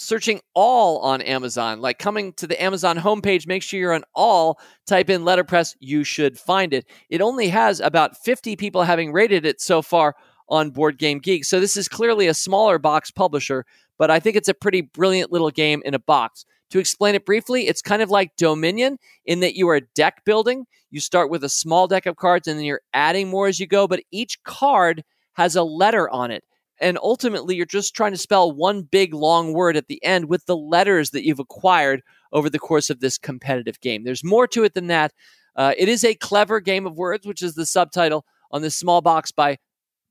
searching 0.00 0.40
all 0.54 0.98
on 1.00 1.20
Amazon, 1.20 1.80
like 1.80 1.98
coming 1.98 2.32
to 2.32 2.46
the 2.46 2.60
Amazon 2.62 2.96
homepage, 2.96 3.46
make 3.46 3.62
sure 3.62 3.78
you're 3.78 3.92
on 3.92 4.04
all, 4.14 4.58
type 4.86 5.10
in 5.10 5.26
letterpress, 5.26 5.76
you 5.78 6.04
should 6.04 6.38
find 6.38 6.72
it. 6.72 6.86
It 7.10 7.20
only 7.20 7.48
has 7.48 7.80
about 7.80 8.16
50 8.16 8.56
people 8.56 8.82
having 8.82 9.12
rated 9.12 9.44
it 9.44 9.60
so 9.60 9.82
far 9.82 10.16
on 10.48 10.70
Board 10.70 10.98
Game 10.98 11.18
Geek. 11.18 11.44
So 11.44 11.60
this 11.60 11.76
is 11.76 11.86
clearly 11.86 12.26
a 12.26 12.34
smaller 12.34 12.78
box 12.78 13.10
publisher, 13.10 13.66
but 13.98 14.10
I 14.10 14.20
think 14.20 14.36
it's 14.36 14.48
a 14.48 14.54
pretty 14.54 14.80
brilliant 14.80 15.32
little 15.32 15.50
game 15.50 15.82
in 15.84 15.92
a 15.92 15.98
box. 15.98 16.46
To 16.70 16.78
explain 16.78 17.14
it 17.14 17.26
briefly, 17.26 17.68
it's 17.68 17.82
kind 17.82 18.00
of 18.00 18.10
like 18.10 18.36
Dominion 18.36 18.98
in 19.26 19.40
that 19.40 19.54
you 19.54 19.68
are 19.68 19.80
deck 19.94 20.24
building. 20.24 20.64
You 20.90 21.00
start 21.00 21.30
with 21.30 21.44
a 21.44 21.48
small 21.48 21.86
deck 21.86 22.06
of 22.06 22.16
cards 22.16 22.48
and 22.48 22.58
then 22.58 22.64
you're 22.64 22.80
adding 22.94 23.28
more 23.28 23.48
as 23.48 23.60
you 23.60 23.66
go, 23.66 23.86
but 23.86 24.02
each 24.10 24.42
card 24.44 25.04
has 25.34 25.56
a 25.56 25.62
letter 25.62 26.08
on 26.08 26.30
it. 26.30 26.42
And 26.80 26.98
ultimately, 27.02 27.56
you're 27.56 27.66
just 27.66 27.94
trying 27.94 28.12
to 28.12 28.18
spell 28.18 28.50
one 28.50 28.82
big 28.82 29.12
long 29.12 29.52
word 29.52 29.76
at 29.76 29.88
the 29.88 30.02
end 30.04 30.26
with 30.26 30.46
the 30.46 30.56
letters 30.56 31.10
that 31.10 31.24
you've 31.24 31.38
acquired 31.38 32.02
over 32.32 32.48
the 32.48 32.58
course 32.58 32.90
of 32.90 33.00
this 33.00 33.18
competitive 33.18 33.80
game. 33.80 34.04
There's 34.04 34.24
more 34.24 34.46
to 34.48 34.64
it 34.64 34.74
than 34.74 34.86
that. 34.86 35.12
Uh, 35.56 35.74
it 35.76 35.88
is 35.88 36.04
a 36.04 36.14
clever 36.14 36.60
game 36.60 36.86
of 36.86 36.96
words, 36.96 37.26
which 37.26 37.42
is 37.42 37.54
the 37.54 37.66
subtitle 37.66 38.24
on 38.50 38.62
this 38.62 38.76
small 38.76 39.00
box 39.00 39.30
by 39.30 39.58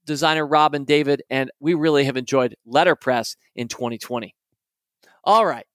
designer 0.06 0.46
Robin 0.46 0.86
David. 0.86 1.24
And 1.30 1.50
we 1.60 1.74
really 1.74 2.04
have 2.06 2.18
enjoyed 2.18 2.56
Letterpress 2.68 3.36
in 3.56 3.68
2020. 3.68 4.36
All 5.24 5.46
right. 5.46 5.66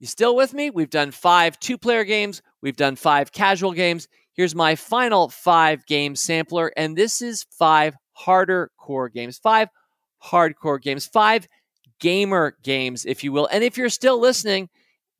You 0.00 0.06
still 0.06 0.34
with 0.34 0.54
me? 0.54 0.70
We've 0.70 0.90
done 0.90 1.10
five 1.10 1.58
two 1.60 1.76
player 1.76 2.04
games, 2.04 2.42
we've 2.62 2.76
done 2.76 2.96
five 2.96 3.32
casual 3.32 3.72
games. 3.72 4.08
Here's 4.32 4.54
my 4.54 4.74
final 4.74 5.28
five 5.28 5.84
game 5.84 6.16
sampler, 6.16 6.72
and 6.76 6.96
this 6.96 7.20
is 7.20 7.44
five 7.50 7.94
harder 8.12 8.70
core 8.78 9.10
games, 9.10 9.38
five 9.38 9.68
hardcore 10.24 10.80
games, 10.80 11.06
five 11.06 11.46
gamer 12.00 12.56
games, 12.62 13.04
if 13.04 13.22
you 13.24 13.32
will. 13.32 13.48
And 13.52 13.62
if 13.62 13.76
you're 13.76 13.88
still 13.88 14.20
listening, 14.20 14.68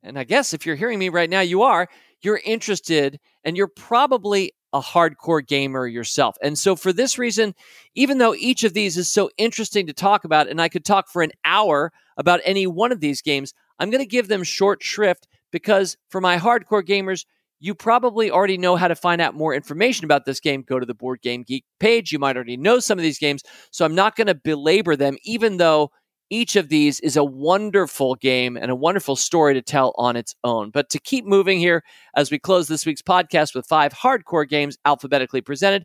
and 0.03 0.19
I 0.19 0.25
guess 0.25 0.55
if 0.55 0.65
you're 0.65 0.77
hearing 0.77 0.99
me 0.99 1.09
right 1.09 1.29
now, 1.29 1.41
you 1.41 1.63
are, 1.63 1.89
you're 2.23 2.41
interested 2.45 3.19
and 3.45 3.57
you're 3.57 3.69
probably 3.69 4.53
a 4.73 4.81
hardcore 4.81 5.47
gamer 5.47 5.87
yourself. 5.87 6.37
And 6.43 6.59
so, 6.59 6.77
for 6.77 6.93
this 6.93 7.19
reason, 7.19 7.55
even 7.95 8.19
though 8.19 8.35
each 8.35 8.65
of 8.65 8.73
these 8.73 8.97
is 8.97 9.11
so 9.11 9.31
interesting 9.37 9.87
to 9.87 9.93
talk 9.93 10.25
about, 10.25 10.49
and 10.49 10.61
I 10.61 10.69
could 10.69 10.85
talk 10.85 11.09
for 11.09 11.23
an 11.23 11.33
hour 11.45 11.93
about 12.17 12.41
any 12.45 12.67
one 12.67 12.93
of 12.93 13.01
these 13.01 13.21
games, 13.21 13.53
I'm 13.79 13.91
going 13.91 14.03
to 14.03 14.07
give 14.07 14.29
them 14.29 14.43
short 14.43 14.83
shrift 14.83 15.27
because 15.51 15.97
for 16.09 16.21
my 16.21 16.39
hardcore 16.39 16.85
gamers, 16.85 17.25
you 17.61 17.75
probably 17.75 18.31
already 18.31 18.59
know 18.59 18.75
how 18.75 18.89
to 18.89 18.95
find 18.95 19.21
out 19.21 19.35
more 19.35 19.55
information 19.55 20.05
about 20.05 20.25
this 20.25 20.41
game. 20.41 20.63
Go 20.63 20.81
to 20.81 20.87
the 20.87 20.95
Board 20.95 21.21
Game 21.21 21.43
Geek 21.43 21.65
page. 21.79 22.11
You 22.11 22.19
might 22.19 22.37
already 22.37 22.57
know 22.57 22.81
some 22.81 22.99
of 22.99 23.03
these 23.03 23.19
games, 23.19 23.43
so 23.71 23.85
I'm 23.85 23.95
not 23.95 24.17
going 24.17 24.27
to 24.27 24.35
belabor 24.35 24.97
them, 24.97 25.17
even 25.23 25.59
though 25.59 25.91
each 26.31 26.57
of 26.57 26.69
these 26.69 27.01
is 27.01 27.17
a 27.17 27.25
wonderful 27.25 28.15
game 28.15 28.57
and 28.57 28.71
a 28.71 28.77
wonderful 28.77 29.17
story 29.17 29.53
to 29.55 29.63
tell 29.63 29.93
on 29.97 30.17
its 30.17 30.35
own. 30.45 30.71
But 30.71 30.89
to 30.91 30.99
keep 30.99 31.27
moving 31.27 31.59
here, 31.59 31.83
as 32.15 32.31
we 32.31 32.39
close 32.39 32.69
this 32.69 32.87
week's 32.87 33.03
podcast 33.03 33.55
with 33.55 33.67
five 33.67 33.93
hardcore 33.93 34.49
games 34.49 34.79
alphabetically 34.85 35.41
presented, 35.41 35.85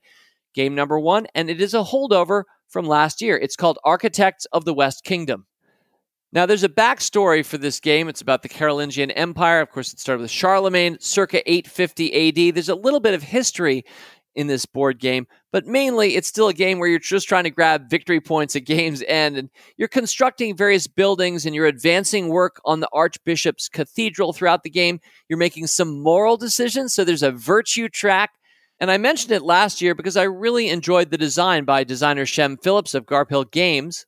game 0.53 0.75
number 0.75 0.99
one, 0.99 1.27
and 1.35 1.49
it 1.49 1.59
is 1.59 1.73
a 1.73 1.83
holdover 1.83 2.43
from 2.69 2.85
last 2.85 3.21
year. 3.21 3.37
It's 3.37 3.55
called 3.55 3.79
Architects 3.83 4.45
of 4.53 4.65
the 4.65 4.73
West 4.73 5.03
Kingdom. 5.03 5.47
Now, 6.35 6.45
there's 6.45 6.65
a 6.65 6.69
backstory 6.69 7.45
for 7.45 7.57
this 7.57 7.79
game. 7.79 8.09
It's 8.09 8.19
about 8.19 8.43
the 8.43 8.49
Carolingian 8.49 9.09
Empire. 9.11 9.61
Of 9.61 9.69
course, 9.69 9.93
it 9.93 10.01
started 10.01 10.21
with 10.21 10.29
Charlemagne, 10.29 10.97
circa 10.99 11.49
850 11.49 12.49
AD. 12.49 12.53
There's 12.53 12.67
a 12.67 12.75
little 12.75 12.99
bit 12.99 13.13
of 13.13 13.23
history 13.23 13.85
in 14.35 14.47
this 14.47 14.65
board 14.65 14.99
game, 14.99 15.27
but 15.53 15.65
mainly 15.65 16.17
it's 16.17 16.27
still 16.27 16.49
a 16.49 16.53
game 16.53 16.77
where 16.77 16.89
you're 16.89 16.99
just 16.99 17.29
trying 17.29 17.45
to 17.45 17.49
grab 17.49 17.89
victory 17.89 18.19
points 18.19 18.53
at 18.57 18.65
game's 18.65 19.01
end 19.07 19.37
and 19.37 19.49
you're 19.77 19.87
constructing 19.87 20.57
various 20.57 20.87
buildings 20.87 21.45
and 21.45 21.55
you're 21.55 21.67
advancing 21.67 22.27
work 22.27 22.59
on 22.65 22.81
the 22.81 22.89
Archbishop's 22.91 23.69
Cathedral 23.69 24.33
throughout 24.33 24.63
the 24.63 24.69
game. 24.69 24.99
You're 25.29 25.39
making 25.39 25.67
some 25.67 26.01
moral 26.01 26.35
decisions, 26.35 26.93
so 26.93 27.05
there's 27.05 27.23
a 27.23 27.31
virtue 27.31 27.87
track. 27.87 28.31
And 28.81 28.91
I 28.91 28.97
mentioned 28.97 29.31
it 29.31 29.41
last 29.41 29.81
year 29.81 29.95
because 29.95 30.17
I 30.17 30.23
really 30.23 30.67
enjoyed 30.67 31.11
the 31.11 31.17
design 31.17 31.63
by 31.63 31.85
designer 31.85 32.25
Shem 32.25 32.57
Phillips 32.57 32.93
of 32.93 33.05
Garphill 33.05 33.49
Games. 33.49 34.05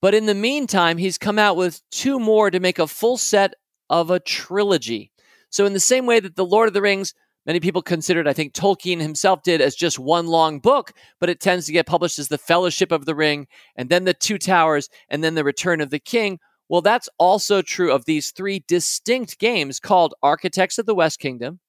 But 0.00 0.14
in 0.14 0.26
the 0.26 0.34
meantime, 0.34 0.98
he's 0.98 1.18
come 1.18 1.38
out 1.38 1.56
with 1.56 1.82
two 1.90 2.18
more 2.18 2.50
to 2.50 2.60
make 2.60 2.78
a 2.78 2.86
full 2.86 3.16
set 3.16 3.54
of 3.88 4.10
a 4.10 4.20
trilogy. 4.20 5.10
So, 5.50 5.66
in 5.66 5.72
the 5.72 5.80
same 5.80 6.06
way 6.06 6.20
that 6.20 6.36
The 6.36 6.44
Lord 6.44 6.68
of 6.68 6.74
the 6.74 6.82
Rings 6.82 7.14
Many 7.46 7.60
people 7.60 7.82
considered, 7.82 8.28
I 8.28 8.34
think 8.34 8.52
Tolkien 8.52 9.00
himself 9.00 9.42
did, 9.42 9.62
as 9.62 9.74
just 9.74 9.98
one 9.98 10.26
long 10.26 10.60
book, 10.60 10.92
but 11.18 11.30
it 11.30 11.40
tends 11.40 11.66
to 11.66 11.72
get 11.72 11.86
published 11.86 12.18
as 12.18 12.28
The 12.28 12.38
Fellowship 12.38 12.92
of 12.92 13.06
the 13.06 13.14
Ring, 13.14 13.46
and 13.76 13.88
then 13.88 14.04
The 14.04 14.14
Two 14.14 14.38
Towers, 14.38 14.90
and 15.08 15.24
then 15.24 15.34
The 15.34 15.44
Return 15.44 15.80
of 15.80 15.90
the 15.90 15.98
King. 15.98 16.38
Well, 16.68 16.82
that's 16.82 17.08
also 17.18 17.62
true 17.62 17.92
of 17.92 18.04
these 18.04 18.30
three 18.30 18.62
distinct 18.68 19.38
games 19.38 19.80
called 19.80 20.14
Architects 20.22 20.78
of 20.78 20.86
the 20.86 20.94
West 20.94 21.18
Kingdom. 21.18 21.60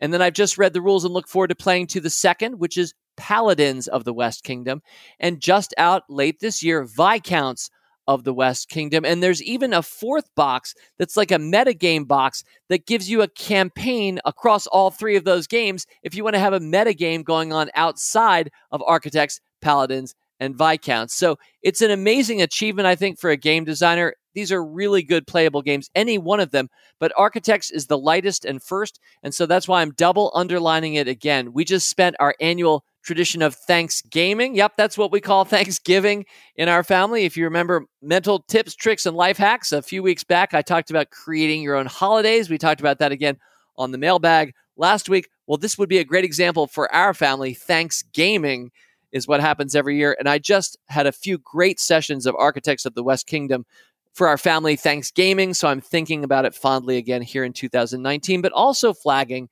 And 0.00 0.12
then 0.12 0.20
I've 0.20 0.34
just 0.34 0.58
read 0.58 0.72
the 0.72 0.82
rules 0.82 1.04
and 1.04 1.14
look 1.14 1.28
forward 1.28 1.48
to 1.48 1.54
playing 1.54 1.86
to 1.88 2.00
the 2.00 2.10
second, 2.10 2.58
which 2.58 2.76
is 2.76 2.92
Paladins 3.16 3.86
of 3.86 4.04
the 4.04 4.12
West 4.12 4.42
Kingdom. 4.42 4.82
And 5.20 5.40
just 5.40 5.72
out 5.78 6.02
late 6.10 6.40
this 6.40 6.62
year, 6.62 6.84
Viscounts 6.84 7.70
of 8.06 8.24
the 8.24 8.34
West 8.34 8.68
Kingdom. 8.68 9.04
And 9.04 9.22
there's 9.22 9.42
even 9.42 9.72
a 9.72 9.82
fourth 9.82 10.28
box 10.34 10.74
that's 10.98 11.16
like 11.16 11.30
a 11.30 11.36
metagame 11.36 12.06
box 12.06 12.42
that 12.68 12.86
gives 12.86 13.10
you 13.10 13.22
a 13.22 13.28
campaign 13.28 14.20
across 14.24 14.66
all 14.66 14.90
three 14.90 15.16
of 15.16 15.24
those 15.24 15.46
games 15.46 15.86
if 16.02 16.14
you 16.14 16.24
want 16.24 16.34
to 16.34 16.40
have 16.40 16.52
a 16.52 16.60
metagame 16.60 17.24
going 17.24 17.52
on 17.52 17.70
outside 17.74 18.50
of 18.70 18.82
Architects, 18.86 19.40
Paladins, 19.60 20.14
and 20.40 20.56
Viscounts. 20.56 21.14
So 21.14 21.36
it's 21.62 21.80
an 21.82 21.92
amazing 21.92 22.42
achievement, 22.42 22.86
I 22.86 22.96
think, 22.96 23.20
for 23.20 23.30
a 23.30 23.36
game 23.36 23.64
designer. 23.64 24.14
These 24.34 24.50
are 24.50 24.64
really 24.64 25.02
good 25.02 25.26
playable 25.26 25.62
games, 25.62 25.88
any 25.94 26.18
one 26.18 26.40
of 26.40 26.50
them, 26.50 26.68
but 26.98 27.12
Architects 27.16 27.70
is 27.70 27.86
the 27.86 27.98
lightest 27.98 28.44
and 28.44 28.62
first. 28.62 28.98
And 29.22 29.32
so 29.32 29.46
that's 29.46 29.68
why 29.68 29.82
I'm 29.82 29.92
double 29.92 30.32
underlining 30.34 30.94
it 30.94 31.06
again. 31.06 31.52
We 31.52 31.64
just 31.64 31.88
spent 31.88 32.16
our 32.18 32.34
annual 32.40 32.82
tradition 33.02 33.42
of 33.42 33.56
Thanksgaming. 33.56 34.56
Yep, 34.56 34.72
that's 34.76 34.96
what 34.96 35.12
we 35.12 35.20
call 35.20 35.44
Thanksgaming 35.46 36.24
in 36.56 36.68
our 36.68 36.82
family. 36.82 37.24
If 37.24 37.36
you 37.36 37.44
remember 37.44 37.86
mental 38.00 38.40
tips, 38.40 38.74
tricks, 38.74 39.06
and 39.06 39.16
life 39.16 39.36
hacks, 39.36 39.72
a 39.72 39.82
few 39.82 40.02
weeks 40.02 40.24
back, 40.24 40.54
I 40.54 40.62
talked 40.62 40.90
about 40.90 41.10
creating 41.10 41.62
your 41.62 41.76
own 41.76 41.86
holidays. 41.86 42.50
We 42.50 42.58
talked 42.58 42.80
about 42.80 42.98
that 42.98 43.12
again 43.12 43.38
on 43.76 43.90
the 43.90 43.98
mailbag 43.98 44.54
last 44.76 45.08
week. 45.08 45.28
Well, 45.46 45.58
this 45.58 45.76
would 45.78 45.88
be 45.88 45.98
a 45.98 46.04
great 46.04 46.24
example 46.24 46.66
for 46.66 46.92
our 46.94 47.14
family. 47.14 47.54
Thanksgaming 47.54 48.68
is 49.10 49.28
what 49.28 49.40
happens 49.40 49.74
every 49.74 49.96
year. 49.96 50.16
And 50.18 50.28
I 50.28 50.38
just 50.38 50.78
had 50.88 51.06
a 51.06 51.12
few 51.12 51.38
great 51.38 51.78
sessions 51.78 52.26
of 52.26 52.34
Architects 52.36 52.86
of 52.86 52.94
the 52.94 53.02
West 53.02 53.26
Kingdom 53.26 53.66
for 54.14 54.28
our 54.28 54.38
family 54.38 54.76
Thanksgaming. 54.76 55.54
So 55.54 55.68
I'm 55.68 55.80
thinking 55.80 56.24
about 56.24 56.44
it 56.44 56.54
fondly 56.54 56.96
again 56.96 57.22
here 57.22 57.44
in 57.44 57.52
2019, 57.52 58.40
but 58.42 58.52
also 58.52 58.92
flagging 58.92 59.48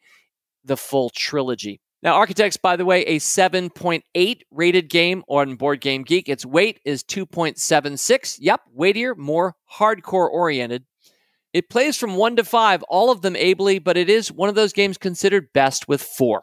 the 0.64 0.76
full 0.76 1.10
trilogy. 1.10 1.80
Now, 2.02 2.14
Architects, 2.14 2.56
by 2.56 2.76
the 2.76 2.86
way, 2.86 3.02
a 3.02 3.18
7.8 3.18 4.40
rated 4.50 4.88
game 4.88 5.22
on 5.28 5.56
Board 5.56 5.82
Game 5.82 6.02
Geek. 6.02 6.28
Its 6.30 6.46
weight 6.46 6.80
is 6.84 7.04
2.76. 7.04 8.38
Yep, 8.40 8.60
weightier, 8.72 9.14
more 9.14 9.54
hardcore 9.70 10.30
oriented. 10.30 10.84
It 11.52 11.68
plays 11.68 11.96
from 11.96 12.16
1 12.16 12.36
to 12.36 12.44
5, 12.44 12.82
all 12.84 13.10
of 13.10 13.20
them 13.20 13.36
ably, 13.36 13.78
but 13.80 13.96
it 13.96 14.08
is 14.08 14.32
one 14.32 14.48
of 14.48 14.54
those 14.54 14.72
games 14.72 14.96
considered 14.96 15.52
best 15.52 15.88
with 15.88 16.00
4. 16.00 16.42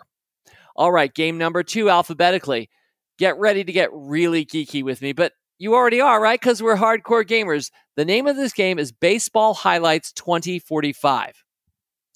All 0.75 0.91
right, 0.91 1.11
game 1.11 1.39
number 1.39 1.63
2 1.63 1.89
alphabetically. 1.89 2.69
Get 3.17 3.39
ready 3.39 3.63
to 3.63 3.71
get 3.71 3.89
really 3.91 4.45
geeky 4.45 4.83
with 4.83 5.01
me, 5.01 5.13
but 5.13 5.31
you 5.57 5.73
already 5.73 6.01
are, 6.01 6.21
right? 6.21 6.39
Because 6.39 6.61
we're 6.61 6.75
hardcore 6.75 7.25
gamers. 7.25 7.71
The 7.95 8.05
name 8.05 8.27
of 8.27 8.35
this 8.35 8.53
game 8.53 8.77
is 8.77 8.91
Baseball 8.91 9.55
Highlights 9.55 10.11
2045. 10.11 11.43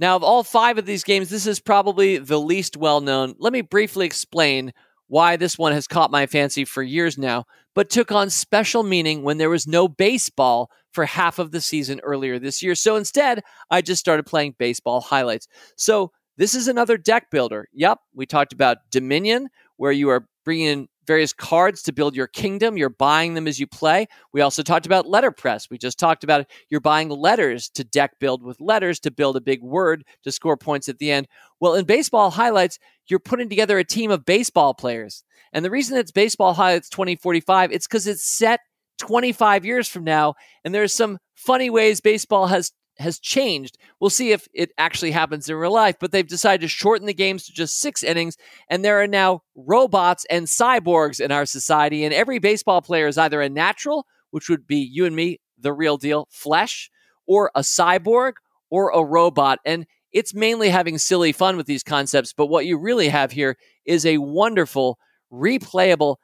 Now, 0.02 0.16
of 0.16 0.24
all 0.24 0.44
five 0.44 0.80
of 0.80 0.88
these 0.88 1.04
games, 1.04 1.30
this 1.30 1.46
is 1.46 1.60
probably 1.60 2.18
the 2.18 2.40
least 2.40 2.76
well 2.76 3.02
known. 3.02 3.36
Let 3.38 3.54
me 3.54 3.62
briefly 3.62 4.08
explain 4.08 4.74
why 5.08 5.36
this 5.36 5.60
one 5.60 5.74
has 5.74 5.88
caught 5.88 6.10
my 6.10 6.26
fancy 6.26 6.66
for 6.66 6.82
years 6.82 7.20
now, 7.20 7.46
but 7.76 7.92
took 7.92 8.12
on 8.12 8.32
special 8.32 8.82
meaning 8.82 9.22
when 9.22 9.38
there 9.38 9.50
was 9.52 9.68
no 9.68 9.88
baseball 9.88 10.72
for 10.92 11.06
half 11.06 11.38
of 11.38 11.52
the 11.52 11.62
season 11.62 12.00
earlier 12.00 12.40
this 12.40 12.64
year. 12.64 12.74
So 12.74 12.96
instead, 12.96 13.44
I 13.70 13.82
just 13.82 14.00
started 14.00 14.26
playing 14.26 14.56
baseball 14.58 15.02
highlights. 15.02 15.48
So 15.76 16.12
this 16.36 16.56
is 16.56 16.68
another 16.68 16.98
deck 16.98 17.30
builder. 17.30 17.68
Yep, 17.72 18.00
we 18.16 18.26
talked 18.26 18.54
about 18.54 18.78
Dominion, 18.90 19.50
where 19.82 19.92
you 19.92 20.10
are 20.10 20.28
bringing 20.46 20.68
in 20.68 20.88
various 21.08 21.34
cards 21.34 21.82
to 21.82 21.92
build 21.92 22.16
your 22.16 22.28
kingdom. 22.28 22.78
You're 22.78 22.88
buying 22.88 23.34
them 23.34 23.48
as 23.48 23.60
you 23.60 23.66
play. 23.66 24.06
We 24.32 24.42
also 24.42 24.62
talked 24.62 24.86
about 24.86 25.08
letterpress. 25.08 25.72
We 25.72 25.80
just 25.80 25.98
talked 25.98 26.24
about 26.24 26.46
you're 26.70 26.80
buying 26.80 27.10
letters 27.10 27.68
to 27.72 27.84
deck 27.84 28.12
build 28.20 28.44
with 28.44 28.62
letters 28.62 29.00
to 29.00 29.10
build 29.10 29.38
a 29.38 29.42
big 29.42 29.64
word 29.64 30.04
to 30.24 30.32
score 30.32 30.56
points 30.56 30.88
at 30.88 31.00
the 31.00 31.10
end. 31.10 31.28
Well, 31.60 31.74
in 31.74 31.86
baseball 31.86 32.30
highlights, 32.30 32.78
you're 33.08 33.18
putting 33.18 33.50
together 33.50 33.80
a 33.80 33.84
team 33.84 34.12
of 34.12 34.24
baseball 34.24 34.76
players. 34.76 35.24
And 35.52 35.66
the 35.66 35.72
reason 35.72 35.98
it's 35.98 36.12
baseball 36.12 36.54
highlights 36.54 36.90
2045, 36.90 37.72
it's 37.72 37.88
because 37.88 38.06
it's 38.06 38.24
set 38.24 38.60
25 39.00 39.66
years 39.66 39.88
from 39.88 40.04
now. 40.04 40.36
And 40.64 40.76
there's 40.76 40.94
some 40.94 41.18
funny 41.34 41.72
ways 41.72 42.02
baseball 42.02 42.46
has 42.46 42.72
has 42.98 43.20
changed. 43.20 43.78
We'll 44.00 44.10
see 44.10 44.32
if 44.32 44.48
it 44.54 44.72
actually 44.78 45.12
happens 45.12 45.50
in 45.50 45.56
real 45.56 45.74
life, 45.74 45.96
but 46.00 46.12
they've 46.12 46.28
decided 46.28 46.62
to 46.62 46.68
shorten 46.68 47.08
the 47.08 47.14
games 47.14 47.46
to 47.46 47.54
just 47.54 47.80
six 47.80 48.04
innings, 48.04 48.38
and 48.70 48.84
there 48.84 49.02
are 49.02 49.08
now 49.08 49.42
robots 49.56 50.26
and 50.30 50.46
cyborgs 50.46 51.20
in 51.20 51.32
our 51.32 51.46
society, 51.46 52.04
and 52.04 52.14
every 52.14 52.40
baseball 52.40 52.82
player 52.82 53.08
is 53.08 53.18
either 53.18 53.42
a 53.42 53.50
natural, 53.50 54.06
which 54.32 54.50
would 54.50 54.68
be 54.68 54.78
you 54.78 55.06
and 55.06 55.16
me, 55.16 55.40
the 55.60 55.74
real 55.74 55.98
deal, 55.98 56.28
flesh, 56.32 56.90
or 57.28 57.52
a 57.56 57.62
cyborg, 57.62 58.34
or 58.70 58.92
a 58.92 59.04
robot. 59.04 59.60
And 59.66 59.86
it's 60.12 60.34
mainly 60.34 60.70
having 60.70 60.98
silly 60.98 61.32
fun 61.32 61.58
with 61.58 61.66
these 61.66 61.84
concepts, 61.84 62.34
but 62.34 62.48
what 62.48 62.66
you 62.66 62.78
really 62.78 63.10
have 63.10 63.32
here 63.32 63.58
is 63.86 64.06
a 64.06 64.18
wonderful, 64.18 64.98
replayable 65.32 66.18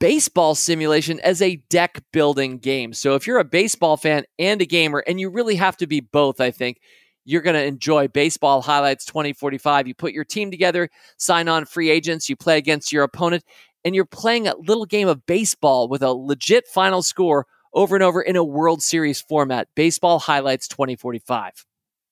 baseball 0.00 0.54
simulation 0.56 1.20
as 1.20 1.40
a 1.40 1.56
deck 1.68 2.02
building 2.12 2.58
game. 2.58 2.92
So 2.92 3.14
if 3.14 3.26
you're 3.26 3.38
a 3.38 3.44
baseball 3.44 3.96
fan 3.96 4.24
and 4.38 4.60
a 4.60 4.66
gamer, 4.66 5.04
and 5.06 5.20
you 5.20 5.30
really 5.30 5.54
have 5.56 5.76
to 5.76 5.86
be 5.86 6.00
both, 6.00 6.40
I 6.40 6.50
think, 6.50 6.80
you're 7.24 7.42
going 7.42 7.54
to 7.54 7.64
enjoy 7.64 8.08
Baseball 8.08 8.62
Highlights 8.62 9.04
2045. 9.04 9.86
You 9.86 9.94
put 9.94 10.12
your 10.12 10.24
team 10.24 10.50
together, 10.50 10.88
sign 11.18 11.48
on 11.48 11.66
free 11.66 11.90
agents, 11.90 12.28
you 12.28 12.34
play 12.34 12.56
against 12.56 12.92
your 12.92 13.04
opponent, 13.04 13.44
and 13.84 13.94
you're 13.94 14.06
playing 14.06 14.48
a 14.48 14.56
little 14.56 14.86
game 14.86 15.06
of 15.06 15.26
baseball 15.26 15.86
with 15.86 16.02
a 16.02 16.12
legit 16.12 16.66
final 16.66 17.02
score 17.02 17.46
over 17.72 17.94
and 17.94 18.02
over 18.02 18.20
in 18.20 18.36
a 18.36 18.42
World 18.42 18.82
Series 18.82 19.20
format. 19.20 19.68
Baseball 19.76 20.18
Highlights 20.18 20.66
2045. 20.66 21.66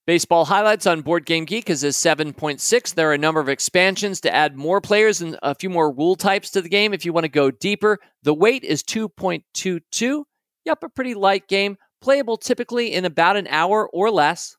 Baseball 0.09 0.45
highlights 0.45 0.87
on 0.87 1.01
Board 1.01 1.27
Game 1.27 1.45
Geek 1.45 1.69
is 1.69 1.83
a 1.83 1.89
7.6. 1.89 2.95
There 2.95 3.11
are 3.11 3.13
a 3.13 3.17
number 3.19 3.39
of 3.39 3.47
expansions 3.47 4.19
to 4.21 4.33
add 4.33 4.55
more 4.55 4.81
players 4.81 5.21
and 5.21 5.37
a 5.43 5.53
few 5.53 5.69
more 5.69 5.91
rule 5.91 6.15
types 6.15 6.49
to 6.49 6.63
the 6.63 6.67
game 6.67 6.95
if 6.95 7.05
you 7.05 7.13
want 7.13 7.25
to 7.25 7.29
go 7.29 7.51
deeper. 7.51 7.99
The 8.23 8.33
weight 8.33 8.63
is 8.63 8.81
2.22. 8.81 10.23
Yep, 10.65 10.79
a 10.81 10.89
pretty 10.89 11.13
light 11.13 11.47
game, 11.47 11.77
playable 12.01 12.37
typically 12.37 12.91
in 12.91 13.05
about 13.05 13.37
an 13.37 13.45
hour 13.49 13.87
or 13.87 14.09
less. 14.09 14.57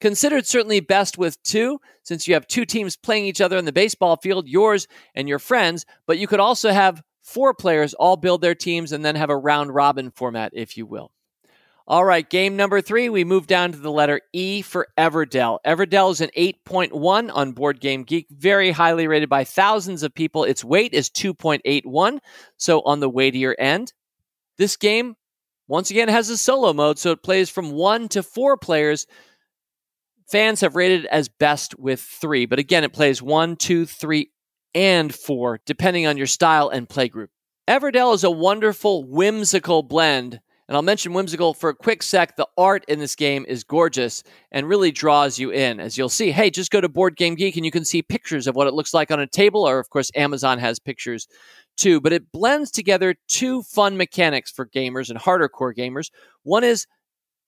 Considered 0.00 0.48
certainly 0.48 0.80
best 0.80 1.16
with 1.16 1.40
two, 1.44 1.78
since 2.02 2.26
you 2.26 2.34
have 2.34 2.48
two 2.48 2.64
teams 2.64 2.96
playing 2.96 3.26
each 3.26 3.40
other 3.40 3.58
in 3.58 3.66
the 3.66 3.72
baseball 3.72 4.16
field, 4.16 4.48
yours 4.48 4.88
and 5.14 5.28
your 5.28 5.38
friends, 5.38 5.86
but 6.08 6.18
you 6.18 6.26
could 6.26 6.40
also 6.40 6.72
have 6.72 7.04
four 7.22 7.54
players 7.54 7.94
all 7.94 8.16
build 8.16 8.40
their 8.40 8.56
teams 8.56 8.90
and 8.90 9.04
then 9.04 9.14
have 9.14 9.30
a 9.30 9.36
round 9.36 9.72
robin 9.72 10.10
format, 10.10 10.50
if 10.56 10.76
you 10.76 10.86
will. 10.86 11.12
All 11.86 12.04
right, 12.04 12.28
game 12.28 12.56
number 12.56 12.80
three, 12.80 13.08
we 13.08 13.24
move 13.24 13.48
down 13.48 13.72
to 13.72 13.78
the 13.78 13.90
letter 13.90 14.20
E 14.32 14.62
for 14.62 14.86
Everdell. 14.96 15.58
Everdell 15.66 16.12
is 16.12 16.20
an 16.20 16.30
8.1 16.36 17.30
on 17.34 17.52
Board 17.52 17.80
Game 17.80 18.04
Geek, 18.04 18.28
very 18.30 18.70
highly 18.70 19.08
rated 19.08 19.28
by 19.28 19.42
thousands 19.42 20.04
of 20.04 20.14
people. 20.14 20.44
Its 20.44 20.64
weight 20.64 20.94
is 20.94 21.10
2.81, 21.10 22.20
so 22.56 22.82
on 22.82 23.00
the 23.00 23.08
weightier 23.08 23.56
end. 23.58 23.92
This 24.58 24.76
game, 24.76 25.16
once 25.66 25.90
again, 25.90 26.08
has 26.08 26.30
a 26.30 26.36
solo 26.36 26.72
mode, 26.72 27.00
so 27.00 27.10
it 27.10 27.24
plays 27.24 27.50
from 27.50 27.72
one 27.72 28.08
to 28.10 28.22
four 28.22 28.56
players. 28.56 29.06
fans 30.30 30.60
have 30.60 30.76
rated 30.76 31.04
it 31.04 31.10
as 31.10 31.28
best 31.28 31.76
with 31.78 32.00
three, 32.00 32.46
but 32.46 32.60
again, 32.60 32.84
it 32.84 32.92
plays 32.92 33.20
one, 33.20 33.56
two, 33.56 33.86
three, 33.86 34.30
and 34.72 35.12
four, 35.12 35.60
depending 35.66 36.06
on 36.06 36.16
your 36.16 36.28
style 36.28 36.68
and 36.68 36.88
playgroup. 36.88 37.28
Everdell 37.68 38.14
is 38.14 38.22
a 38.22 38.30
wonderful, 38.30 39.04
whimsical 39.04 39.82
blend. 39.82 40.40
And 40.68 40.76
I'll 40.76 40.82
mention 40.82 41.12
whimsical 41.12 41.54
for 41.54 41.70
a 41.70 41.74
quick 41.74 42.02
sec. 42.02 42.36
The 42.36 42.48
art 42.56 42.84
in 42.88 42.98
this 42.98 43.14
game 43.14 43.44
is 43.48 43.64
gorgeous 43.64 44.22
and 44.52 44.68
really 44.68 44.92
draws 44.92 45.38
you 45.38 45.50
in. 45.50 45.80
As 45.80 45.98
you'll 45.98 46.08
see, 46.08 46.30
hey, 46.30 46.50
just 46.50 46.70
go 46.70 46.80
to 46.80 46.88
Board 46.88 47.16
Game 47.16 47.34
Geek 47.34 47.56
and 47.56 47.64
you 47.64 47.70
can 47.70 47.84
see 47.84 48.00
pictures 48.00 48.46
of 48.46 48.54
what 48.54 48.68
it 48.68 48.74
looks 48.74 48.94
like 48.94 49.10
on 49.10 49.20
a 49.20 49.26
table, 49.26 49.68
or 49.68 49.78
of 49.78 49.90
course, 49.90 50.10
Amazon 50.14 50.58
has 50.58 50.78
pictures 50.78 51.26
too. 51.76 52.00
But 52.00 52.12
it 52.12 52.30
blends 52.32 52.70
together 52.70 53.16
two 53.28 53.62
fun 53.62 53.96
mechanics 53.96 54.50
for 54.50 54.66
gamers 54.66 55.10
and 55.10 55.18
harder 55.18 55.48
core 55.48 55.74
gamers. 55.74 56.10
One 56.44 56.64
is 56.64 56.86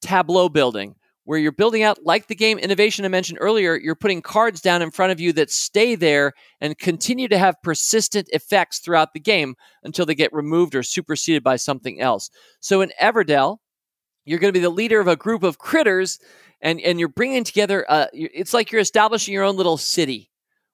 tableau 0.03 0.49
building, 0.49 0.97
where 1.25 1.39
you're 1.39 1.53
building 1.53 1.83
out, 1.83 2.05
like 2.05 2.27
the 2.27 2.35
game 2.35 2.59
Innovation 2.59 3.05
I 3.05 3.09
mentioned 3.09 3.39
earlier, 3.41 3.77
you're 3.77 3.95
putting 3.95 4.23
cards 4.23 4.61
down 4.61 4.83
in 4.83 4.91
front 4.91 5.13
of 5.13 5.21
you 5.21 5.33
that 5.33 5.51
stay 5.51 5.95
there 5.95 6.33
and 6.61 6.79
continue 6.79 7.29
to 7.29 7.39
have 7.39 7.63
persistent 7.63 8.29
effects 8.33 8.79
throughout 8.79 9.15
the 9.15 9.21
game 9.21 9.55
until 9.83 10.05
they 10.07 10.15
get 10.15 10.33
removed 10.33 10.75
or 10.75 10.83
superseded 10.83 11.43
by 11.43 11.57
something 11.57 12.01
else. 12.01 12.31
So 12.61 12.83
in 12.83 12.93
Everdell, 13.01 13.59
you're 14.25 14.39
going 14.39 14.53
to 14.53 14.59
be 14.59 14.63
the 14.63 14.71
leader 14.71 15.01
of 15.01 15.09
a 15.09 15.17
group 15.17 15.43
of 15.43 15.59
critters 15.59 16.19
and, 16.61 16.81
and 16.81 16.99
you're 16.99 17.09
bringing 17.09 17.45
together, 17.45 17.85
uh, 17.89 18.07
it's 18.13 18.55
like 18.55 18.73
you're 18.73 18.81
establishing 18.81 19.35
your 19.35 19.45
own 19.45 19.57
little 19.57 19.77
city 19.77 20.31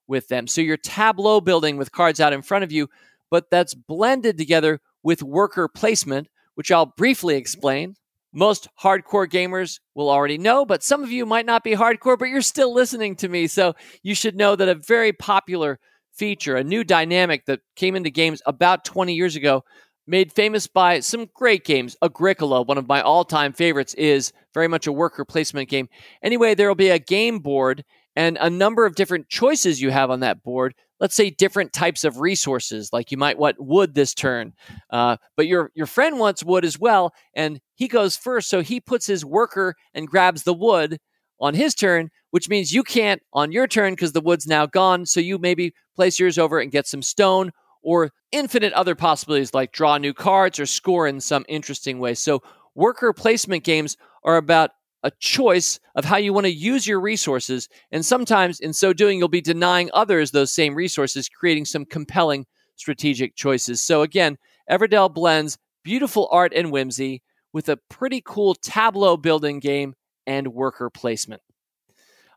with 0.07 0.27
them. 0.27 0.47
So 0.47 0.61
you're 0.61 0.77
tableau 0.77 1.41
building 1.41 1.77
with 1.77 1.91
cards 1.91 2.19
out 2.19 2.33
in 2.33 2.41
front 2.41 2.63
of 2.63 2.71
you, 2.71 2.89
but 3.29 3.49
that's 3.49 3.73
blended 3.73 4.37
together 4.37 4.79
with 5.03 5.23
worker 5.23 5.67
placement, 5.67 6.27
which 6.55 6.71
I'll 6.71 6.85
briefly 6.85 7.35
explain 7.35 7.95
most 8.33 8.67
hardcore 8.81 9.27
gamers 9.27 9.79
will 9.95 10.09
already 10.09 10.37
know, 10.37 10.65
but 10.65 10.83
some 10.83 11.03
of 11.03 11.11
you 11.11 11.25
might 11.25 11.45
not 11.45 11.63
be 11.63 11.71
hardcore, 11.71 12.17
but 12.17 12.29
you're 12.29 12.41
still 12.41 12.73
listening 12.73 13.15
to 13.17 13.27
me. 13.27 13.47
So 13.47 13.73
you 14.03 14.15
should 14.15 14.35
know 14.35 14.55
that 14.55 14.69
a 14.69 14.75
very 14.75 15.13
popular 15.13 15.79
feature, 16.13 16.55
a 16.55 16.63
new 16.63 16.83
dynamic 16.83 17.45
that 17.45 17.61
came 17.75 17.95
into 17.95 18.09
games 18.09 18.41
about 18.45 18.85
20 18.85 19.13
years 19.13 19.35
ago, 19.35 19.63
made 20.07 20.31
famous 20.31 20.67
by 20.67 20.99
some 20.99 21.27
great 21.33 21.63
games. 21.63 21.95
Agricola, 22.01 22.61
one 22.63 22.77
of 22.77 22.87
my 22.87 23.01
all 23.01 23.25
time 23.25 23.53
favorites, 23.53 23.93
is 23.95 24.33
very 24.53 24.67
much 24.67 24.87
a 24.87 24.91
worker 24.91 25.25
placement 25.25 25.69
game. 25.69 25.87
Anyway, 26.23 26.55
there 26.55 26.67
will 26.67 26.75
be 26.75 26.89
a 26.89 26.99
game 26.99 27.39
board 27.39 27.83
and 28.15 28.37
a 28.39 28.49
number 28.49 28.85
of 28.85 28.95
different 28.95 29.29
choices 29.29 29.81
you 29.81 29.89
have 29.89 30.09
on 30.09 30.19
that 30.21 30.43
board 30.43 30.73
let's 31.01 31.15
say 31.15 31.29
different 31.29 31.73
types 31.73 32.05
of 32.05 32.21
resources 32.21 32.93
like 32.93 33.11
you 33.11 33.17
might 33.17 33.37
want 33.37 33.59
wood 33.59 33.93
this 33.93 34.13
turn 34.13 34.53
uh, 34.91 35.17
but 35.35 35.47
your 35.47 35.71
your 35.75 35.87
friend 35.87 36.19
wants 36.19 36.43
wood 36.43 36.63
as 36.63 36.79
well 36.79 37.13
and 37.35 37.59
he 37.75 37.89
goes 37.89 38.15
first 38.15 38.49
so 38.49 38.61
he 38.61 38.79
puts 38.79 39.05
his 39.05 39.25
worker 39.25 39.75
and 39.93 40.07
grabs 40.07 40.43
the 40.43 40.53
wood 40.53 40.97
on 41.41 41.53
his 41.53 41.75
turn 41.75 42.09
which 42.29 42.47
means 42.47 42.71
you 42.71 42.83
can't 42.83 43.21
on 43.33 43.51
your 43.51 43.67
turn 43.67 43.91
because 43.91 44.13
the 44.13 44.21
wood's 44.21 44.47
now 44.47 44.65
gone 44.65 45.05
so 45.05 45.19
you 45.19 45.37
maybe 45.37 45.73
place 45.97 46.19
yours 46.19 46.37
over 46.37 46.59
and 46.59 46.71
get 46.71 46.87
some 46.87 47.01
stone 47.01 47.51
or 47.83 48.11
infinite 48.31 48.73
other 48.73 48.95
possibilities 48.95 49.53
like 49.53 49.71
draw 49.71 49.97
new 49.97 50.13
cards 50.13 50.59
or 50.59 50.65
score 50.65 51.07
in 51.07 51.19
some 51.19 51.45
interesting 51.47 51.99
way. 51.99 52.13
So 52.13 52.41
worker 52.75 53.13
placement 53.13 53.63
games 53.63 53.97
are 54.23 54.37
about 54.37 54.71
a 55.03 55.11
choice 55.19 55.79
of 55.95 56.05
how 56.05 56.17
you 56.17 56.33
want 56.33 56.45
to 56.45 56.51
use 56.51 56.85
your 56.85 56.99
resources. 56.99 57.67
And 57.91 58.05
sometimes 58.05 58.59
in 58.59 58.73
so 58.73 58.93
doing, 58.93 59.17
you'll 59.17 59.27
be 59.27 59.41
denying 59.41 59.89
others 59.93 60.31
those 60.31 60.51
same 60.51 60.75
resources, 60.75 61.29
creating 61.29 61.65
some 61.65 61.85
compelling 61.85 62.45
strategic 62.75 63.35
choices. 63.35 63.81
So 63.81 64.01
again, 64.01 64.37
Everdell 64.69 65.13
blends 65.13 65.57
beautiful 65.83 66.27
art 66.31 66.53
and 66.55 66.71
whimsy 66.71 67.21
with 67.53 67.69
a 67.69 67.77
pretty 67.89 68.21
cool 68.23 68.55
tableau 68.55 69.17
building 69.17 69.59
game 69.59 69.95
and 70.27 70.53
worker 70.53 70.89
placement. 70.89 71.41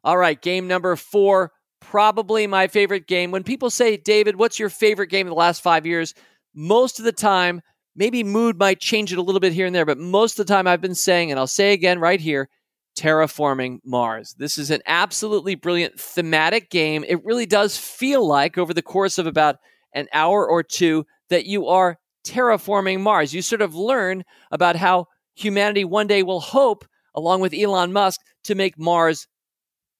All 0.02 0.16
right, 0.16 0.40
game 0.40 0.66
number 0.66 0.96
four, 0.96 1.52
probably 1.80 2.46
my 2.46 2.66
favorite 2.66 3.06
game. 3.06 3.30
When 3.30 3.42
people 3.42 3.70
say, 3.70 3.96
David, 3.96 4.36
what's 4.36 4.58
your 4.58 4.70
favorite 4.70 5.08
game 5.08 5.26
in 5.26 5.30
the 5.30 5.36
last 5.36 5.62
five 5.62 5.86
years? 5.86 6.14
Most 6.54 6.98
of 6.98 7.04
the 7.04 7.12
time, 7.12 7.62
maybe 7.96 8.24
mood 8.24 8.58
might 8.58 8.80
change 8.80 9.12
it 9.12 9.18
a 9.18 9.22
little 9.22 9.40
bit 9.40 9.52
here 9.52 9.66
and 9.66 9.74
there, 9.74 9.86
but 9.86 9.98
most 9.98 10.38
of 10.38 10.46
the 10.46 10.52
time 10.52 10.66
I've 10.66 10.80
been 10.80 10.94
saying, 10.94 11.30
and 11.30 11.38
I'll 11.38 11.46
say 11.46 11.72
again 11.72 11.98
right 11.98 12.20
here, 12.20 12.48
terraforming 12.96 13.78
Mars. 13.84 14.34
This 14.38 14.56
is 14.58 14.70
an 14.70 14.80
absolutely 14.86 15.54
brilliant 15.54 15.98
thematic 15.98 16.70
game. 16.70 17.04
It 17.06 17.24
really 17.24 17.46
does 17.46 17.76
feel 17.76 18.26
like 18.26 18.56
over 18.56 18.72
the 18.72 18.82
course 18.82 19.18
of 19.18 19.26
about 19.26 19.56
an 19.92 20.06
hour 20.12 20.48
or 20.48 20.62
two 20.62 21.04
that 21.28 21.46
you 21.46 21.66
are 21.68 21.98
terraforming 22.26 23.00
Mars. 23.00 23.34
You 23.34 23.42
sort 23.42 23.62
of 23.62 23.74
learn 23.74 24.24
about 24.50 24.76
how 24.76 25.06
humanity 25.34 25.84
one 25.84 26.06
day 26.06 26.22
will 26.22 26.40
hope, 26.40 26.84
along 27.14 27.40
with 27.40 27.54
Elon 27.54 27.92
Musk, 27.92 28.20
to 28.44 28.54
make 28.54 28.78
Mars 28.78 29.26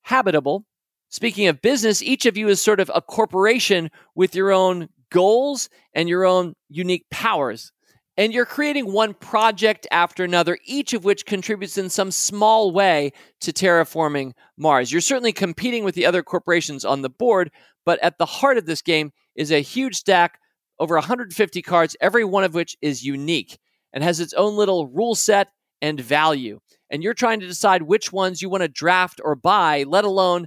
habitable. 0.02 0.64
Speaking 1.08 1.46
of 1.46 1.62
business, 1.62 2.02
each 2.02 2.26
of 2.26 2.36
you 2.36 2.48
is 2.48 2.60
sort 2.60 2.80
of 2.80 2.90
a 2.94 3.02
corporation 3.02 3.90
with 4.14 4.34
your 4.34 4.52
own 4.52 4.88
goals 5.10 5.68
and 5.94 6.08
your 6.08 6.24
own 6.24 6.54
unique 6.68 7.06
powers 7.10 7.72
and 8.16 8.32
you're 8.32 8.46
creating 8.46 8.92
one 8.92 9.14
project 9.14 9.86
after 9.90 10.24
another, 10.24 10.58
each 10.64 10.92
of 10.92 11.04
which 11.04 11.26
contributes 11.26 11.76
in 11.76 11.90
some 11.90 12.10
small 12.10 12.72
way 12.72 13.12
to 13.40 13.52
terraforming 13.52 14.32
Mars. 14.56 14.92
You're 14.92 15.00
certainly 15.00 15.32
competing 15.32 15.84
with 15.84 15.94
the 15.94 16.06
other 16.06 16.22
corporations 16.22 16.84
on 16.84 17.02
the 17.02 17.10
board, 17.10 17.50
but 17.84 17.98
at 18.02 18.18
the 18.18 18.26
heart 18.26 18.56
of 18.56 18.66
this 18.66 18.82
game 18.82 19.12
is 19.34 19.50
a 19.50 19.60
huge 19.60 19.96
stack, 19.96 20.38
over 20.78 20.94
150 20.94 21.62
cards, 21.62 21.96
every 22.00 22.24
one 22.24 22.44
of 22.44 22.54
which 22.54 22.76
is 22.82 23.04
unique 23.04 23.58
and 23.92 24.02
has 24.02 24.20
its 24.20 24.34
own 24.34 24.56
little 24.56 24.88
rule 24.88 25.14
set 25.14 25.48
and 25.80 26.00
value. 26.00 26.60
And 26.90 27.02
you're 27.02 27.14
trying 27.14 27.40
to 27.40 27.46
decide 27.46 27.82
which 27.82 28.12
ones 28.12 28.42
you 28.42 28.48
want 28.48 28.62
to 28.62 28.68
draft 28.68 29.20
or 29.24 29.34
buy, 29.34 29.84
let 29.86 30.04
alone 30.04 30.46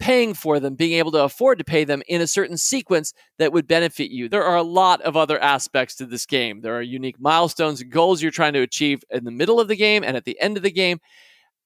paying 0.00 0.32
for 0.34 0.58
them, 0.58 0.74
being 0.74 0.94
able 0.94 1.12
to 1.12 1.22
afford 1.22 1.58
to 1.58 1.64
pay 1.64 1.84
them 1.84 2.02
in 2.08 2.20
a 2.20 2.26
certain 2.26 2.56
sequence 2.56 3.12
that 3.38 3.52
would 3.52 3.68
benefit 3.68 4.10
you. 4.10 4.28
There 4.28 4.42
are 4.42 4.56
a 4.56 4.62
lot 4.62 5.02
of 5.02 5.16
other 5.16 5.40
aspects 5.40 5.94
to 5.96 6.06
this 6.06 6.26
game. 6.26 6.62
There 6.62 6.76
are 6.76 6.82
unique 6.82 7.20
milestones 7.20 7.82
and 7.82 7.92
goals 7.92 8.22
you're 8.22 8.32
trying 8.32 8.54
to 8.54 8.62
achieve 8.62 9.04
in 9.10 9.24
the 9.24 9.30
middle 9.30 9.60
of 9.60 9.68
the 9.68 9.76
game 9.76 10.02
and 10.02 10.16
at 10.16 10.24
the 10.24 10.40
end 10.40 10.56
of 10.56 10.62
the 10.62 10.72
game. 10.72 10.98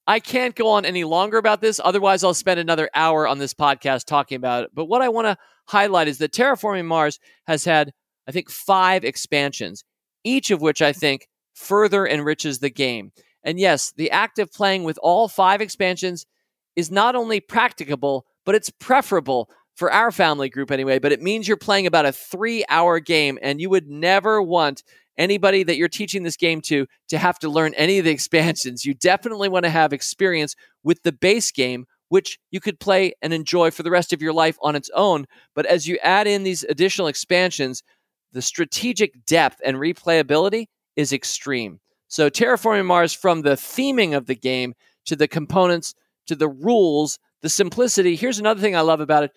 I 0.06 0.20
can't 0.20 0.54
go 0.54 0.68
on 0.68 0.84
any 0.84 1.04
longer 1.04 1.38
about 1.38 1.62
this. 1.62 1.80
Otherwise, 1.82 2.22
I'll 2.22 2.34
spend 2.34 2.60
another 2.60 2.90
hour 2.94 3.26
on 3.26 3.38
this 3.38 3.54
podcast 3.54 4.04
talking 4.04 4.36
about 4.36 4.64
it. 4.64 4.70
But 4.74 4.84
what 4.84 5.00
I 5.00 5.08
want 5.08 5.28
to 5.28 5.38
highlight 5.66 6.08
is 6.08 6.18
that 6.18 6.32
Terraforming 6.32 6.84
Mars 6.84 7.18
has 7.46 7.64
had, 7.64 7.92
I 8.28 8.32
think, 8.32 8.50
five 8.50 9.04
expansions, 9.04 9.82
each 10.24 10.50
of 10.50 10.60
which 10.60 10.82
I 10.82 10.92
think 10.92 11.28
further 11.54 12.06
enriches 12.06 12.58
the 12.58 12.68
game. 12.68 13.12
And 13.44 13.58
yes, 13.58 13.92
the 13.96 14.10
act 14.10 14.38
of 14.38 14.52
playing 14.52 14.84
with 14.84 14.98
all 15.02 15.28
five 15.28 15.62
expansions 15.62 16.26
is 16.76 16.90
not 16.90 17.14
only 17.14 17.40
practicable, 17.40 18.26
but 18.44 18.54
it's 18.54 18.70
preferable 18.70 19.50
for 19.74 19.92
our 19.92 20.10
family 20.10 20.48
group 20.48 20.70
anyway. 20.70 20.98
But 20.98 21.12
it 21.12 21.22
means 21.22 21.48
you're 21.48 21.56
playing 21.56 21.86
about 21.86 22.06
a 22.06 22.12
three 22.12 22.64
hour 22.68 23.00
game, 23.00 23.38
and 23.42 23.60
you 23.60 23.70
would 23.70 23.88
never 23.88 24.42
want 24.42 24.82
anybody 25.16 25.62
that 25.62 25.76
you're 25.76 25.88
teaching 25.88 26.22
this 26.22 26.36
game 26.36 26.60
to 26.60 26.86
to 27.08 27.18
have 27.18 27.38
to 27.40 27.48
learn 27.48 27.74
any 27.74 27.98
of 27.98 28.04
the 28.04 28.10
expansions. 28.12 28.84
You 28.84 28.94
definitely 28.94 29.48
want 29.48 29.64
to 29.64 29.70
have 29.70 29.92
experience 29.92 30.54
with 30.82 31.02
the 31.02 31.12
base 31.12 31.50
game, 31.50 31.86
which 32.08 32.38
you 32.50 32.60
could 32.60 32.80
play 32.80 33.14
and 33.22 33.32
enjoy 33.32 33.70
for 33.70 33.82
the 33.82 33.90
rest 33.90 34.12
of 34.12 34.22
your 34.22 34.32
life 34.32 34.56
on 34.62 34.76
its 34.76 34.90
own. 34.94 35.26
But 35.54 35.66
as 35.66 35.86
you 35.86 35.98
add 36.02 36.26
in 36.26 36.42
these 36.42 36.64
additional 36.64 37.08
expansions, 37.08 37.82
the 38.32 38.42
strategic 38.42 39.24
depth 39.24 39.60
and 39.64 39.76
replayability 39.76 40.66
is 40.96 41.12
extreme. 41.12 41.80
So, 42.08 42.30
Terraforming 42.30 42.84
Mars, 42.86 43.12
from 43.12 43.42
the 43.42 43.56
theming 43.56 44.16
of 44.16 44.26
the 44.26 44.34
game 44.34 44.74
to 45.06 45.16
the 45.16 45.28
components 45.28 45.94
to 46.26 46.36
the 46.36 46.48
rules, 46.48 47.18
the 47.42 47.48
simplicity. 47.48 48.16
Here's 48.16 48.38
another 48.38 48.60
thing 48.60 48.76
I 48.76 48.80
love 48.80 49.00
about 49.00 49.24
it 49.24 49.32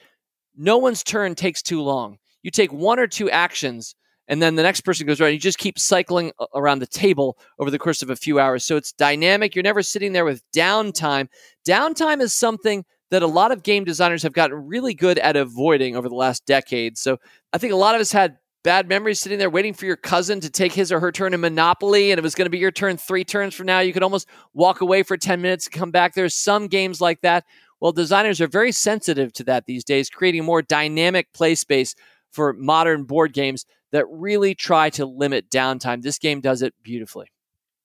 no 0.58 0.78
one's 0.78 1.04
turn 1.04 1.36
takes 1.36 1.62
too 1.62 1.82
long. 1.82 2.18
You 2.42 2.52
take 2.52 2.74
one 2.74 3.00
or 3.00 3.08
two 3.08 3.30
actions, 3.30 3.96
and 4.28 4.42
then 4.42 4.56
the 4.56 4.64
next 4.64 4.82
person 4.82 5.06
goes 5.06 5.22
around. 5.22 5.34
You 5.34 5.40
just 5.40 5.60
keep 5.60 5.78
cycling 5.78 6.32
around 6.56 6.80
the 6.80 6.88
table 6.88 7.38
over 7.60 7.70
the 7.70 7.80
course 7.80 8.02
of 8.02 8.10
a 8.10 8.16
few 8.16 8.40
hours. 8.40 8.66
So 8.66 8.76
it's 8.76 8.92
dynamic. 8.92 9.56
You're 9.56 9.64
never 9.64 9.84
sitting 9.84 10.14
there 10.14 10.26
with 10.26 10.44
downtime. 10.56 11.28
Downtime 11.66 12.22
is 12.22 12.34
something 12.34 12.86
that 13.12 13.24
a 13.24 13.28
lot 13.28 13.52
of 13.52 13.64
game 13.64 13.86
designers 13.86 14.24
have 14.24 14.34
gotten 14.34 14.68
really 14.68 14.94
good 14.94 15.18
at 15.20 15.38
avoiding 15.38 15.96
over 15.96 16.10
the 16.10 16.16
last 16.16 16.46
decade. 16.46 16.98
So 16.98 17.18
I 17.54 17.58
think 17.58 17.72
a 17.72 17.78
lot 17.78 17.96
of 17.96 18.02
us 18.02 18.12
had 18.12 18.38
bad 18.68 18.90
memories 18.90 19.18
sitting 19.18 19.40
there 19.40 19.50
waiting 19.50 19.74
for 19.74 19.86
your 19.86 19.96
cousin 19.96 20.42
to 20.42 20.50
take 20.50 20.74
his 20.74 20.92
or 20.92 21.00
her 21.00 21.10
turn 21.10 21.34
in 21.34 21.40
Monopoly, 21.40 22.12
and 22.12 22.20
it 22.20 22.22
was 22.22 22.36
going 22.36 22.48
to 22.48 22.50
be 22.50 22.58
your 22.58 22.70
turn 22.70 22.98
three 22.98 23.24
turns 23.24 23.56
from 23.56 23.66
now. 23.66 23.80
You 23.80 23.94
could 23.94 24.04
almost 24.04 24.28
walk 24.54 24.82
away 24.82 25.04
for 25.04 25.16
10 25.16 25.42
minutes 25.42 25.68
and 25.68 25.74
come 25.74 25.90
back. 25.90 26.14
There's 26.14 26.36
some 26.36 26.68
games 26.68 27.00
like 27.00 27.22
that. 27.22 27.46
Well, 27.80 27.94
designers 27.94 28.42
are 28.42 28.48
very 28.48 28.74
sensitive 28.74 29.32
to 29.36 29.46
that 29.46 29.68
these 29.68 29.86
days, 29.86 30.10
creating 30.10 30.44
more 30.44 30.62
dynamic 30.62 31.32
play 31.32 31.56
space 31.56 31.96
for 32.30 32.52
modern 32.52 33.06
board 33.06 33.32
games 33.32 33.66
that 33.94 34.06
really 34.10 34.54
try 34.54 34.90
to 34.90 35.06
limit 35.06 35.50
downtime. 35.50 36.02
This 36.02 36.20
game 36.20 36.42
does 36.42 36.62
it 36.62 36.74
beautifully. 36.84 37.28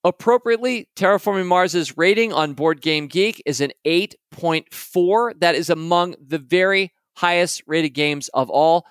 Appropriately, 0.02 0.88
Terraforming 0.96 1.46
Mars's 1.46 1.96
rating 1.96 2.32
on 2.32 2.54
Board 2.54 2.80
Game 2.80 3.06
Geek 3.06 3.40
is 3.46 3.60
an 3.60 3.70
8.4. 3.86 5.38
That 5.38 5.54
is 5.54 5.70
among 5.70 6.16
the 6.20 6.38
very 6.38 6.92
highest 7.14 7.62
rated 7.68 7.94
games 7.94 8.26
of 8.34 8.50
all 8.50 8.84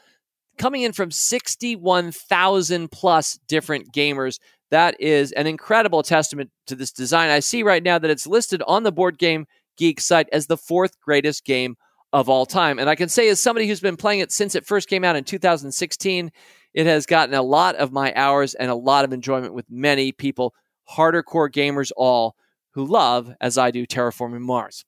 coming 0.62 0.84
in 0.84 0.94
from 0.94 1.10
61,000 1.10 2.92
plus 2.92 3.40
different 3.48 3.92
gamers. 3.92 4.40
That 4.70 4.96
is 5.02 5.32
an 5.32 5.48
incredible 5.48 6.04
testament 6.04 6.52
to 6.68 6.76
this 6.76 6.92
design. 6.92 7.32
I 7.32 7.40
see 7.40 7.64
right 7.64 7.82
now 7.82 7.98
that 7.98 8.12
it's 8.12 8.28
listed 8.28 8.62
on 8.68 8.84
the 8.84 8.92
Board 8.92 9.18
Game 9.18 9.48
Geek 9.78 10.00
site 10.00 10.30
as 10.32 10.46
the 10.46 10.58
fourth 10.58 11.02
greatest 11.02 11.46
game 11.46 11.78
of 12.14 12.30
all 12.30 12.46
time. 12.46 12.78
And 12.78 12.88
I 12.88 12.94
can 12.94 13.10
say, 13.10 13.28
as 13.30 13.40
somebody 13.40 13.68
who's 13.68 13.80
been 13.80 13.98
playing 13.98 14.20
it 14.20 14.32
since 14.32 14.54
it 14.54 14.68
first 14.68 14.88
came 14.88 15.04
out 15.04 15.16
in 15.16 15.24
2016, 15.24 16.32
it 16.76 16.86
has 16.86 17.08
gotten 17.08 17.34
a 17.34 17.42
lot 17.42 17.76
of 17.78 17.92
my 17.92 18.14
hours 18.14 18.54
and 18.54 18.70
a 18.70 18.76
lot 18.76 19.04
of 19.04 19.14
enjoyment 19.14 19.56
with 19.56 19.66
many 19.68 20.12
people, 20.12 20.54
hardcore 20.88 21.52
gamers 21.52 21.92
all, 21.98 22.36
who 22.76 22.86
love, 22.86 23.34
as 23.42 23.58
I 23.58 23.72
do, 23.72 23.88
Terraforming 23.88 24.42
Mars. 24.42 24.86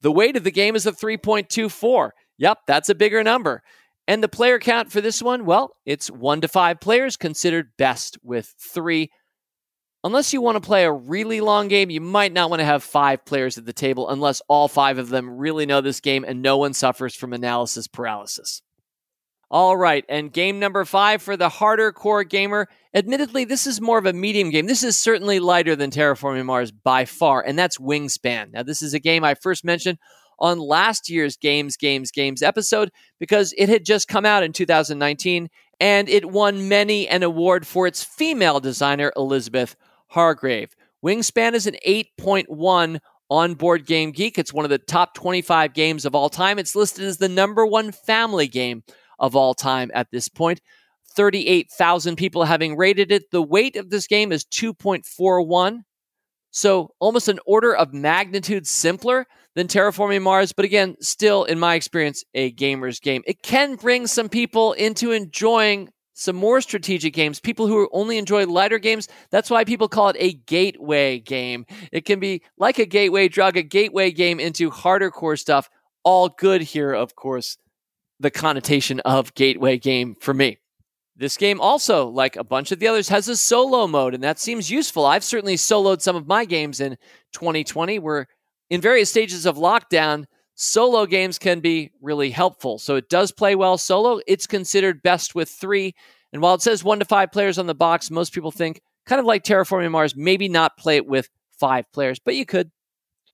The 0.00 0.12
weight 0.12 0.36
of 0.36 0.44
the 0.44 0.50
game 0.50 0.76
is 0.76 0.86
a 0.86 0.92
3.24. 0.92 2.10
Yep, 2.38 2.58
that's 2.66 2.88
a 2.88 2.94
bigger 2.94 3.22
number. 3.22 3.62
And 4.10 4.24
the 4.24 4.28
player 4.28 4.58
count 4.58 4.90
for 4.90 5.00
this 5.00 5.22
one, 5.22 5.44
well, 5.44 5.76
it's 5.86 6.10
one 6.10 6.40
to 6.40 6.48
five 6.48 6.80
players, 6.80 7.16
considered 7.16 7.68
best 7.78 8.18
with 8.24 8.52
three. 8.58 9.08
Unless 10.02 10.32
you 10.32 10.42
want 10.42 10.56
to 10.56 10.66
play 10.66 10.82
a 10.82 10.90
really 10.90 11.40
long 11.40 11.68
game, 11.68 11.90
you 11.90 12.00
might 12.00 12.32
not 12.32 12.50
want 12.50 12.58
to 12.58 12.66
have 12.66 12.82
five 12.82 13.24
players 13.24 13.56
at 13.56 13.66
the 13.66 13.72
table 13.72 14.08
unless 14.08 14.42
all 14.48 14.66
five 14.66 14.98
of 14.98 15.10
them 15.10 15.38
really 15.38 15.64
know 15.64 15.80
this 15.80 16.00
game 16.00 16.24
and 16.26 16.42
no 16.42 16.56
one 16.56 16.74
suffers 16.74 17.14
from 17.14 17.32
analysis 17.32 17.86
paralysis. 17.86 18.62
All 19.48 19.76
right, 19.76 20.04
and 20.08 20.32
game 20.32 20.58
number 20.58 20.84
five 20.84 21.22
for 21.22 21.36
the 21.36 21.48
harder 21.48 21.92
core 21.92 22.24
gamer. 22.24 22.66
Admittedly, 22.92 23.44
this 23.44 23.64
is 23.64 23.80
more 23.80 23.98
of 23.98 24.06
a 24.06 24.12
medium 24.12 24.50
game. 24.50 24.66
This 24.66 24.82
is 24.82 24.96
certainly 24.96 25.38
lighter 25.38 25.76
than 25.76 25.92
Terraforming 25.92 26.46
Mars 26.46 26.72
by 26.72 27.04
far, 27.04 27.42
and 27.42 27.56
that's 27.56 27.78
Wingspan. 27.78 28.54
Now, 28.54 28.64
this 28.64 28.82
is 28.82 28.92
a 28.92 28.98
game 28.98 29.22
I 29.22 29.34
first 29.34 29.64
mentioned 29.64 29.98
on 30.40 30.58
last 30.58 31.08
year's 31.08 31.36
Games, 31.36 31.76
Games, 31.76 32.10
Games 32.10 32.42
episode 32.42 32.90
because 33.18 33.54
it 33.58 33.68
had 33.68 33.84
just 33.84 34.08
come 34.08 34.24
out 34.24 34.42
in 34.42 34.52
2019 34.52 35.48
and 35.80 36.08
it 36.08 36.30
won 36.30 36.68
many 36.68 37.08
an 37.08 37.22
award 37.22 37.66
for 37.66 37.86
its 37.86 38.02
female 38.04 38.60
designer, 38.60 39.12
Elizabeth 39.16 39.76
Hargrave. 40.08 40.74
Wingspan 41.04 41.54
is 41.54 41.66
an 41.66 41.76
8.1 41.86 43.00
on 43.30 43.54
Board 43.54 43.86
Game 43.86 44.10
Geek. 44.10 44.38
It's 44.38 44.52
one 44.52 44.64
of 44.64 44.70
the 44.70 44.78
top 44.78 45.14
25 45.14 45.72
games 45.72 46.04
of 46.04 46.14
all 46.14 46.28
time. 46.28 46.58
It's 46.58 46.76
listed 46.76 47.04
as 47.04 47.18
the 47.18 47.28
number 47.28 47.64
one 47.64 47.92
family 47.92 48.48
game 48.48 48.82
of 49.18 49.36
all 49.36 49.54
time 49.54 49.90
at 49.94 50.10
this 50.10 50.28
point. 50.28 50.60
38,000 51.14 52.16
people 52.16 52.44
having 52.44 52.76
rated 52.76 53.10
it. 53.10 53.30
The 53.30 53.42
weight 53.42 53.76
of 53.76 53.90
this 53.90 54.06
game 54.06 54.32
is 54.32 54.44
2.41. 54.44 55.80
So 56.50 56.90
almost 56.98 57.28
an 57.28 57.38
order 57.46 57.74
of 57.74 57.94
magnitude 57.94 58.66
simpler 58.66 59.26
than 59.54 59.66
Terraforming 59.66 60.22
Mars, 60.22 60.52
but 60.52 60.64
again, 60.64 60.96
still, 61.00 61.44
in 61.44 61.58
my 61.58 61.74
experience, 61.74 62.24
a 62.34 62.50
gamer's 62.52 63.00
game. 63.00 63.22
It 63.26 63.42
can 63.42 63.74
bring 63.76 64.06
some 64.06 64.28
people 64.28 64.72
into 64.74 65.12
enjoying 65.12 65.90
some 66.14 66.36
more 66.36 66.60
strategic 66.60 67.14
games. 67.14 67.40
People 67.40 67.66
who 67.66 67.88
only 67.92 68.18
enjoy 68.18 68.46
lighter 68.46 68.78
games, 68.78 69.08
that's 69.30 69.50
why 69.50 69.64
people 69.64 69.88
call 69.88 70.10
it 70.10 70.16
a 70.18 70.34
gateway 70.34 71.18
game. 71.18 71.64
It 71.92 72.04
can 72.04 72.20
be 72.20 72.42
like 72.58 72.78
a 72.78 72.84
gateway 72.84 73.28
drug, 73.28 73.56
a 73.56 73.62
gateway 73.62 74.10
game 74.10 74.38
into 74.38 74.70
harder 74.70 75.10
core 75.10 75.36
stuff. 75.36 75.70
All 76.04 76.28
good 76.28 76.62
here, 76.62 76.92
of 76.92 77.16
course, 77.16 77.56
the 78.20 78.30
connotation 78.30 79.00
of 79.00 79.34
gateway 79.34 79.78
game 79.78 80.14
for 80.20 80.34
me. 80.34 80.58
This 81.16 81.36
game 81.36 81.60
also, 81.60 82.08
like 82.08 82.36
a 82.36 82.44
bunch 82.44 82.72
of 82.72 82.78
the 82.78 82.88
others, 82.88 83.10
has 83.10 83.28
a 83.28 83.36
solo 83.36 83.86
mode, 83.86 84.14
and 84.14 84.22
that 84.22 84.38
seems 84.38 84.70
useful. 84.70 85.04
I've 85.04 85.24
certainly 85.24 85.56
soloed 85.56 86.00
some 86.00 86.16
of 86.16 86.26
my 86.26 86.46
games 86.46 86.80
in 86.80 86.96
2020 87.32 87.98
where 87.98 88.26
in 88.70 88.80
various 88.80 89.10
stages 89.10 89.46
of 89.46 89.56
lockdown, 89.56 90.24
solo 90.54 91.06
games 91.06 91.38
can 91.38 91.60
be 91.60 91.90
really 92.00 92.30
helpful. 92.30 92.78
So 92.78 92.96
it 92.96 93.08
does 93.08 93.32
play 93.32 93.54
well 93.54 93.76
solo. 93.76 94.20
It's 94.26 94.46
considered 94.46 95.02
best 95.02 95.34
with 95.34 95.50
three. 95.50 95.94
And 96.32 96.40
while 96.40 96.54
it 96.54 96.62
says 96.62 96.84
one 96.84 97.00
to 97.00 97.04
five 97.04 97.32
players 97.32 97.58
on 97.58 97.66
the 97.66 97.74
box, 97.74 98.10
most 98.10 98.32
people 98.32 98.52
think, 98.52 98.80
kind 99.06 99.18
of 99.18 99.26
like 99.26 99.42
Terraforming 99.42 99.90
Mars, 99.90 100.14
maybe 100.14 100.48
not 100.48 100.76
play 100.76 100.96
it 100.96 101.06
with 101.06 101.28
five 101.58 101.90
players, 101.92 102.18
but 102.18 102.36
you 102.36 102.46
could. 102.46 102.70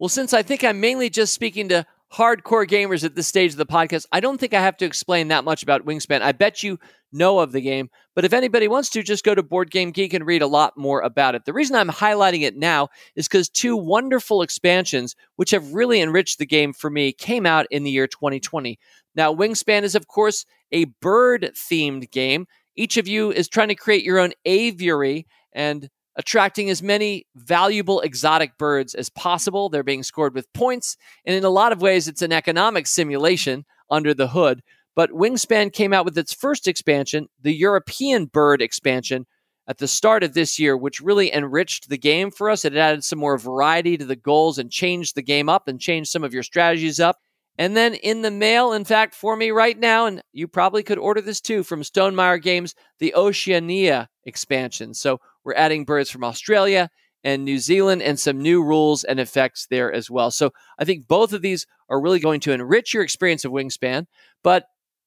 Well, 0.01 0.09
since 0.09 0.33
I 0.33 0.43
think 0.43 0.65
I'm 0.65 0.81
mainly 0.81 1.11
just 1.11 1.33
speaking 1.33 1.69
to 1.69 1.87
hardcore 2.13 2.67
gamers 2.67 3.05
at 3.05 3.15
this 3.15 3.27
stage 3.27 3.53
of 3.53 3.57
the 3.57 3.67
podcast, 3.67 4.07
I 4.13 4.21
don't 4.21 4.39
think 4.39 4.55
I 4.55 4.63
have 4.63 4.77
to 4.79 4.85
explain 4.85 5.29
that 5.29 5.45
much 5.45 5.63
about 5.63 5.85
Wingspan. 5.85 6.23
I 6.23 6.33
bet 6.33 6.63
you 6.63 6.79
know 7.13 7.39
of 7.39 7.53
the 7.53 7.61
game, 7.61 7.91
but 8.15 8.25
if 8.25 8.33
anybody 8.33 8.69
wants 8.69 8.91
to, 8.91 9.03
just 9.03 9.25
go 9.25 9.35
to 9.35 9.43
Board 9.43 9.71
Game 9.71 9.91
Geek 9.91 10.15
and 10.15 10.27
read 10.27 10.43
a 10.43 10.47
lot 10.47 10.77
more 10.77 11.01
about 11.01 11.35
it. 11.35 11.45
The 11.45 11.53
reason 11.53 11.77
I'm 11.77 11.89
highlighting 11.89 12.43
it 12.43 12.57
now 12.57 12.89
is 13.15 13.29
because 13.29 13.49
two 13.49 13.77
wonderful 13.77 14.43
expansions, 14.43 15.17
which 15.37 15.51
have 15.51 15.75
really 15.75 16.01
enriched 16.01 16.39
the 16.39 16.47
game 16.47 16.73
for 16.73 16.91
me, 16.91 17.13
came 17.13 17.47
out 17.47 17.67
in 17.71 17.83
the 17.85 17.91
year 17.91 18.07
2020. 18.07 18.79
Now, 19.15 19.35
Wingspan 19.35 19.83
is, 19.83 19.95
of 19.95 20.09
course, 20.09 20.45
a 20.73 20.85
bird 21.01 21.51
themed 21.55 22.11
game. 22.11 22.47
Each 22.77 22.97
of 22.97 23.09
you 23.09 23.33
is 23.33 23.49
trying 23.49 23.69
to 23.69 23.75
create 23.75 24.05
your 24.05 24.19
own 24.19 24.33
aviary 24.45 25.27
and 25.53 25.89
attracting 26.17 26.71
as 26.71 26.83
many 26.83 27.27
valuable 27.35 28.01
exotic 28.01 28.57
birds 28.59 28.95
as 28.95 29.11
possible. 29.11 29.69
They're 29.69 29.83
being 29.83 30.03
scored 30.03 30.35
with 30.35 30.53
points. 30.53 30.97
And 31.25 31.37
in 31.37 31.45
a 31.45 31.51
lot 31.51 31.73
of 31.73 31.83
ways, 31.83 32.09
it's 32.09 32.23
an 32.23 32.33
economic 32.33 32.87
simulation 32.87 33.65
under 33.91 34.15
the 34.15 34.29
hood. 34.29 34.63
But 34.95 35.11
Wingspan 35.11 35.73
came 35.73 35.93
out 35.93 36.07
with 36.07 36.17
its 36.17 36.33
first 36.33 36.67
expansion, 36.67 37.29
the 37.41 37.55
European 37.55 38.27
Bird 38.27 38.63
expansion, 38.63 39.27
at 39.69 39.79
the 39.79 39.89
start 39.89 40.23
of 40.23 40.33
this 40.33 40.59
year, 40.59 40.77
which 40.77 41.01
really 41.01 41.33
enriched 41.33 41.89
the 41.89 41.99
game 41.99 42.31
for 42.31 42.49
us. 42.49 42.65
It 42.65 42.77
added 42.77 43.05
some 43.05 43.19
more 43.19 43.37
variety 43.37 43.99
to 43.99 44.05
the 44.05 44.17
goals 44.17 44.59
and 44.59 44.71
changed 44.71 45.15
the 45.15 45.23
game 45.23 45.49
up 45.49 45.69
and 45.69 45.81
changed 45.81 46.11
some 46.11 46.25
of 46.25 46.33
your 46.33 46.45
strategies 46.45 47.01
up. 47.01 47.19
And 47.59 47.77
then 47.77 47.95
in 47.95 48.23
the 48.23 48.31
mail, 48.31 48.73
in 48.73 48.85
fact, 48.85 49.15
for 49.15 49.35
me 49.37 49.51
right 49.51 49.79
now, 49.79 50.07
and 50.07 50.23
you 50.33 50.47
probably 50.47 50.83
could 50.83 50.99
order 50.99 51.21
this 51.21 51.41
too 51.41 51.63
from 51.63 51.83
Stonemaier 51.83 52.41
Games, 52.41 52.75
the 52.99 53.15
Oceania 53.15 54.09
expansion. 54.25 54.95
So 54.95 55.21
we're 55.47 55.55
adding 55.55 55.85
birds 55.85 56.11
from 56.11 56.25
Australia 56.25 56.91
and 57.23 57.45
New 57.45 57.59
Zealand 57.59 58.03
and 58.03 58.19
some 58.19 58.43
new 58.43 58.63
rules 58.63 59.05
and 59.05 59.21
effects 59.21 59.69
there 59.71 59.93
as 59.93 60.11
well. 60.11 60.33
So 60.33 60.51
I 60.77 60.85
think 60.85 61.07
both 61.07 61.33
of 61.33 61.41
these 61.41 61.67
are 61.89 62.01
really 62.01 62.19
going 62.19 62.41
to 62.41 62.53
enrich 62.53 62.93
your 62.93 63.05
experience 63.05 63.45
of 63.45 63.53
Wingspan. 63.53 64.07
But 64.43 64.65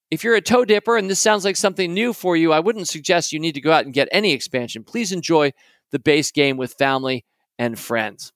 if 0.10 0.24
you're 0.24 0.36
a 0.36 0.42
toe 0.42 0.64
dipper 0.64 0.98
and 0.98 1.10
this 1.10 1.20
sounds 1.20 1.44
like 1.44 1.58
something 1.58 1.94
new 1.94 2.14
for 2.14 2.38
you, 2.38 2.54
I 2.54 2.62
wouldn't 2.62 2.88
suggest 2.88 3.34
you 3.34 3.40
need 3.40 3.56
to 3.56 3.62
go 3.62 3.72
out 3.72 3.84
and 3.84 3.94
get 3.94 4.08
any 4.12 4.32
expansion. 4.32 4.86
Please 4.86 5.12
enjoy 5.12 5.52
the 5.92 6.00
base 6.00 6.32
game 6.32 6.56
with 6.56 6.74
family 6.74 7.26
and 7.58 7.78
friends. 7.78 8.32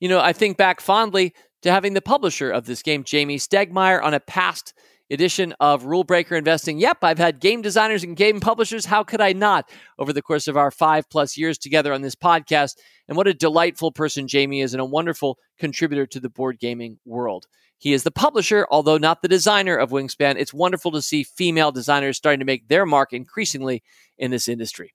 You 0.00 0.08
know, 0.08 0.20
I 0.20 0.32
think 0.32 0.56
back 0.56 0.80
fondly 0.80 1.34
to 1.62 1.70
having 1.70 1.92
the 1.92 2.00
publisher 2.00 2.50
of 2.50 2.64
this 2.64 2.82
game, 2.82 3.04
Jamey 3.04 3.36
Stegmaier, 3.36 4.02
on 4.02 4.14
a 4.14 4.20
past 4.20 4.72
edition 5.10 5.54
of 5.60 5.84
Rule 5.84 6.04
Breaker 6.04 6.36
Investing. 6.36 6.78
Yep, 6.78 6.98
I've 7.02 7.18
had 7.18 7.40
game 7.40 7.62
designers 7.62 8.02
and 8.02 8.16
game 8.16 8.40
publishers. 8.40 8.86
How 8.86 9.04
could 9.04 9.20
I 9.20 9.32
not 9.32 9.68
over 9.98 10.12
the 10.12 10.22
course 10.22 10.48
of 10.48 10.56
our 10.56 10.70
five 10.70 11.08
plus 11.08 11.36
years 11.36 11.58
together 11.58 11.92
on 11.92 12.02
this 12.02 12.14
podcast? 12.14 12.76
And 13.08 13.16
what 13.16 13.28
a 13.28 13.34
delightful 13.34 13.92
person 13.92 14.26
Jamey 14.26 14.62
is 14.62 14.74
and 14.74 14.80
a 14.80 14.84
wonderful 14.84 15.38
contributor 15.58 16.06
to 16.06 16.20
the 16.20 16.30
board 16.30 16.58
gaming 16.58 16.98
world. 17.04 17.46
He 17.78 17.92
is 17.92 18.04
the 18.04 18.10
publisher, 18.10 18.66
although 18.70 18.98
not 18.98 19.22
the 19.22 19.28
designer 19.28 19.76
of 19.76 19.90
Wingspan. 19.90 20.36
It's 20.38 20.54
wonderful 20.54 20.92
to 20.92 21.02
see 21.02 21.22
female 21.22 21.72
designers 21.72 22.16
starting 22.16 22.40
to 22.40 22.46
make 22.46 22.68
their 22.68 22.86
mark 22.86 23.12
increasingly 23.12 23.82
in 24.16 24.30
this 24.30 24.48
industry. 24.48 24.94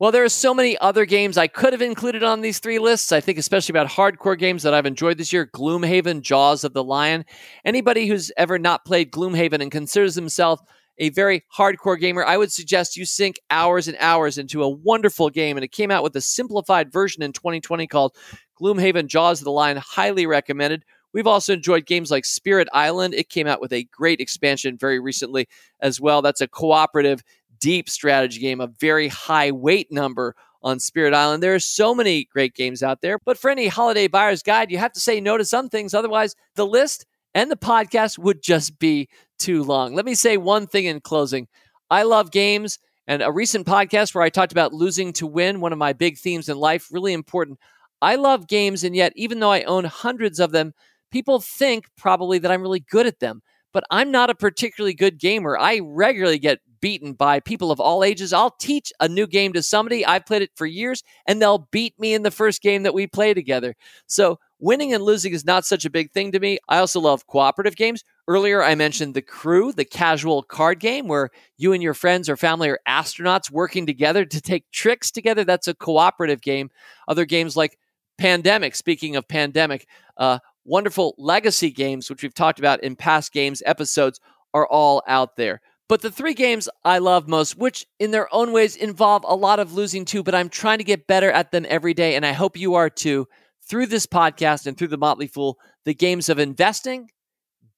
Well, 0.00 0.10
there 0.10 0.24
are 0.24 0.28
so 0.28 0.52
many 0.52 0.76
other 0.78 1.06
games 1.06 1.38
I 1.38 1.46
could 1.46 1.72
have 1.72 1.80
included 1.80 2.24
on 2.24 2.40
these 2.40 2.58
three 2.58 2.80
lists. 2.80 3.12
I 3.12 3.20
think 3.20 3.38
especially 3.38 3.74
about 3.74 3.86
hardcore 3.86 4.36
games 4.36 4.64
that 4.64 4.74
I've 4.74 4.86
enjoyed 4.86 5.18
this 5.18 5.32
year 5.32 5.46
Gloomhaven, 5.46 6.20
Jaws 6.20 6.64
of 6.64 6.72
the 6.72 6.82
Lion. 6.82 7.24
Anybody 7.64 8.08
who's 8.08 8.32
ever 8.36 8.58
not 8.58 8.84
played 8.84 9.12
Gloomhaven 9.12 9.62
and 9.62 9.70
considers 9.70 10.16
himself 10.16 10.60
a 10.98 11.10
very 11.10 11.44
hardcore 11.56 11.98
gamer, 11.98 12.24
I 12.24 12.36
would 12.36 12.50
suggest 12.50 12.96
you 12.96 13.04
sink 13.04 13.36
hours 13.50 13.86
and 13.86 13.96
hours 14.00 14.36
into 14.36 14.64
a 14.64 14.68
wonderful 14.68 15.30
game. 15.30 15.56
And 15.56 15.62
it 15.62 15.70
came 15.70 15.92
out 15.92 16.02
with 16.02 16.16
a 16.16 16.20
simplified 16.20 16.92
version 16.92 17.22
in 17.22 17.32
2020 17.32 17.86
called 17.86 18.16
Gloomhaven, 18.60 19.06
Jaws 19.06 19.40
of 19.40 19.44
the 19.44 19.52
Lion. 19.52 19.76
Highly 19.76 20.26
recommended. 20.26 20.84
We've 21.14 21.28
also 21.28 21.52
enjoyed 21.52 21.86
games 21.86 22.10
like 22.10 22.24
Spirit 22.24 22.66
Island. 22.72 23.14
It 23.14 23.28
came 23.28 23.46
out 23.46 23.60
with 23.60 23.72
a 23.72 23.84
great 23.84 24.20
expansion 24.20 24.76
very 24.76 24.98
recently 24.98 25.46
as 25.80 26.00
well. 26.00 26.20
That's 26.20 26.40
a 26.40 26.48
cooperative, 26.48 27.22
deep 27.64 27.88
strategy 27.88 28.40
game, 28.40 28.60
a 28.60 28.66
very 28.66 29.08
high 29.08 29.50
weight 29.50 29.90
number 29.90 30.36
on 30.62 30.78
Spirit 30.78 31.14
Island. 31.14 31.42
There 31.42 31.54
are 31.54 31.58
so 31.58 31.94
many 31.94 32.26
great 32.26 32.52
games 32.52 32.82
out 32.82 33.00
there, 33.00 33.18
but 33.24 33.38
for 33.38 33.50
any 33.50 33.68
holiday 33.68 34.06
buyer's 34.06 34.42
guide, 34.42 34.70
you 34.70 34.76
have 34.76 34.92
to 34.92 35.00
say 35.00 35.18
no 35.18 35.38
to 35.38 35.46
some 35.46 35.70
things. 35.70 35.94
Otherwise, 35.94 36.34
the 36.56 36.66
list 36.66 37.06
and 37.32 37.50
the 37.50 37.56
podcast 37.56 38.18
would 38.18 38.42
just 38.42 38.78
be 38.78 39.08
too 39.38 39.62
long. 39.62 39.94
Let 39.94 40.04
me 40.04 40.14
say 40.14 40.36
one 40.36 40.66
thing 40.66 40.84
in 40.84 41.00
closing. 41.00 41.48
I 41.88 42.02
love 42.02 42.30
games 42.30 42.78
and 43.06 43.22
a 43.22 43.32
recent 43.32 43.66
podcast 43.66 44.14
where 44.14 44.24
I 44.24 44.28
talked 44.28 44.52
about 44.52 44.74
losing 44.74 45.14
to 45.14 45.26
win, 45.26 45.62
one 45.62 45.72
of 45.72 45.78
my 45.78 45.94
big 45.94 46.18
themes 46.18 46.50
in 46.50 46.58
life, 46.58 46.88
really 46.92 47.14
important. 47.14 47.58
I 48.02 48.16
love 48.16 48.46
games, 48.46 48.84
and 48.84 48.94
yet, 48.94 49.14
even 49.16 49.40
though 49.40 49.52
I 49.52 49.62
own 49.62 49.84
hundreds 49.84 50.38
of 50.38 50.52
them, 50.52 50.74
people 51.10 51.40
think 51.40 51.86
probably 51.96 52.38
that 52.40 52.50
I'm 52.50 52.60
really 52.60 52.84
good 52.90 53.06
at 53.06 53.20
them, 53.20 53.40
but 53.72 53.84
I'm 53.90 54.10
not 54.10 54.28
a 54.28 54.34
particularly 54.34 54.92
good 54.92 55.18
gamer. 55.18 55.56
I 55.56 55.80
regularly 55.82 56.38
get 56.38 56.60
beaten 56.84 57.14
by 57.14 57.40
people 57.40 57.70
of 57.70 57.80
all 57.80 58.04
ages. 58.04 58.34
I'll 58.34 58.50
teach 58.60 58.92
a 59.00 59.08
new 59.08 59.26
game 59.26 59.54
to 59.54 59.62
somebody. 59.62 60.04
I've 60.04 60.26
played 60.26 60.42
it 60.42 60.50
for 60.54 60.66
years 60.66 61.02
and 61.26 61.40
they'll 61.40 61.66
beat 61.70 61.98
me 61.98 62.12
in 62.12 62.24
the 62.24 62.30
first 62.30 62.60
game 62.60 62.82
that 62.82 62.92
we 62.92 63.06
play 63.06 63.32
together. 63.32 63.74
So 64.06 64.38
winning 64.58 64.92
and 64.92 65.02
losing 65.02 65.32
is 65.32 65.46
not 65.46 65.64
such 65.64 65.86
a 65.86 65.90
big 65.90 66.12
thing 66.12 66.30
to 66.32 66.40
me. 66.40 66.58
I 66.68 66.76
also 66.76 67.00
love 67.00 67.26
cooperative 67.26 67.74
games. 67.74 68.04
Earlier, 68.28 68.62
I 68.62 68.74
mentioned 68.74 69.14
The 69.14 69.22
Crew, 69.22 69.72
the 69.72 69.86
casual 69.86 70.42
card 70.42 70.78
game 70.78 71.08
where 71.08 71.30
you 71.56 71.72
and 71.72 71.82
your 71.82 71.94
friends 71.94 72.28
or 72.28 72.36
family 72.36 72.68
are 72.68 72.80
astronauts 72.86 73.50
working 73.50 73.86
together 73.86 74.26
to 74.26 74.40
take 74.42 74.70
tricks 74.70 75.10
together. 75.10 75.42
That's 75.42 75.68
a 75.68 75.74
cooperative 75.74 76.42
game. 76.42 76.68
Other 77.08 77.24
games 77.24 77.56
like 77.56 77.78
Pandemic, 78.18 78.76
speaking 78.76 79.16
of 79.16 79.26
pandemic, 79.26 79.88
uh, 80.18 80.38
wonderful 80.66 81.14
legacy 81.16 81.70
games, 81.70 82.10
which 82.10 82.22
we've 82.22 82.34
talked 82.34 82.58
about 82.58 82.84
in 82.84 82.94
past 82.94 83.32
games 83.32 83.62
episodes, 83.64 84.20
are 84.52 84.66
all 84.68 85.02
out 85.08 85.36
there. 85.36 85.62
But 85.88 86.00
the 86.00 86.10
three 86.10 86.34
games 86.34 86.68
I 86.84 86.98
love 86.98 87.28
most, 87.28 87.58
which 87.58 87.86
in 87.98 88.10
their 88.10 88.32
own 88.34 88.52
ways 88.52 88.74
involve 88.74 89.24
a 89.26 89.36
lot 89.36 89.60
of 89.60 89.74
losing 89.74 90.04
too, 90.04 90.22
but 90.22 90.34
I'm 90.34 90.48
trying 90.48 90.78
to 90.78 90.84
get 90.84 91.06
better 91.06 91.30
at 91.30 91.50
them 91.50 91.66
every 91.68 91.92
day, 91.92 92.16
and 92.16 92.24
I 92.24 92.32
hope 92.32 92.56
you 92.56 92.74
are 92.74 92.88
too, 92.88 93.26
through 93.68 93.86
this 93.86 94.06
podcast 94.06 94.66
and 94.66 94.78
through 94.78 94.88
the 94.88 94.96
Motley 94.96 95.26
Fool, 95.26 95.58
the 95.84 95.94
games 95.94 96.28
of 96.28 96.38
investing, 96.38 97.10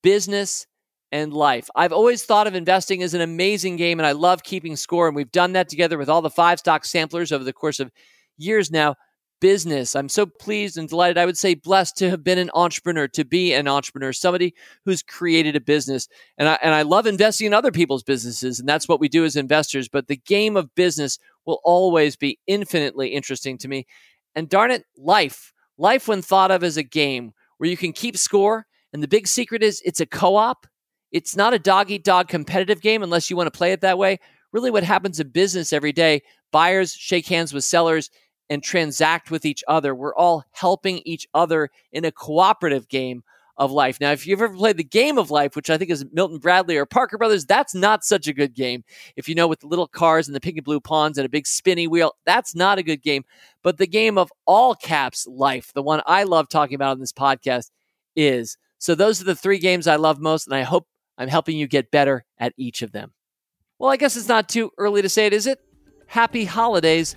business, 0.03 0.67
and 1.11 1.33
life. 1.33 1.69
I've 1.75 1.93
always 1.93 2.25
thought 2.25 2.47
of 2.47 2.55
investing 2.55 3.03
as 3.03 3.15
an 3.15 3.21
amazing 3.21 3.77
game, 3.77 3.99
and 3.99 4.07
I 4.07 4.13
love 4.13 4.43
keeping 4.43 4.77
score, 4.77 5.09
and 5.09 5.17
we've 5.17 5.33
done 5.33 5.53
that 5.55 5.69
together 5.69 5.99
with 5.99 6.09
all 6.09 6.23
the 6.23 6.31
five 6.31 6.61
stock 6.61 6.85
samplers 6.85 7.33
over 7.33 7.45
the 7.45 7.53
course 7.53 7.81
of 7.81 7.91
years 8.39 8.71
now 8.71 8.95
business. 9.41 9.95
I'm 9.95 10.09
so 10.09 10.27
pleased 10.27 10.79
and 10.79 10.89
delighted. 10.89 11.19
I 11.19 11.27
would 11.27 11.39
say 11.39 11.55
blessed 11.55 11.97
to 11.99 12.11
have 12.11 12.25
been 12.25 12.39
an 12.39 12.51
entrepreneur, 12.55 13.09
to 13.09 13.25
be 13.25 13.53
an 13.53 13.69
entrepreneur, 13.69 14.13
somebody 14.13 14.55
who's 14.85 15.03
created 15.03 15.57
a 15.57 15.61
business. 15.61 16.09
And 16.39 16.49
I, 16.49 16.59
and 16.63 16.75
I 16.75 16.83
love 16.83 17.07
investing 17.07 17.47
in 17.47 17.55
other 17.55 17.73
people's 17.73 18.03
businesses. 18.03 18.59
And 18.59 18.69
that's 18.69 18.89
what 18.89 19.01
we 19.01 19.09
do 19.09 19.25
as 19.25 19.37
investors. 19.37 19.89
But 19.89 20.09
the 20.09 20.17
game 20.17 20.57
of 20.57 20.75
business 20.75 21.19
will 21.45 21.61
always 21.65 22.17
be 22.17 22.39
infinitely 22.47 23.09
interesting 23.09 23.59
to 23.59 23.69
me. 23.69 23.87
And 24.35 24.49
darn 24.49 24.71
it, 24.71 24.85
life, 24.97 25.53
life 25.79 26.09
when 26.09 26.23
thought 26.23 26.51
of 26.51 26.63
as 26.63 26.77
a 26.77 26.83
game 26.83 27.33
where 27.59 27.71
you 27.71 27.77
can 27.77 27.93
keep 27.93 28.17
score. 28.17 28.67
And 28.93 29.03
the 29.03 29.09
big 29.09 29.27
secret 29.27 29.63
is 29.63 29.83
it's 29.85 30.01
a 30.01 30.07
co 30.07 30.37
op. 30.37 30.67
It's 31.13 31.37
not 31.37 31.55
a 31.55 31.59
dog 31.59 31.91
eat 31.91 32.05
dog 32.05 32.29
competitive 32.29 32.81
game 32.81 33.03
unless 33.03 33.31
you 33.31 33.37
want 33.37 33.47
to 33.47 33.57
play 33.57 33.73
it 33.73 33.81
that 33.81 33.99
way. 33.99 34.19
Really, 34.53 34.71
what 34.71 34.85
happens 34.85 35.21
in 35.21 35.29
business 35.29 35.73
every 35.73 35.93
day, 35.93 36.23
buyers 36.51 36.93
shake 36.93 37.27
hands 37.27 37.53
with 37.53 37.65
sellers 37.65 38.11
and 38.49 38.63
transact 38.63 39.31
with 39.31 39.45
each 39.45 39.65
other. 39.69 39.95
We're 39.95 40.15
all 40.15 40.45
helping 40.53 41.03
each 41.05 41.27
other 41.35 41.71
in 41.93 42.05
a 42.05 42.13
cooperative 42.13 42.89
game 42.89 43.23
of 43.57 43.73
life. 43.73 43.99
Now, 44.01 44.13
if 44.13 44.27
you've 44.27 44.43
ever 44.43 44.55
played 44.55 44.77
the 44.77 44.85
game 44.85 45.17
of 45.19 45.31
life, 45.31 45.57
which 45.57 45.71
I 45.71 45.79
think 45.79 45.91
is 45.91 46.05
Milton 46.13 46.39
Bradley 46.39 46.77
or 46.77 46.85
Parker 46.85 47.17
Brothers, 47.17 47.47
that's 47.47 47.75
not 47.75 48.05
such 48.05 48.29
a 48.29 48.35
good 48.35 48.55
game. 48.55 48.85
If 49.17 49.29
you 49.29 49.35
know, 49.35 49.49
with 49.49 49.61
the 49.61 49.67
little 49.67 49.87
cars 49.87 50.29
and 50.29 50.35
the 50.35 50.41
pink 50.41 50.59
and 50.59 50.65
blue 50.65 50.81
pawns 50.81 51.17
and 51.17 51.25
a 51.25 51.31
big 51.31 51.47
spinny 51.47 51.89
wheel, 51.89 52.13
that's 52.27 52.55
not 52.55 52.79
a 52.79 52.83
good 52.83 53.03
game. 53.03 53.25
But 53.63 53.79
the 53.79 53.87
game 53.87 54.19
of 54.19 54.31
all 54.47 54.75
caps 54.75 55.27
life, 55.27 55.73
the 55.75 55.83
one 55.83 56.03
I 56.07 56.25
love 56.25 56.49
talking 56.49 56.75
about 56.75 56.93
on 56.93 57.01
this 57.01 57.13
podcast, 57.13 57.71
is. 58.15 58.59
So 58.79 58.95
those 58.95 59.23
are 59.23 59.25
the 59.25 59.35
three 59.35 59.59
games 59.59 59.87
I 59.87 59.97
love 59.97 60.21
most, 60.21 60.47
and 60.47 60.55
I 60.55 60.63
hope 60.63 60.87
I'm 61.17 61.29
helping 61.29 61.57
you 61.57 61.67
get 61.67 61.91
better 61.91 62.27
at 62.39 62.53
each 62.59 62.83
of 62.83 62.93
them. 62.93 63.15
Well, 63.79 63.91
I 63.91 63.97
guess 63.97 64.17
it's 64.17 64.29
not 64.29 64.51
too 64.51 64.71
early 64.77 65.01
to 65.01 65.09
say 65.09 65.27
it, 65.27 65.33
is 65.33 65.47
it? 65.47 65.61
Happy 66.07 66.45
holidays 66.45 67.17